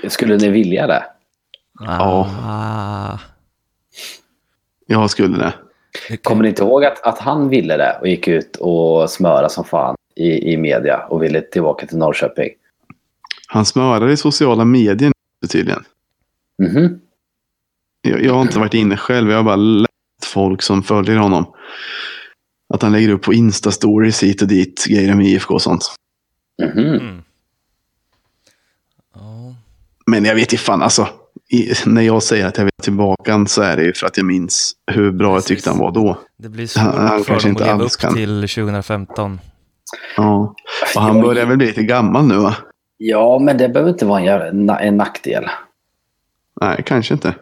Skulle 0.09 0.37
ni 0.37 0.49
vilja 0.49 0.87
det? 0.87 1.05
Ja. 1.81 2.31
Ah. 2.43 3.19
Jag 4.87 5.11
skulle 5.11 5.39
det. 5.39 5.53
Kommer 6.23 6.43
ni 6.43 6.49
inte 6.49 6.63
ihåg 6.63 6.85
att, 6.85 7.03
att 7.03 7.19
han 7.19 7.49
ville 7.49 7.77
det 7.77 7.99
och 8.01 8.09
gick 8.09 8.29
ut 8.29 8.57
och 8.57 9.11
smöra 9.11 9.49
som 9.49 9.65
fan 9.65 9.97
i, 10.17 10.53
i 10.53 10.57
media 10.57 11.07
och 11.07 11.23
ville 11.23 11.41
tillbaka 11.41 11.87
till 11.87 11.99
Norrköping? 11.99 12.51
Han 13.53 13.65
smörar 13.65 14.09
i 14.09 14.17
sociala 14.17 14.65
medier 14.65 15.13
tydligen. 15.49 15.85
Mhm. 16.63 16.99
Jag, 18.03 18.25
jag 18.25 18.35
har 18.35 18.43
inte 18.43 18.59
varit 18.59 18.75
inne 18.75 18.97
själv. 18.97 19.31
Jag 19.31 19.37
har 19.37 19.45
bara 19.45 19.57
läst 19.57 19.89
folk 20.25 20.63
som 20.63 20.83
följer 20.83 21.17
honom. 21.17 21.47
Att 22.75 22.83
han 22.83 22.93
lägger 22.93 23.09
upp 23.09 23.23
på 23.23 23.33
Insta-stories 23.33 24.23
hit 24.23 24.43
och 24.43 24.49
dit. 24.49 24.85
Grejer 24.89 25.15
med 25.15 25.27
IFK 25.27 25.55
och 25.55 25.63
sånt. 25.63 25.95
Mhm. 26.63 26.79
Mm. 26.89 27.23
Ja, 29.15 29.55
Men 30.07 30.25
jag 30.25 30.35
vet 30.35 30.53
inte 30.53 30.65
fan 30.65 30.83
alltså. 30.83 31.09
I, 31.51 31.73
när 31.87 32.03
jag 32.03 32.23
säger 32.23 32.47
att 32.47 32.57
jag 32.59 32.65
vill 32.65 32.73
tillbaka 32.83 33.47
så 33.47 33.63
är 33.63 33.77
det 33.77 33.85
ju 33.85 33.93
för 33.95 34.07
att 34.07 34.17
jag 34.17 34.27
minns 34.27 34.73
hur 34.87 35.13
bra 35.13 35.29
jag 35.29 35.37
Precis. 35.37 35.49
tyckte 35.49 35.71
han 35.71 35.79
var 35.79 35.93
då. 35.93 36.19
det 36.39 36.49
blir 36.49 36.67
svårt 36.67 36.83
Han- 36.83 37.07
han 37.09 37.19
för 37.19 37.25
kanske 37.25 37.49
dem 37.49 37.57
att 37.57 37.61
inte 37.61 37.73
leva 37.73 37.85
upp 37.85 37.93
kan. 37.99 38.15
till 38.15 38.41
2015. 38.49 39.41
Ja. 40.17 40.55
Och 40.95 41.03
han 41.03 41.17
Jag- 41.17 41.25
börjar 41.27 41.47
väl 41.47 41.57
bli 41.57 41.67
lite 41.67 41.83
gammal 41.83 42.27
nu 42.27 42.37
va? 42.37 42.57
Ja, 43.05 43.39
men 43.39 43.57
det 43.59 43.69
behöver 43.69 43.91
inte 43.91 44.07
vara 44.07 44.19
en, 44.19 44.25
jävla- 44.25 44.81
en 44.81 44.97
nackdel. 44.97 45.45
Nej, 46.61 46.83
kanske 46.87 47.15
inte. 47.15 47.35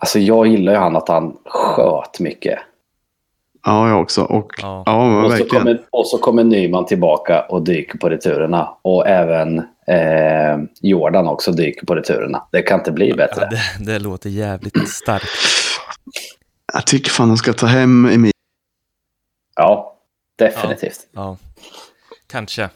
Alltså 0.00 0.18
jag 0.18 0.46
gillar 0.46 0.72
ju 0.72 0.78
han 0.78 0.96
att 0.96 1.08
han 1.08 1.36
sköt 1.44 2.20
mycket. 2.20 2.58
Ja, 3.66 3.88
jag 3.88 4.00
också. 4.00 4.22
Och 4.22 4.52
Ja. 4.62 4.82
ja, 4.86 5.24
Och 5.24 5.32
så, 5.32 5.44
kommer, 5.44 5.82
och 5.90 6.06
så 6.06 6.18
kommer 6.18 6.44
Nyman 6.44 6.86
tillbaka 6.86 7.42
och 7.42 7.62
dyker 7.62 7.98
på 7.98 8.08
returerna. 8.08 8.76
Och 8.82 9.08
även 9.08 9.58
eh, 9.86 10.58
Jordan 10.80 11.28
också 11.28 11.52
dyker 11.52 11.86
på 11.86 11.94
returerna. 11.94 12.46
Det 12.52 12.62
kan 12.62 12.78
inte 12.80 12.92
bli 12.92 13.12
bättre. 13.14 13.48
Ja, 13.50 13.58
det, 13.78 13.92
det 13.92 13.98
låter 13.98 14.30
jävligt 14.30 14.88
starkt. 14.88 15.28
Jag 16.72 16.86
tycker 16.86 17.10
fan 17.10 17.28
de 17.28 17.36
ska 17.36 17.52
ta 17.52 17.66
hem 17.66 18.06
Emil. 18.06 18.32
Ja, 19.56 19.96
definitivt. 20.36 21.00
Ja, 21.12 21.36
kanske. 22.26 22.68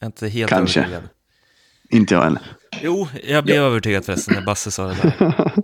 Jag 0.00 0.06
är 0.06 0.06
inte 0.06 0.28
helt 0.28 0.50
Kanske. 0.50 0.80
övertygad. 0.80 1.08
Inte 1.90 2.14
jag 2.14 2.22
heller. 2.22 2.42
Jo, 2.82 3.08
jag 3.24 3.44
blev 3.44 3.62
övertygad 3.62 4.04
förresten 4.04 4.34
när 4.34 4.42
Basse 4.42 4.70
sa 4.70 4.86
det 4.86 4.94
där. 5.18 5.52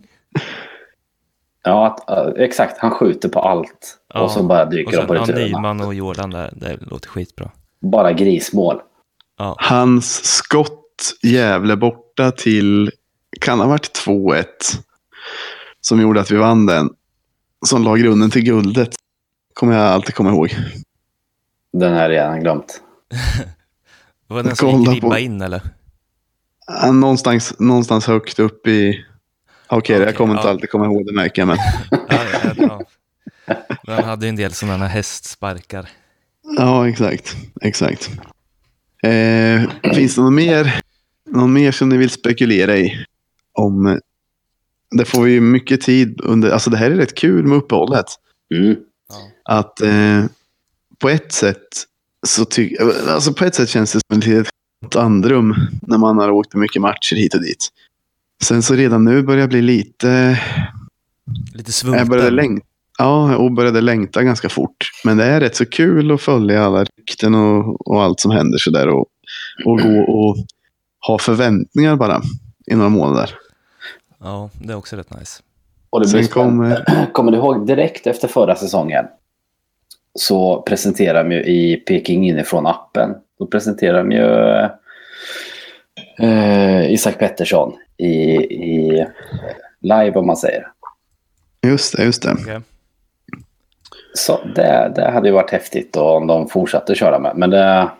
Ja, 1.66 1.86
att, 1.86 2.36
exakt. 2.38 2.78
Han 2.78 2.90
skjuter 2.90 3.28
på 3.28 3.40
allt. 3.40 3.98
Ja. 4.14 4.20
Och 4.20 4.30
så 4.30 4.42
bara 4.42 4.64
dyker 4.64 4.96
de 4.96 5.06
på 5.06 5.14
ja, 5.14 5.22
returerna. 5.22 5.44
Nyman 5.58 5.80
och 5.80 5.94
Jordan 5.94 6.30
där, 6.30 6.52
det 6.56 6.78
låter 6.80 7.08
skitbra. 7.08 7.50
Bara 7.80 8.12
grismål. 8.12 8.80
Ja, 9.38 9.56
Hans 9.58 10.24
skott 10.24 10.82
Gävle 11.22 11.76
borta 11.76 12.30
till, 12.30 12.90
kan 13.40 13.60
ha 13.60 13.66
varit 13.66 14.06
2-1. 14.06 14.44
Som 15.80 16.00
gjorde 16.00 16.20
att 16.20 16.30
vi 16.30 16.36
vann 16.36 16.66
den. 16.66 16.90
Som 17.66 17.82
la 17.82 17.96
grunden 17.96 18.30
till 18.30 18.42
guldet. 18.42 18.90
Kommer 19.54 19.76
jag 19.76 19.86
alltid 19.86 20.14
komma 20.14 20.30
ihåg. 20.30 20.56
Den 21.72 21.92
här 21.94 22.04
är 22.04 22.08
redan 22.08 22.40
glömt. 22.40 22.82
var 24.26 24.36
det 24.36 24.48
den 24.48 24.56
som 24.56 24.68
gick 24.80 24.86
på- 24.86 24.92
ribba 24.92 25.18
in 25.18 25.40
eller? 25.40 25.60
Ja, 26.66 26.92
Någonstans, 26.92 27.54
någonstans 27.58 28.06
högt 28.06 28.38
upp 28.38 28.66
i... 28.66 29.04
Okej, 29.68 29.96
Okej, 29.96 30.06
jag 30.06 30.16
kommer 30.16 30.34
inte 30.34 30.46
ja. 30.46 30.50
alltid 30.50 30.70
komma 30.70 30.84
ihåg 30.84 31.06
det 31.06 31.12
märker 31.14 31.42
jag. 31.42 31.46
Men... 31.48 31.58
Ja, 32.08 32.24
ja, 32.44 32.54
ja. 32.56 32.82
Men 33.86 33.94
han 33.94 34.04
hade 34.04 34.26
ju 34.26 34.28
en 34.28 34.36
del 34.36 34.52
sådana 34.52 34.86
hästsparkar. 34.86 35.88
Ja, 36.56 36.88
exakt. 36.88 37.36
exakt. 37.62 38.10
Eh, 39.02 39.92
finns 39.94 40.14
det 40.14 40.20
någon 40.22 40.34
mer, 40.34 40.80
någon 41.30 41.52
mer 41.52 41.72
som 41.72 41.88
ni 41.88 41.96
vill 41.96 42.10
spekulera 42.10 42.76
i? 42.76 43.04
Om, 43.52 44.00
det 44.90 45.04
får 45.04 45.22
vi 45.22 45.32
ju 45.32 45.40
mycket 45.40 45.80
tid 45.80 46.20
under. 46.20 46.50
Alltså 46.50 46.70
det 46.70 46.76
här 46.76 46.90
är 46.90 46.96
rätt 46.96 47.14
kul 47.14 47.44
med 47.46 47.58
uppehållet. 47.58 48.06
Mm. 48.54 48.76
Ja. 49.08 49.54
Att 49.58 49.80
eh, 49.80 50.24
på 50.98 51.08
ett 51.08 51.32
sätt 51.32 51.84
så 52.26 52.44
ty- 52.44 52.76
alltså 53.08 53.32
på 53.32 53.44
ett 53.44 53.54
sätt 53.54 53.68
känns 53.68 53.92
det 53.92 54.00
som 54.12 54.18
ett 54.18 54.26
litet 54.26 54.96
andrum 54.96 55.54
när 55.82 55.98
man 55.98 56.18
har 56.18 56.30
åkt 56.30 56.54
mycket 56.54 56.82
matcher 56.82 57.16
hit 57.16 57.34
och 57.34 57.40
dit. 57.40 57.68
Sen 58.42 58.62
så 58.62 58.74
redan 58.74 59.04
nu 59.04 59.22
börjar 59.22 59.40
jag 59.40 59.48
bli 59.48 59.62
lite 59.62 60.40
Lite 61.54 61.72
svulten. 61.72 61.98
jag 61.98 62.08
började 62.08 62.30
längta. 62.30 62.66
Ja, 62.98 63.36
och 63.36 63.52
började 63.52 63.80
längta 63.80 64.22
ganska 64.22 64.48
fort. 64.48 64.76
Men 65.04 65.16
det 65.16 65.24
är 65.24 65.40
rätt 65.40 65.56
så 65.56 65.66
kul 65.66 66.10
att 66.10 66.20
följa 66.22 66.64
alla 66.64 66.84
rykten 66.84 67.34
och, 67.34 67.88
och 67.90 68.02
allt 68.02 68.20
som 68.20 68.30
händer 68.30 68.58
sådär. 68.58 68.88
Och, 68.88 69.06
och 69.64 69.78
gå 69.78 70.00
och 70.00 70.36
ha 71.06 71.18
förväntningar 71.18 71.96
bara 71.96 72.22
i 72.66 72.74
några 72.74 72.88
månader. 72.90 73.30
Ja, 74.20 74.50
det 74.62 74.72
är 74.72 74.76
också 74.76 74.96
rätt 74.96 75.18
nice. 75.20 75.42
Och 75.90 76.00
det 76.00 76.08
Sen 76.08 76.26
kommer... 76.26 76.84
kommer 77.12 77.32
du 77.32 77.38
ihåg 77.38 77.66
direkt 77.66 78.06
efter 78.06 78.28
förra 78.28 78.56
säsongen? 78.56 79.04
Så 80.16 80.62
presenterar 80.62 81.24
de 81.24 81.32
ju 81.32 81.44
i 81.44 81.76
Peking 81.76 82.28
inifrån 82.28 82.66
appen. 82.66 83.14
Då 83.38 83.46
presenterar 83.46 83.98
de 83.98 84.12
ju 84.12 84.58
eh, 86.18 86.92
Isak 86.92 87.18
Pettersson 87.18 87.72
i, 87.96 88.12
i 88.36 89.06
live 89.80 90.12
om 90.14 90.26
man 90.26 90.36
säger. 90.36 90.68
Just 91.66 91.96
det, 91.96 92.04
just 92.04 92.22
det. 92.22 92.32
Okej. 92.32 92.60
Så 94.14 94.40
det, 94.54 94.92
det 94.96 95.10
hade 95.10 95.28
ju 95.28 95.34
varit 95.34 95.50
häftigt 95.50 95.92
då 95.92 96.02
om 96.02 96.26
de 96.26 96.48
fortsatte 96.48 96.94
köra 96.94 97.18
med. 97.18 97.36
Men 97.36 97.50
det 97.50 97.90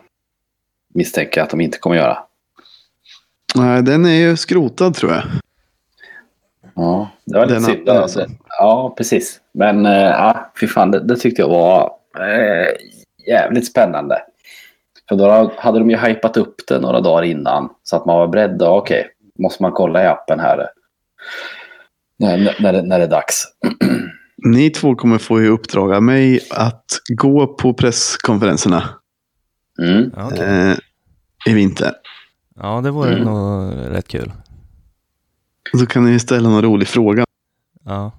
misstänker 0.94 1.40
jag 1.40 1.44
att 1.44 1.50
de 1.50 1.60
inte 1.60 1.78
kommer 1.78 1.96
göra. 1.96 2.18
Nej, 3.54 3.82
den 3.82 4.04
är 4.04 4.14
ju 4.14 4.36
skrotad 4.36 4.94
tror 4.94 5.12
jag. 5.12 5.22
Ja, 6.74 7.08
det 7.24 7.38
var 7.38 7.46
lite 7.46 7.60
synd. 7.60 7.88
alltså. 7.88 8.26
Ja, 8.48 8.94
precis. 8.96 9.40
Men 9.52 9.86
eh, 9.86 9.92
ja, 9.92 10.52
fy 10.60 10.66
fan, 10.66 10.90
det, 10.90 11.00
det 11.00 11.16
tyckte 11.16 11.42
jag 11.42 11.48
var 11.48 11.95
eh, 12.20 12.68
jävligt 13.28 13.66
spännande. 13.66 14.22
För 15.08 15.16
då 15.16 15.52
hade 15.58 15.78
de 15.78 15.90
ju 15.90 15.96
hypat 15.96 16.36
upp 16.36 16.54
det 16.68 16.78
några 16.80 17.00
dagar 17.00 17.22
innan. 17.22 17.68
Så 17.82 17.96
att 17.96 18.06
man 18.06 18.18
var 18.18 18.28
beredd. 18.28 18.56
Ja, 18.60 18.78
Okej, 18.78 19.08
måste 19.38 19.62
man 19.62 19.72
kolla 19.72 20.02
i 20.04 20.06
appen 20.06 20.40
här. 20.40 20.68
När, 22.18 22.56
när, 22.62 22.72
det, 22.72 22.82
när 22.82 22.98
det 22.98 23.04
är 23.04 23.08
dags. 23.10 23.44
Ni 24.46 24.70
två 24.70 24.94
kommer 24.94 25.18
få 25.18 25.42
i 25.42 25.48
uppdrag 25.48 25.92
av 25.92 26.02
mig 26.02 26.40
att 26.50 26.84
gå 27.16 27.46
på 27.46 27.74
presskonferenserna 27.74 28.88
Mm. 29.82 30.10
Eh, 30.38 30.76
i 31.46 31.54
vinter. 31.54 31.92
ja, 32.54 32.80
det 32.80 32.90
vore 32.90 33.12
Mm. 33.12 33.24
nog 33.24 33.72
rätt 33.96 34.08
kul. 34.08 34.32
Så 35.78 35.86
kan 35.86 36.04
ni 36.04 36.18
ställa 36.18 36.48
någon 36.48 36.62
rolig 36.62 36.88
fråga 36.88 37.24
Ja, 37.84 38.12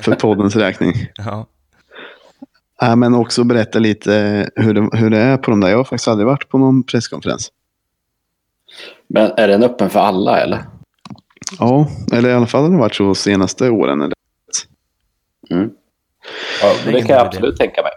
för 0.00 0.14
poddens 0.14 0.56
räkning. 0.56 0.92
ja. 1.14 1.46
Ja, 2.86 2.96
men 2.96 3.14
också 3.14 3.44
berätta 3.44 3.78
lite 3.78 4.12
hur 4.56 4.74
det, 4.74 4.88
hur 4.92 5.10
det 5.10 5.18
är 5.18 5.36
på 5.36 5.50
de 5.50 5.60
där. 5.60 5.68
Jag 5.68 5.76
har 5.76 5.84
faktiskt 5.84 6.08
aldrig 6.08 6.26
varit 6.26 6.48
på 6.48 6.58
någon 6.58 6.82
presskonferens. 6.82 7.52
Men 9.08 9.30
är 9.36 9.48
den 9.48 9.62
öppen 9.62 9.90
för 9.90 10.00
alla 10.00 10.40
eller? 10.40 10.64
Ja, 11.58 11.88
eller 12.12 12.28
i 12.28 12.32
alla 12.32 12.46
fall 12.46 12.62
har 12.62 12.70
det 12.70 12.76
varit 12.76 12.94
så 12.94 13.14
senaste 13.14 13.70
åren. 13.70 14.00
Eller? 14.00 14.14
Mm. 15.50 15.70
Ja, 16.62 16.74
Det 16.84 17.02
kan 17.02 17.16
jag 17.16 17.26
absolut 17.26 17.56
tänka 17.56 17.82
mig. 17.82 17.92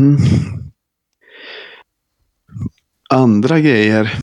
Mm. 0.00 0.18
Andra 3.10 3.60
grejer. 3.60 4.18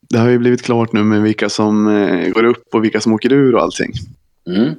Det 0.00 0.18
har 0.18 0.28
ju 0.28 0.38
blivit 0.38 0.62
klart 0.62 0.92
nu 0.92 1.04
med 1.04 1.22
vilka 1.22 1.48
som 1.48 1.88
eh, 1.88 2.28
går 2.28 2.44
upp 2.44 2.74
och 2.74 2.84
vilka 2.84 3.00
som 3.00 3.12
åker 3.12 3.32
ur 3.32 3.54
och 3.54 3.62
allting. 3.62 3.92
Mm. 4.46 4.74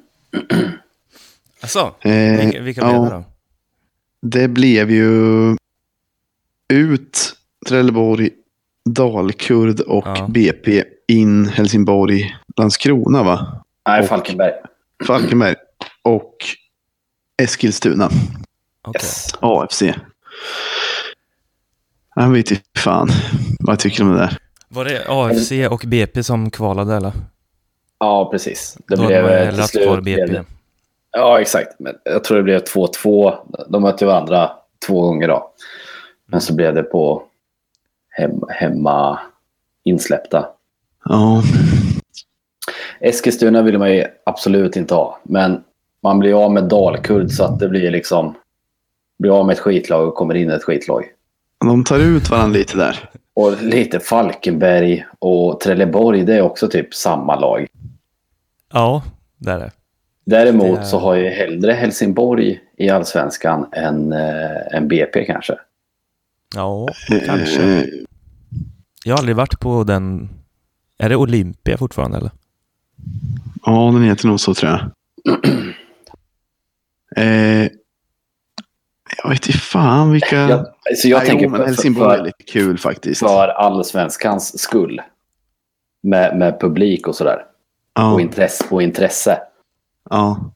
Alltså, 1.61 1.95
Eh, 1.99 2.45
vilka, 2.45 2.61
vilka 2.61 2.81
blev 2.81 2.95
ja. 2.95 3.03
det 3.03 3.09
då? 3.09 3.23
Det 4.21 4.47
blev 4.47 4.91
ju 4.91 5.55
ut 6.73 7.35
Trelleborg, 7.67 8.29
Dalkurd 8.89 9.79
och 9.79 10.03
Ja. 10.07 10.27
BP 10.29 10.83
in 11.07 11.45
Helsingborg, 11.47 12.35
Landskrona 12.57 13.23
va? 13.23 13.63
Nej, 13.87 14.01
Och- 14.01 14.07
Falkenberg. 14.07 14.51
Falkenberg 15.07 15.55
och 16.01 16.35
Eskilstuna. 17.41 18.09
Yes. 18.95 19.27
AFC. 19.41 19.81
Jag 22.15 22.29
vet 22.29 22.51
inte 22.51 22.63
fan 22.77 23.09
vad 23.59 23.73
jag 23.73 23.79
tycker 23.79 24.03
om 24.03 24.11
det 24.11 24.17
där. 24.17 24.37
Var 24.69 24.85
det 24.85 25.05
AFC 25.07 25.51
och 25.69 25.83
BP 25.87 26.23
som 26.23 26.51
kvalade 26.51 26.95
eller? 26.95 27.11
Ja, 27.99 28.29
precis. 28.31 28.77
Det 28.87 28.95
Då 28.95 29.07
blev 29.07 29.23
hade 29.23 29.51
man 29.51 29.59
eh, 29.59 29.67
till 29.67 29.81
kvar 29.81 29.93
slut... 29.93 30.03
blev 30.03 30.27
BP. 30.27 30.43
Ja, 31.11 31.41
exakt. 31.41 31.79
Men 31.79 31.95
jag 32.03 32.23
tror 32.23 32.37
det 32.37 32.43
blev 32.43 32.63
2-2. 32.63 33.35
De 33.69 33.81
mötte 33.81 34.05
varandra 34.05 34.51
två 34.87 35.01
gånger 35.01 35.27
då. 35.27 35.51
Men 36.25 36.41
så 36.41 36.55
blev 36.55 36.75
det 36.75 36.83
på 36.83 37.23
hem, 38.09 38.41
hemma 38.49 39.19
insläppta. 39.83 40.49
Ja, 41.05 41.43
Eskilstuna 42.99 43.61
vill 43.61 43.77
man 43.77 43.93
ju 43.93 44.05
absolut 44.23 44.75
inte 44.75 44.93
ha. 44.93 45.19
Men 45.23 45.63
man 46.03 46.19
blir 46.19 46.43
av 46.43 46.51
med 46.51 46.63
Dalkurd 46.63 47.31
så 47.31 47.43
att 47.43 47.59
det 47.59 47.69
blir 47.69 47.91
liksom... 47.91 48.35
Blir 49.19 49.39
av 49.39 49.45
med 49.45 49.53
ett 49.53 49.59
skitlag 49.59 50.07
och 50.07 50.15
kommer 50.15 50.35
in 50.35 50.49
ett 50.49 50.63
skitlag. 50.63 51.05
de 51.65 51.83
tar 51.83 51.99
ut 51.99 52.29
varandra 52.29 52.57
lite 52.57 52.77
där. 52.77 53.09
Och 53.33 53.63
lite 53.63 53.99
Falkenberg 53.99 55.05
och 55.19 55.59
Trelleborg, 55.59 56.23
det 56.23 56.35
är 56.35 56.41
också 56.41 56.67
typ 56.67 56.93
samma 56.93 57.39
lag. 57.39 57.67
Ja, 58.73 59.03
det 59.37 59.51
är 59.51 59.59
det. 59.59 59.71
Däremot 60.29 60.79
är- 60.79 60.83
så 60.83 60.99
har 60.99 61.15
jag 61.15 61.23
ju 61.23 61.29
hellre 61.29 61.71
Helsingborg 61.71 62.59
i 62.77 62.89
allsvenskan 62.89 63.65
än, 63.71 64.13
eh, 64.13 64.75
än 64.75 64.87
BP 64.87 65.25
kanske. 65.25 65.55
Ja, 66.55 66.87
kanske. 67.25 67.85
Jag 69.05 69.13
har 69.13 69.17
aldrig 69.19 69.35
varit 69.35 69.59
på 69.59 69.83
den... 69.83 70.29
Är 70.97 71.09
det 71.09 71.15
Olympia 71.15 71.77
fortfarande 71.77 72.17
eller? 72.17 72.31
Ja, 73.65 73.91
den 73.93 74.03
heter 74.03 74.27
nog 74.27 74.39
så 74.39 74.53
tror 74.53 74.71
jag. 74.71 74.81
eh, 77.15 77.63
jag 79.23 79.29
vet 79.29 79.47
inte 79.47 79.57
fan 79.59 80.11
vilka... 80.11 80.35
Jag, 80.35 80.65
så 80.97 81.07
jag 81.07 81.17
Nej, 81.17 81.27
tänker 81.27 81.43
jo, 81.45 81.51
men 81.51 81.59
för, 81.59 81.65
Helsingborg 81.67 82.13
är 82.13 82.17
för, 82.17 82.25
lite 82.25 82.43
kul 82.43 82.77
faktiskt. 82.77 83.19
för 83.19 83.47
allsvenskans 83.47 84.59
skull. 84.59 85.01
Med, 86.03 86.37
med 86.37 86.59
publik 86.59 87.07
och 87.07 87.15
sådär. 87.15 87.45
Ja, 87.93 88.13
Och, 88.13 88.21
intresse, 88.21 88.65
och 88.69 88.81
intresse. 88.83 89.41
Ja. 90.09 90.51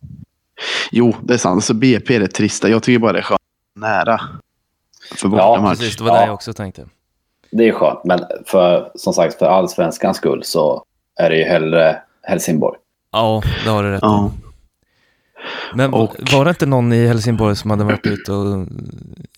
Jo, 0.91 1.15
det 1.23 1.33
är 1.33 1.37
sant. 1.37 1.55
Alltså 1.57 1.73
BP 1.73 2.15
är 2.15 2.19
det 2.19 2.27
trista. 2.27 2.69
Jag 2.69 2.83
tycker 2.83 2.99
bara 2.99 3.13
det 3.13 3.19
är 3.19 3.23
skönt 3.23 3.41
nära. 3.75 4.21
För 5.15 5.27
bortamatch. 5.27 5.79
Precis, 5.79 5.97
det 5.97 6.03
var 6.03 6.11
Ja. 6.11 6.19
det 6.19 6.25
jag 6.25 6.33
också 6.33 6.53
tänkte. 6.53 6.85
Det 7.51 7.67
är 7.67 7.71
skönt, 7.71 7.99
men 8.03 8.19
för, 8.45 8.91
som 8.95 9.13
sagt 9.13 9.39
för 9.39 9.45
allsvenskans 9.45 10.17
skull 10.17 10.41
så 10.43 10.83
är 11.19 11.29
det 11.29 11.37
ju 11.37 11.43
hellre 11.43 12.01
Helsingborg. 12.23 12.77
Ja, 13.11 13.41
det 13.63 13.69
har 13.69 13.83
du 13.83 13.91
rätt. 13.91 13.99
Ja. 14.01 14.31
Men 15.75 15.93
Och- 15.93 16.15
var 16.33 16.45
det 16.45 16.49
inte 16.49 16.65
någon 16.65 16.93
i 16.93 17.07
Helsingborg 17.07 17.55
som 17.55 17.69
hade 17.71 17.83
varit 17.83 18.05
ute 18.07 18.31
och 18.31 18.67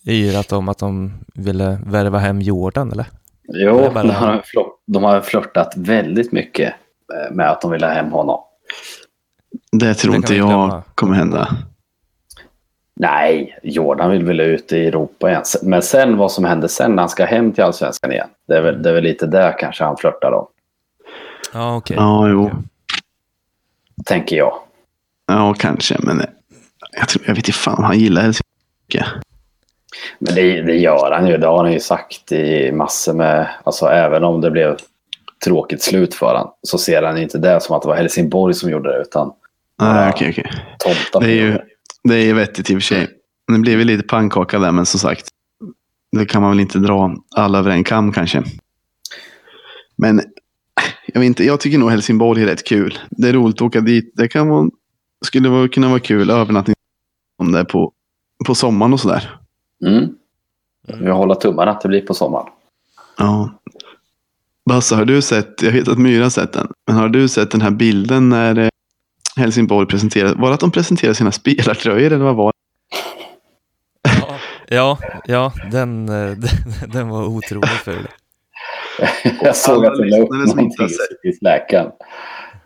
yrat 0.08 0.52
om 0.52 0.70
att 0.70 0.78
de 0.78 1.14
ville 1.34 1.80
värva 1.86 2.18
hem 2.20 2.42
Jordan, 2.42 2.92
eller? 2.92 3.06
Jo, 3.48 3.90
bara- 3.94 4.04
de, 4.04 4.10
har 4.10 4.42
flört, 4.46 4.68
de 4.86 5.04
har 5.04 5.22
flörtat 5.22 5.74
väldigt 5.78 6.32
mycket 6.32 6.74
eh, 7.14 7.36
med 7.36 7.50
att 7.52 7.62
de 7.62 7.72
vill 7.72 7.84
ha 7.84 7.92
hem 7.92 8.12
honom. 8.12 8.40
Det 9.80 9.94
tror 9.94 10.12
Det 10.12 10.18
inte 10.18 10.36
jag 10.36 10.48
glömma. 10.48 10.84
kommer 10.96 11.16
hända. 11.16 11.50
Nej, 13.00 13.60
Jordan 13.64 14.12
vill 14.12 14.24
väl 14.26 14.40
ut 14.40 14.72
i 14.74 14.88
Europa 14.88 15.30
igen. 15.30 15.44
Men 15.64 15.82
sen 15.82 16.18
vad 16.18 16.32
som 16.32 16.46
händer 16.46 16.68
sen 16.68 16.92
när 16.96 17.02
han 17.04 17.10
ska 17.10 17.26
hem 17.26 17.52
till 17.52 17.64
allsvenskan 17.64 18.12
igen. 18.12 18.28
Det 18.48 18.58
är 18.58 18.62
väl, 18.62 18.84
det 18.84 18.90
är 18.90 18.94
väl 18.94 19.04
lite 19.04 19.26
där 19.28 19.60
kanske 19.60 19.84
han 19.84 19.98
flörtar 19.98 20.32
om, 20.32 20.48
Ja, 21.54 21.76
okej. 21.76 21.98
Ja, 22.00 22.30
jo. 22.30 22.52
Tänker 24.06 24.36
jag. 24.36 24.54
Ja, 25.28 25.54
kanske. 25.54 25.96
Men 26.00 26.22
jag, 26.92 27.08
tror, 27.10 27.24
jag 27.28 27.36
vet 27.36 27.48
inte 27.48 27.52
fan 27.60 27.78
om 27.78 27.84
han 27.84 28.00
gillar 28.00 28.22
Helsingborg. 28.22 29.22
Men 30.20 30.36
det, 30.36 30.62
det 30.62 30.76
gör 30.78 31.12
han 31.12 31.28
ju. 31.28 31.38
Det 31.38 31.48
har 31.48 31.64
han 31.64 31.74
ju 31.74 31.80
sagt 31.80 32.32
i 32.32 32.72
massor 32.72 33.14
med... 33.14 33.48
Alltså 33.64 33.86
även 33.86 34.24
om 34.24 34.42
det 34.42 34.52
blev 34.52 34.78
tråkigt 35.46 35.82
slut 35.84 36.14
för 36.16 36.36
han 36.36 36.48
så 36.64 36.78
ser 36.78 37.04
han 37.04 37.18
inte 37.18 37.38
det 37.38 37.64
som 37.64 37.76
att 37.76 37.82
det 37.82 37.88
var 37.88 37.96
Helsingborg 37.96 38.54
som 38.54 38.70
gjorde 38.70 38.90
det 38.92 39.02
utan 39.02 39.32
Nej, 39.82 40.04
Ja. 40.06 40.10
okej, 40.10 40.30
okej. 40.30 40.52
Det 41.20 41.26
är 41.26 41.36
ju 41.46 41.60
det 42.04 42.16
är 42.16 42.34
vettigt 42.34 42.70
i 42.70 42.74
och 42.74 42.78
för 42.78 42.82
sig. 42.96 43.08
Det 43.54 43.60
blev 43.60 43.80
ju 43.80 43.86
lite 43.86 44.04
pannkaka 44.04 44.60
där, 44.60 44.72
men 44.72 44.86
som 44.86 45.00
sagt. 45.00 45.28
Det 46.12 46.26
kan 46.26 46.42
man 46.42 46.52
väl 46.52 46.60
inte 46.60 46.80
dra 46.80 47.16
alla 47.36 47.60
över 47.60 47.72
en 47.72 47.84
kam 47.84 48.12
kanske. 48.12 48.44
Men 49.96 50.22
jag 51.08 51.20
vet 51.20 51.28
inte, 51.28 51.44
jag 51.44 51.60
tycker 51.60 51.78
nog 51.78 51.92
Helsingborg 51.92 52.42
är 52.42 52.46
rätt 52.46 52.68
kul. 52.68 53.00
Det 53.10 53.30
är 53.30 53.34
roligt 53.34 53.56
att 53.56 53.62
åka 53.62 53.82
dit. 53.82 54.12
Det 54.16 54.28
kan 54.28 54.48
vara, 54.50 54.70
skulle 55.26 55.68
kunna 55.68 55.90
vara 55.90 56.00
kul 56.00 56.30
övernattning 56.30 56.76
om 57.38 57.52
det 57.52 57.66
på, 57.66 57.92
på 58.46 58.56
sommaren 58.56 58.94
och 58.94 59.00
sådär. 59.00 59.38
Mm. 59.86 60.10
Vi 61.00 61.10
håller 61.10 61.36
tummarna 61.36 61.72
att 61.72 61.82
det 61.82 61.88
blir 61.88 62.02
på 62.02 62.14
sommaren. 62.14 62.48
Ja. 63.18 63.60
Basse, 64.70 64.96
har 64.96 65.06
du 65.06 65.22
sett, 65.22 65.62
jag 65.62 65.72
vet 65.72 65.88
att 65.88 65.98
Myra 65.98 66.24
har 66.24 66.30
sett 66.30 66.54
den, 66.54 66.68
men 66.88 66.96
har 66.96 67.10
du 67.10 67.28
sett 67.28 67.52
den 67.52 67.62
här 67.62 67.72
bilden 67.72 68.30
när 68.30 68.70
Helsingborg 69.36 69.88
presenterade, 69.88 70.36
var 70.36 70.48
det 70.48 70.54
att 70.54 70.60
de 70.60 70.72
presenterade 70.72 71.16
sina 71.16 71.32
spelartröjor 71.32 72.12
eller 72.14 72.26
vad 72.26 72.36
var 72.36 72.52
det? 72.52 72.56
Ja, 74.10 74.38
ja, 74.68 74.98
ja 75.28 75.54
den, 75.72 76.10
eh, 76.10 76.14
den, 76.38 76.40
den 76.92 77.10
var 77.10 77.26
otroligt 77.26 77.70
ful. 77.70 78.08
Jag 79.42 79.56
såg 79.56 79.86
alla 79.86 79.92
att 79.92 79.98
det 79.98 80.06
la 80.06 80.18
upp 80.18 80.30
lyssnare 80.34 80.48
som 80.48 80.60
inte 80.60 80.82
någonting 80.82 80.84
har 80.84 80.88
sett. 80.88 81.26
i 81.26 81.34
släkan. 81.34 81.92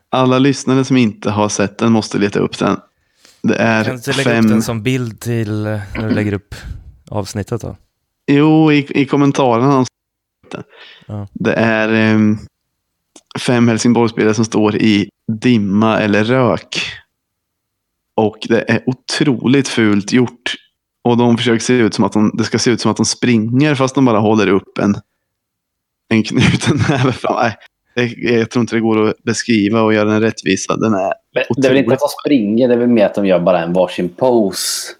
Alla 0.09 0.39
lyssnare 0.39 0.86
som 0.86 0.97
inte 0.97 1.30
har 1.32 1.49
sett 1.49 1.78
den 1.78 1.91
måste 1.91 2.17
leta 2.17 2.39
upp 2.39 2.57
den. 2.59 2.78
Det 3.41 3.55
är 3.55 3.84
Kan 3.84 3.97
du 3.97 4.11
lägga 4.11 4.24
fem... 4.24 4.45
upp 4.45 4.51
den 4.51 4.61
som 4.61 4.84
bild 4.84 5.20
till 5.20 5.65
eh, 5.65 5.80
när 5.95 6.07
du 6.09 6.15
lägger 6.15 6.34
upp 6.34 6.55
avsnittet 7.09 7.61
då? 7.61 7.76
Jo, 8.28 8.72
i, 8.72 9.01
i 9.01 9.05
kommentarerna. 9.05 9.86
Ja. 11.07 11.28
Det 11.34 11.53
är 11.53 11.93
em, 11.93 12.38
fem 13.39 13.67
Helsingborgsspelare 13.67 14.34
som 14.34 14.45
står 14.45 14.75
i 14.75 15.09
dimma 15.32 15.99
eller 15.99 16.23
rök. 16.23 16.82
Och 18.15 18.38
det 18.49 18.69
är 18.71 18.84
otroligt 18.86 19.67
fult 19.67 20.11
gjort. 20.13 20.53
Och 21.03 21.17
de 21.17 21.38
försöker 21.38 21.63
se 21.63 21.73
ut 21.73 21.93
som 21.93 22.03
att 22.05 22.13
de, 22.13 22.32
det 22.38 22.43
ska 22.43 22.59
se 22.59 22.71
ut 22.71 22.82
som 22.82 22.91
att 22.91 22.97
de 22.97 23.05
springer 23.05 23.75
fast 23.75 23.95
de 23.95 24.05
bara 24.05 24.19
håller 24.19 24.47
upp 24.47 24.77
en, 24.77 24.95
en 26.09 26.23
knuten 26.23 26.77
näve 26.89 27.11
fram. 27.11 27.36
Nej, 27.36 27.55
det, 27.95 28.05
jag 28.32 28.51
tror 28.51 28.61
inte 28.61 28.75
det 28.75 28.80
går 28.80 29.09
att 29.09 29.23
beskriva 29.23 29.82
och 29.82 29.93
göra 29.93 30.09
den 30.09 30.21
rättvisa. 30.21 30.77
Den 30.77 30.93
är, 30.93 31.13
Men 31.34 31.43
det 31.57 31.67
är 31.67 31.71
väl 31.71 31.77
inte 31.84 31.93
att 31.93 31.99
de 31.99 32.09
springer, 32.25 32.67
det 32.67 32.73
är 32.73 32.77
väl 32.77 32.88
mer 32.88 33.05
att 33.05 33.15
de 33.15 33.25
gör 33.25 33.39
bara 33.39 33.63
en 33.63 33.73
varsin 33.73 34.09
pose. 34.09 34.91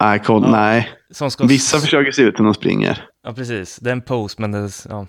nej, 0.00 0.18
koll, 0.18 0.42
Ja. 0.44 0.50
nej. 0.50 0.88
Som 1.10 1.30
ska... 1.30 1.46
Vissa 1.46 1.78
försöker 1.78 2.12
se 2.12 2.22
ut 2.22 2.36
som 2.36 2.44
de 2.44 2.54
springer. 2.54 3.04
Ja, 3.24 3.32
precis. 3.32 3.76
Det 3.76 3.90
är 3.90 3.92
en 3.92 4.02
post, 4.02 4.38
men 4.38 4.52
det 4.52 4.58
är... 4.58 4.70
Ja. 4.88 5.06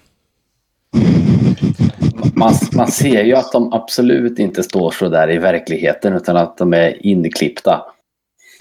Man, 2.33 2.53
man 2.73 2.91
ser 2.91 3.23
ju 3.23 3.35
att 3.35 3.51
de 3.51 3.73
absolut 3.73 4.39
inte 4.39 4.63
står 4.63 4.91
så 4.91 5.09
där 5.09 5.31
i 5.31 5.37
verkligheten 5.37 6.13
utan 6.13 6.37
att 6.37 6.57
de 6.57 6.73
är 6.73 7.05
inklippta. 7.05 7.81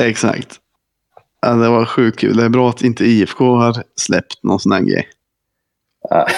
Exakt. 0.03 0.61
Ja, 1.41 1.53
det 1.55 1.69
var 1.69 1.85
sjukt 1.85 2.19
kul. 2.19 2.37
Det 2.37 2.45
är 2.45 2.49
bra 2.49 2.69
att 2.69 2.83
inte 2.83 3.05
IFK 3.05 3.57
har 3.57 3.83
släppt 3.97 4.43
någon 4.43 4.61
sån 4.61 4.73
här 4.73 4.81
grej. 4.81 5.09
Ja. 6.11 6.27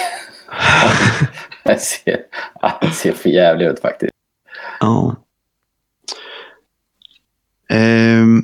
Det 1.63 1.79
ser, 1.81 2.17
det 2.81 2.91
ser 2.91 3.11
för 3.13 3.29
jävligt 3.29 3.71
ut 3.71 3.79
faktiskt. 3.79 4.11
Ja. 4.79 5.15
Ehm, 7.69 8.41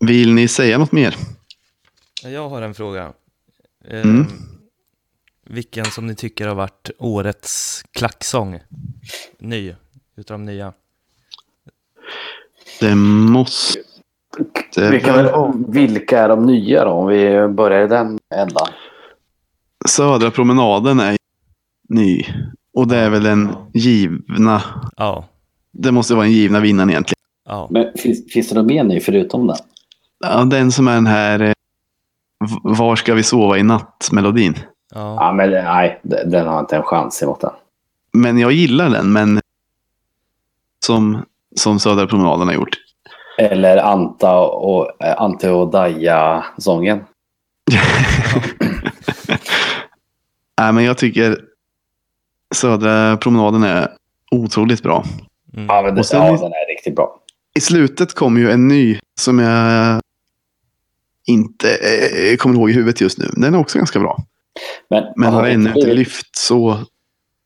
vill 0.00 0.34
ni 0.34 0.48
säga 0.48 0.78
något 0.78 0.92
mer? 0.92 1.16
Jag 2.24 2.48
har 2.48 2.62
en 2.62 2.74
fråga. 2.74 3.12
Eh, 3.88 4.00
Mm. 4.00 4.26
Vilken 5.46 5.84
som 5.84 6.06
ni 6.06 6.14
tycker 6.14 6.48
har 6.48 6.54
varit 6.54 6.90
årets 6.98 7.82
klacksång? 7.92 8.60
Ny, 9.38 9.74
utav 10.16 10.38
de 10.38 10.44
nya. 10.44 10.72
Det 12.80 12.94
måste... 12.94 13.78
Vilka, 14.90 14.90
vilka 15.70 16.18
är 16.20 16.28
de 16.28 16.46
nya 16.46 16.84
då? 16.84 16.90
Om 16.90 17.06
vi 17.06 17.48
börjar 17.48 17.84
i 17.84 17.88
den 17.88 18.18
ändan. 18.34 18.68
Södra 19.88 20.30
promenaden 20.30 21.00
är 21.00 21.16
ny. 21.88 22.24
Och 22.74 22.88
det 22.88 22.96
är 22.96 23.10
väl 23.10 23.22
den 23.22 23.56
givna... 23.74 24.62
Ja, 24.96 25.28
Det 25.72 25.92
måste 25.92 26.14
vara 26.14 26.24
den 26.24 26.32
givna 26.32 26.60
vinnaren 26.60 26.90
egentligen. 26.90 27.18
ja. 27.46 27.68
Men 27.70 27.92
finns, 27.96 28.32
finns 28.32 28.48
det 28.48 28.54
något 28.54 28.66
mer 28.66 28.84
ny 28.84 29.00
förutom 29.00 29.46
den? 29.46 29.56
Ja, 30.24 30.44
den 30.44 30.72
som 30.72 30.88
är 30.88 30.94
den 30.94 31.06
här... 31.06 31.40
eh, 31.40 31.52
Var 32.62 32.96
ska 32.96 33.14
vi 33.14 33.22
sova 33.22 33.58
i 33.58 33.62
natt-melodin. 33.62 34.54
Ja. 34.94 35.16
Ja, 35.20 35.32
men 35.32 35.50
nej, 35.50 36.00
den 36.02 36.46
har 36.46 36.60
inte 36.60 36.76
en 36.76 36.82
chans 36.82 37.22
emot 37.22 37.40
den. 37.40 37.50
Men 38.12 38.38
jag 38.38 38.52
gillar 38.52 38.90
den, 38.90 39.12
men... 39.12 39.40
Som, 40.86 41.24
som 41.56 41.78
Södra 41.78 42.06
promenaden 42.06 42.46
har 42.48 42.54
gjort. 42.54 42.76
Eller 43.38 43.76
Anta 43.76 44.38
och, 44.40 45.02
eh, 45.04 45.14
Ante 45.22 45.50
och 45.50 45.70
Daja-sången. 45.70 47.00
Nej, 50.60 50.72
men 50.72 50.84
jag 50.84 50.98
tycker 50.98 51.38
Södra 52.54 53.16
promenaden 53.16 53.62
är 53.62 53.88
otroligt 54.30 54.82
bra. 54.82 55.04
Mm. 55.54 55.66
Ja, 55.66 55.82
men 55.82 55.94
det, 55.94 56.00
Och 56.00 56.06
sen- 56.06 56.26
ja, 56.26 56.32
den 56.32 56.52
är 56.52 56.74
riktigt 56.74 56.96
bra. 56.96 57.18
I 57.54 57.60
slutet 57.60 58.14
kom 58.14 58.36
ju 58.38 58.50
en 58.50 58.68
ny 58.68 58.98
som 59.20 59.38
jag 59.38 60.00
inte 61.26 61.68
eh, 61.74 62.36
kommer 62.36 62.54
ihåg 62.54 62.70
i 62.70 62.72
huvudet 62.72 63.00
just 63.00 63.18
nu. 63.18 63.30
Den 63.32 63.54
är 63.54 63.58
också 63.58 63.78
ganska 63.78 63.98
bra. 64.00 64.18
Men, 64.90 65.04
Men 65.16 65.32
har 65.34 65.46
ännu 65.46 65.68
inte 65.68 65.72
blivit, 65.72 65.96
lyft 65.98 66.36
så. 66.36 66.68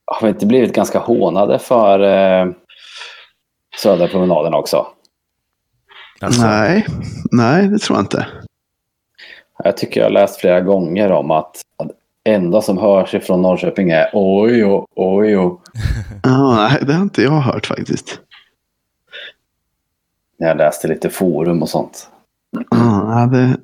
har 0.04 0.22
vi 0.22 0.28
inte 0.28 0.46
blivit 0.46 0.74
ganska 0.74 0.98
hånade 0.98 1.58
för 1.58 2.00
eh, 2.00 2.52
Södra 3.82 4.08
promenaden 4.08 4.54
också? 4.54 4.86
Alltså, 6.20 6.42
Nej, 6.42 6.86
nej, 7.30 7.68
det 7.68 7.78
tror 7.78 7.98
jag 7.98 8.04
inte. 8.04 8.26
Jag 9.64 9.76
tycker 9.76 10.00
jag 10.00 10.06
har 10.06 10.10
läst 10.12 10.40
flera 10.40 10.60
gånger 10.60 11.12
om 11.12 11.30
att 11.30 11.60
att 11.76 11.90
enda 12.24 12.62
som 12.62 12.78
hörs 12.78 13.14
ifrån 13.14 13.42
Norrköping 13.42 13.90
är 13.90 14.10
oj, 14.12 14.64
oj, 14.64 14.84
oj, 14.96 15.38
oj. 15.38 15.56
Ja, 16.22 16.54
nej, 16.54 16.82
det 16.86 16.92
har 16.92 17.02
inte 17.02 17.22
jag 17.22 17.30
hört 17.30 17.66
faktiskt. 17.66 18.20
När 20.38 20.48
jag 20.48 20.56
läste 20.56 20.88
lite 20.88 21.10
forum 21.10 21.62
och 21.62 21.68
sånt. 21.68 22.10
Ja, 22.70 23.28
det, 23.32 23.56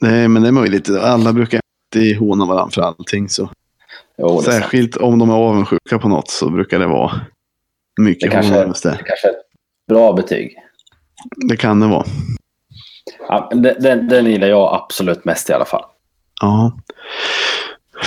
det, 0.00 0.28
men 0.28 0.42
det 0.42 0.48
är 0.48 0.52
möjligt. 0.52 0.90
Alla 0.90 1.32
brukar 1.32 1.60
alltid 1.90 2.16
håna 2.16 2.44
varandra 2.44 2.70
för 2.70 2.82
allting. 2.82 3.28
Så. 3.28 3.50
Jo, 4.18 4.28
det, 4.28 4.32
är 4.32 4.42
sant. 4.42 4.54
Särskilt 4.54 4.96
om 4.96 5.18
de 5.18 5.30
är 5.30 5.34
avundsjuka 5.34 5.98
på 5.98 6.08
något 6.08 6.30
så 6.30 6.50
brukar 6.50 6.78
det 6.78 6.86
vara 6.86 7.12
det, 7.96 8.02
mycket 8.02 8.30
kanske, 8.30 8.54
hån 8.54 8.68
just 8.68 8.82
det. 8.82 8.90
det, 8.90 9.04
kanske, 9.04 9.28
Bra 9.88 10.12
betyg. 10.12 10.56
Det 11.48 11.56
kan 11.56 11.80
det 11.80 11.86
vara. 11.86 12.04
Ja, 13.28 13.50
den, 13.54 13.82
den, 13.82 14.08
den 14.08 14.26
gillar 14.26 14.48
jag 14.48 14.74
absolut 14.74 15.24
mest 15.24 15.50
i 15.50 15.52
alla 15.52 15.64
fall. 15.64 15.84
Ja. 16.40 16.78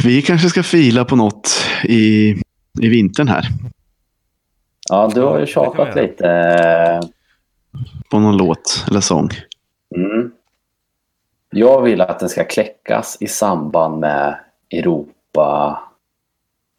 Vi 0.03 0.21
kanske 0.21 0.49
ska 0.49 0.63
fila 0.63 1.05
på 1.05 1.15
något 1.15 1.49
i, 1.83 2.35
i 2.81 2.87
vintern 2.87 3.27
här. 3.27 3.47
Ja, 4.89 5.11
du 5.15 5.21
har 5.21 5.39
ju 5.39 5.45
det 5.45 5.51
tjatat 5.51 5.95
lite. 5.95 7.01
På 8.09 8.19
någon 8.19 8.37
låt 8.37 8.85
eller 8.89 9.01
sång. 9.01 9.29
Jag 11.55 11.81
vill 11.81 12.01
att 12.01 12.19
den 12.19 12.29
ska 12.29 12.43
kläckas 12.43 13.17
i 13.19 13.27
samband 13.27 13.99
med 13.99 14.39
Europa, 14.71 15.79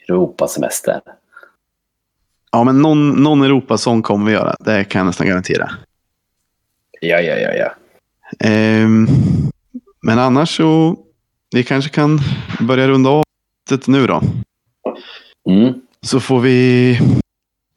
Europasemestern. 0.09 1.01
Ja, 2.53 2.65
men 2.65 2.83
någon, 2.83 3.11
någon 3.11 3.43
Europasång 3.43 4.03
kommer 4.03 4.27
vi 4.27 4.33
göra. 4.33 4.57
Det 4.61 4.85
kan 4.85 4.99
jag 4.99 5.07
nästan 5.07 5.27
garantera. 5.27 5.71
Ja, 7.01 7.21
ja, 7.21 7.37
ja, 7.37 7.53
ja. 7.53 7.75
Ehm, 8.49 9.07
men 10.03 10.19
annars 10.19 10.57
så, 10.57 10.97
vi 11.55 11.63
kanske 11.63 11.91
kan 11.91 12.21
börja 12.61 12.89
runda 12.89 13.11
av 13.11 13.25
det 13.69 13.87
nu 13.87 14.07
då. 14.07 14.23
Mm. 15.51 15.75
Så 16.01 16.21
får 16.21 16.41
vi, 16.41 16.99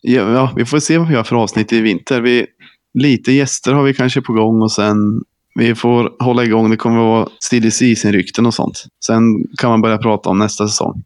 ja, 0.01 0.31
ja, 0.31 0.53
vi 0.55 0.65
får 0.65 0.79
se 0.79 0.97
vad 0.97 1.07
vi 1.07 1.15
har 1.15 1.23
för 1.23 1.35
avsnitt 1.35 1.73
i 1.73 1.81
vinter. 1.81 2.21
Vi, 2.21 2.47
lite 2.93 3.31
gäster 3.31 3.73
har 3.73 3.83
vi 3.83 3.93
kanske 3.93 4.21
på 4.21 4.33
gång 4.33 4.61
och 4.61 4.71
sen 4.71 5.23
vi 5.57 5.75
får 5.75 6.23
hålla 6.23 6.43
igång. 6.43 6.69
Det 6.69 6.77
kommer 6.77 6.97
att 6.97 7.03
vara 7.05 7.29
silly 7.39 7.71
season-rykten 7.71 8.45
och 8.45 8.53
sånt. 8.53 8.83
Sen 9.05 9.21
kan 9.57 9.69
man 9.69 9.81
börja 9.81 9.97
prata 9.97 10.29
om 10.29 10.39
nästa 10.39 10.67
säsong. 10.67 11.03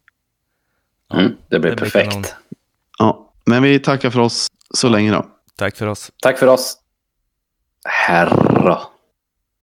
Mm. 1.13 1.31
Det 1.49 1.59
blir 1.59 1.59
Det 1.59 1.59
blir 1.59 1.75
perfekt. 1.75 2.09
kanon. 2.11 2.25
Ja, 2.99 3.33
men 3.45 3.63
vi 3.63 3.79
tackar 3.79 4.09
för 4.09 4.19
oss 4.19 4.47
så 4.73 4.89
länge 4.89 5.11
då. 5.11 5.25
Tack 5.57 5.77
för 5.77 5.87
oss. 5.87 6.11
Tack 6.21 6.39
för 6.39 6.47
oss. 6.47 6.77
Herra. 7.85 8.81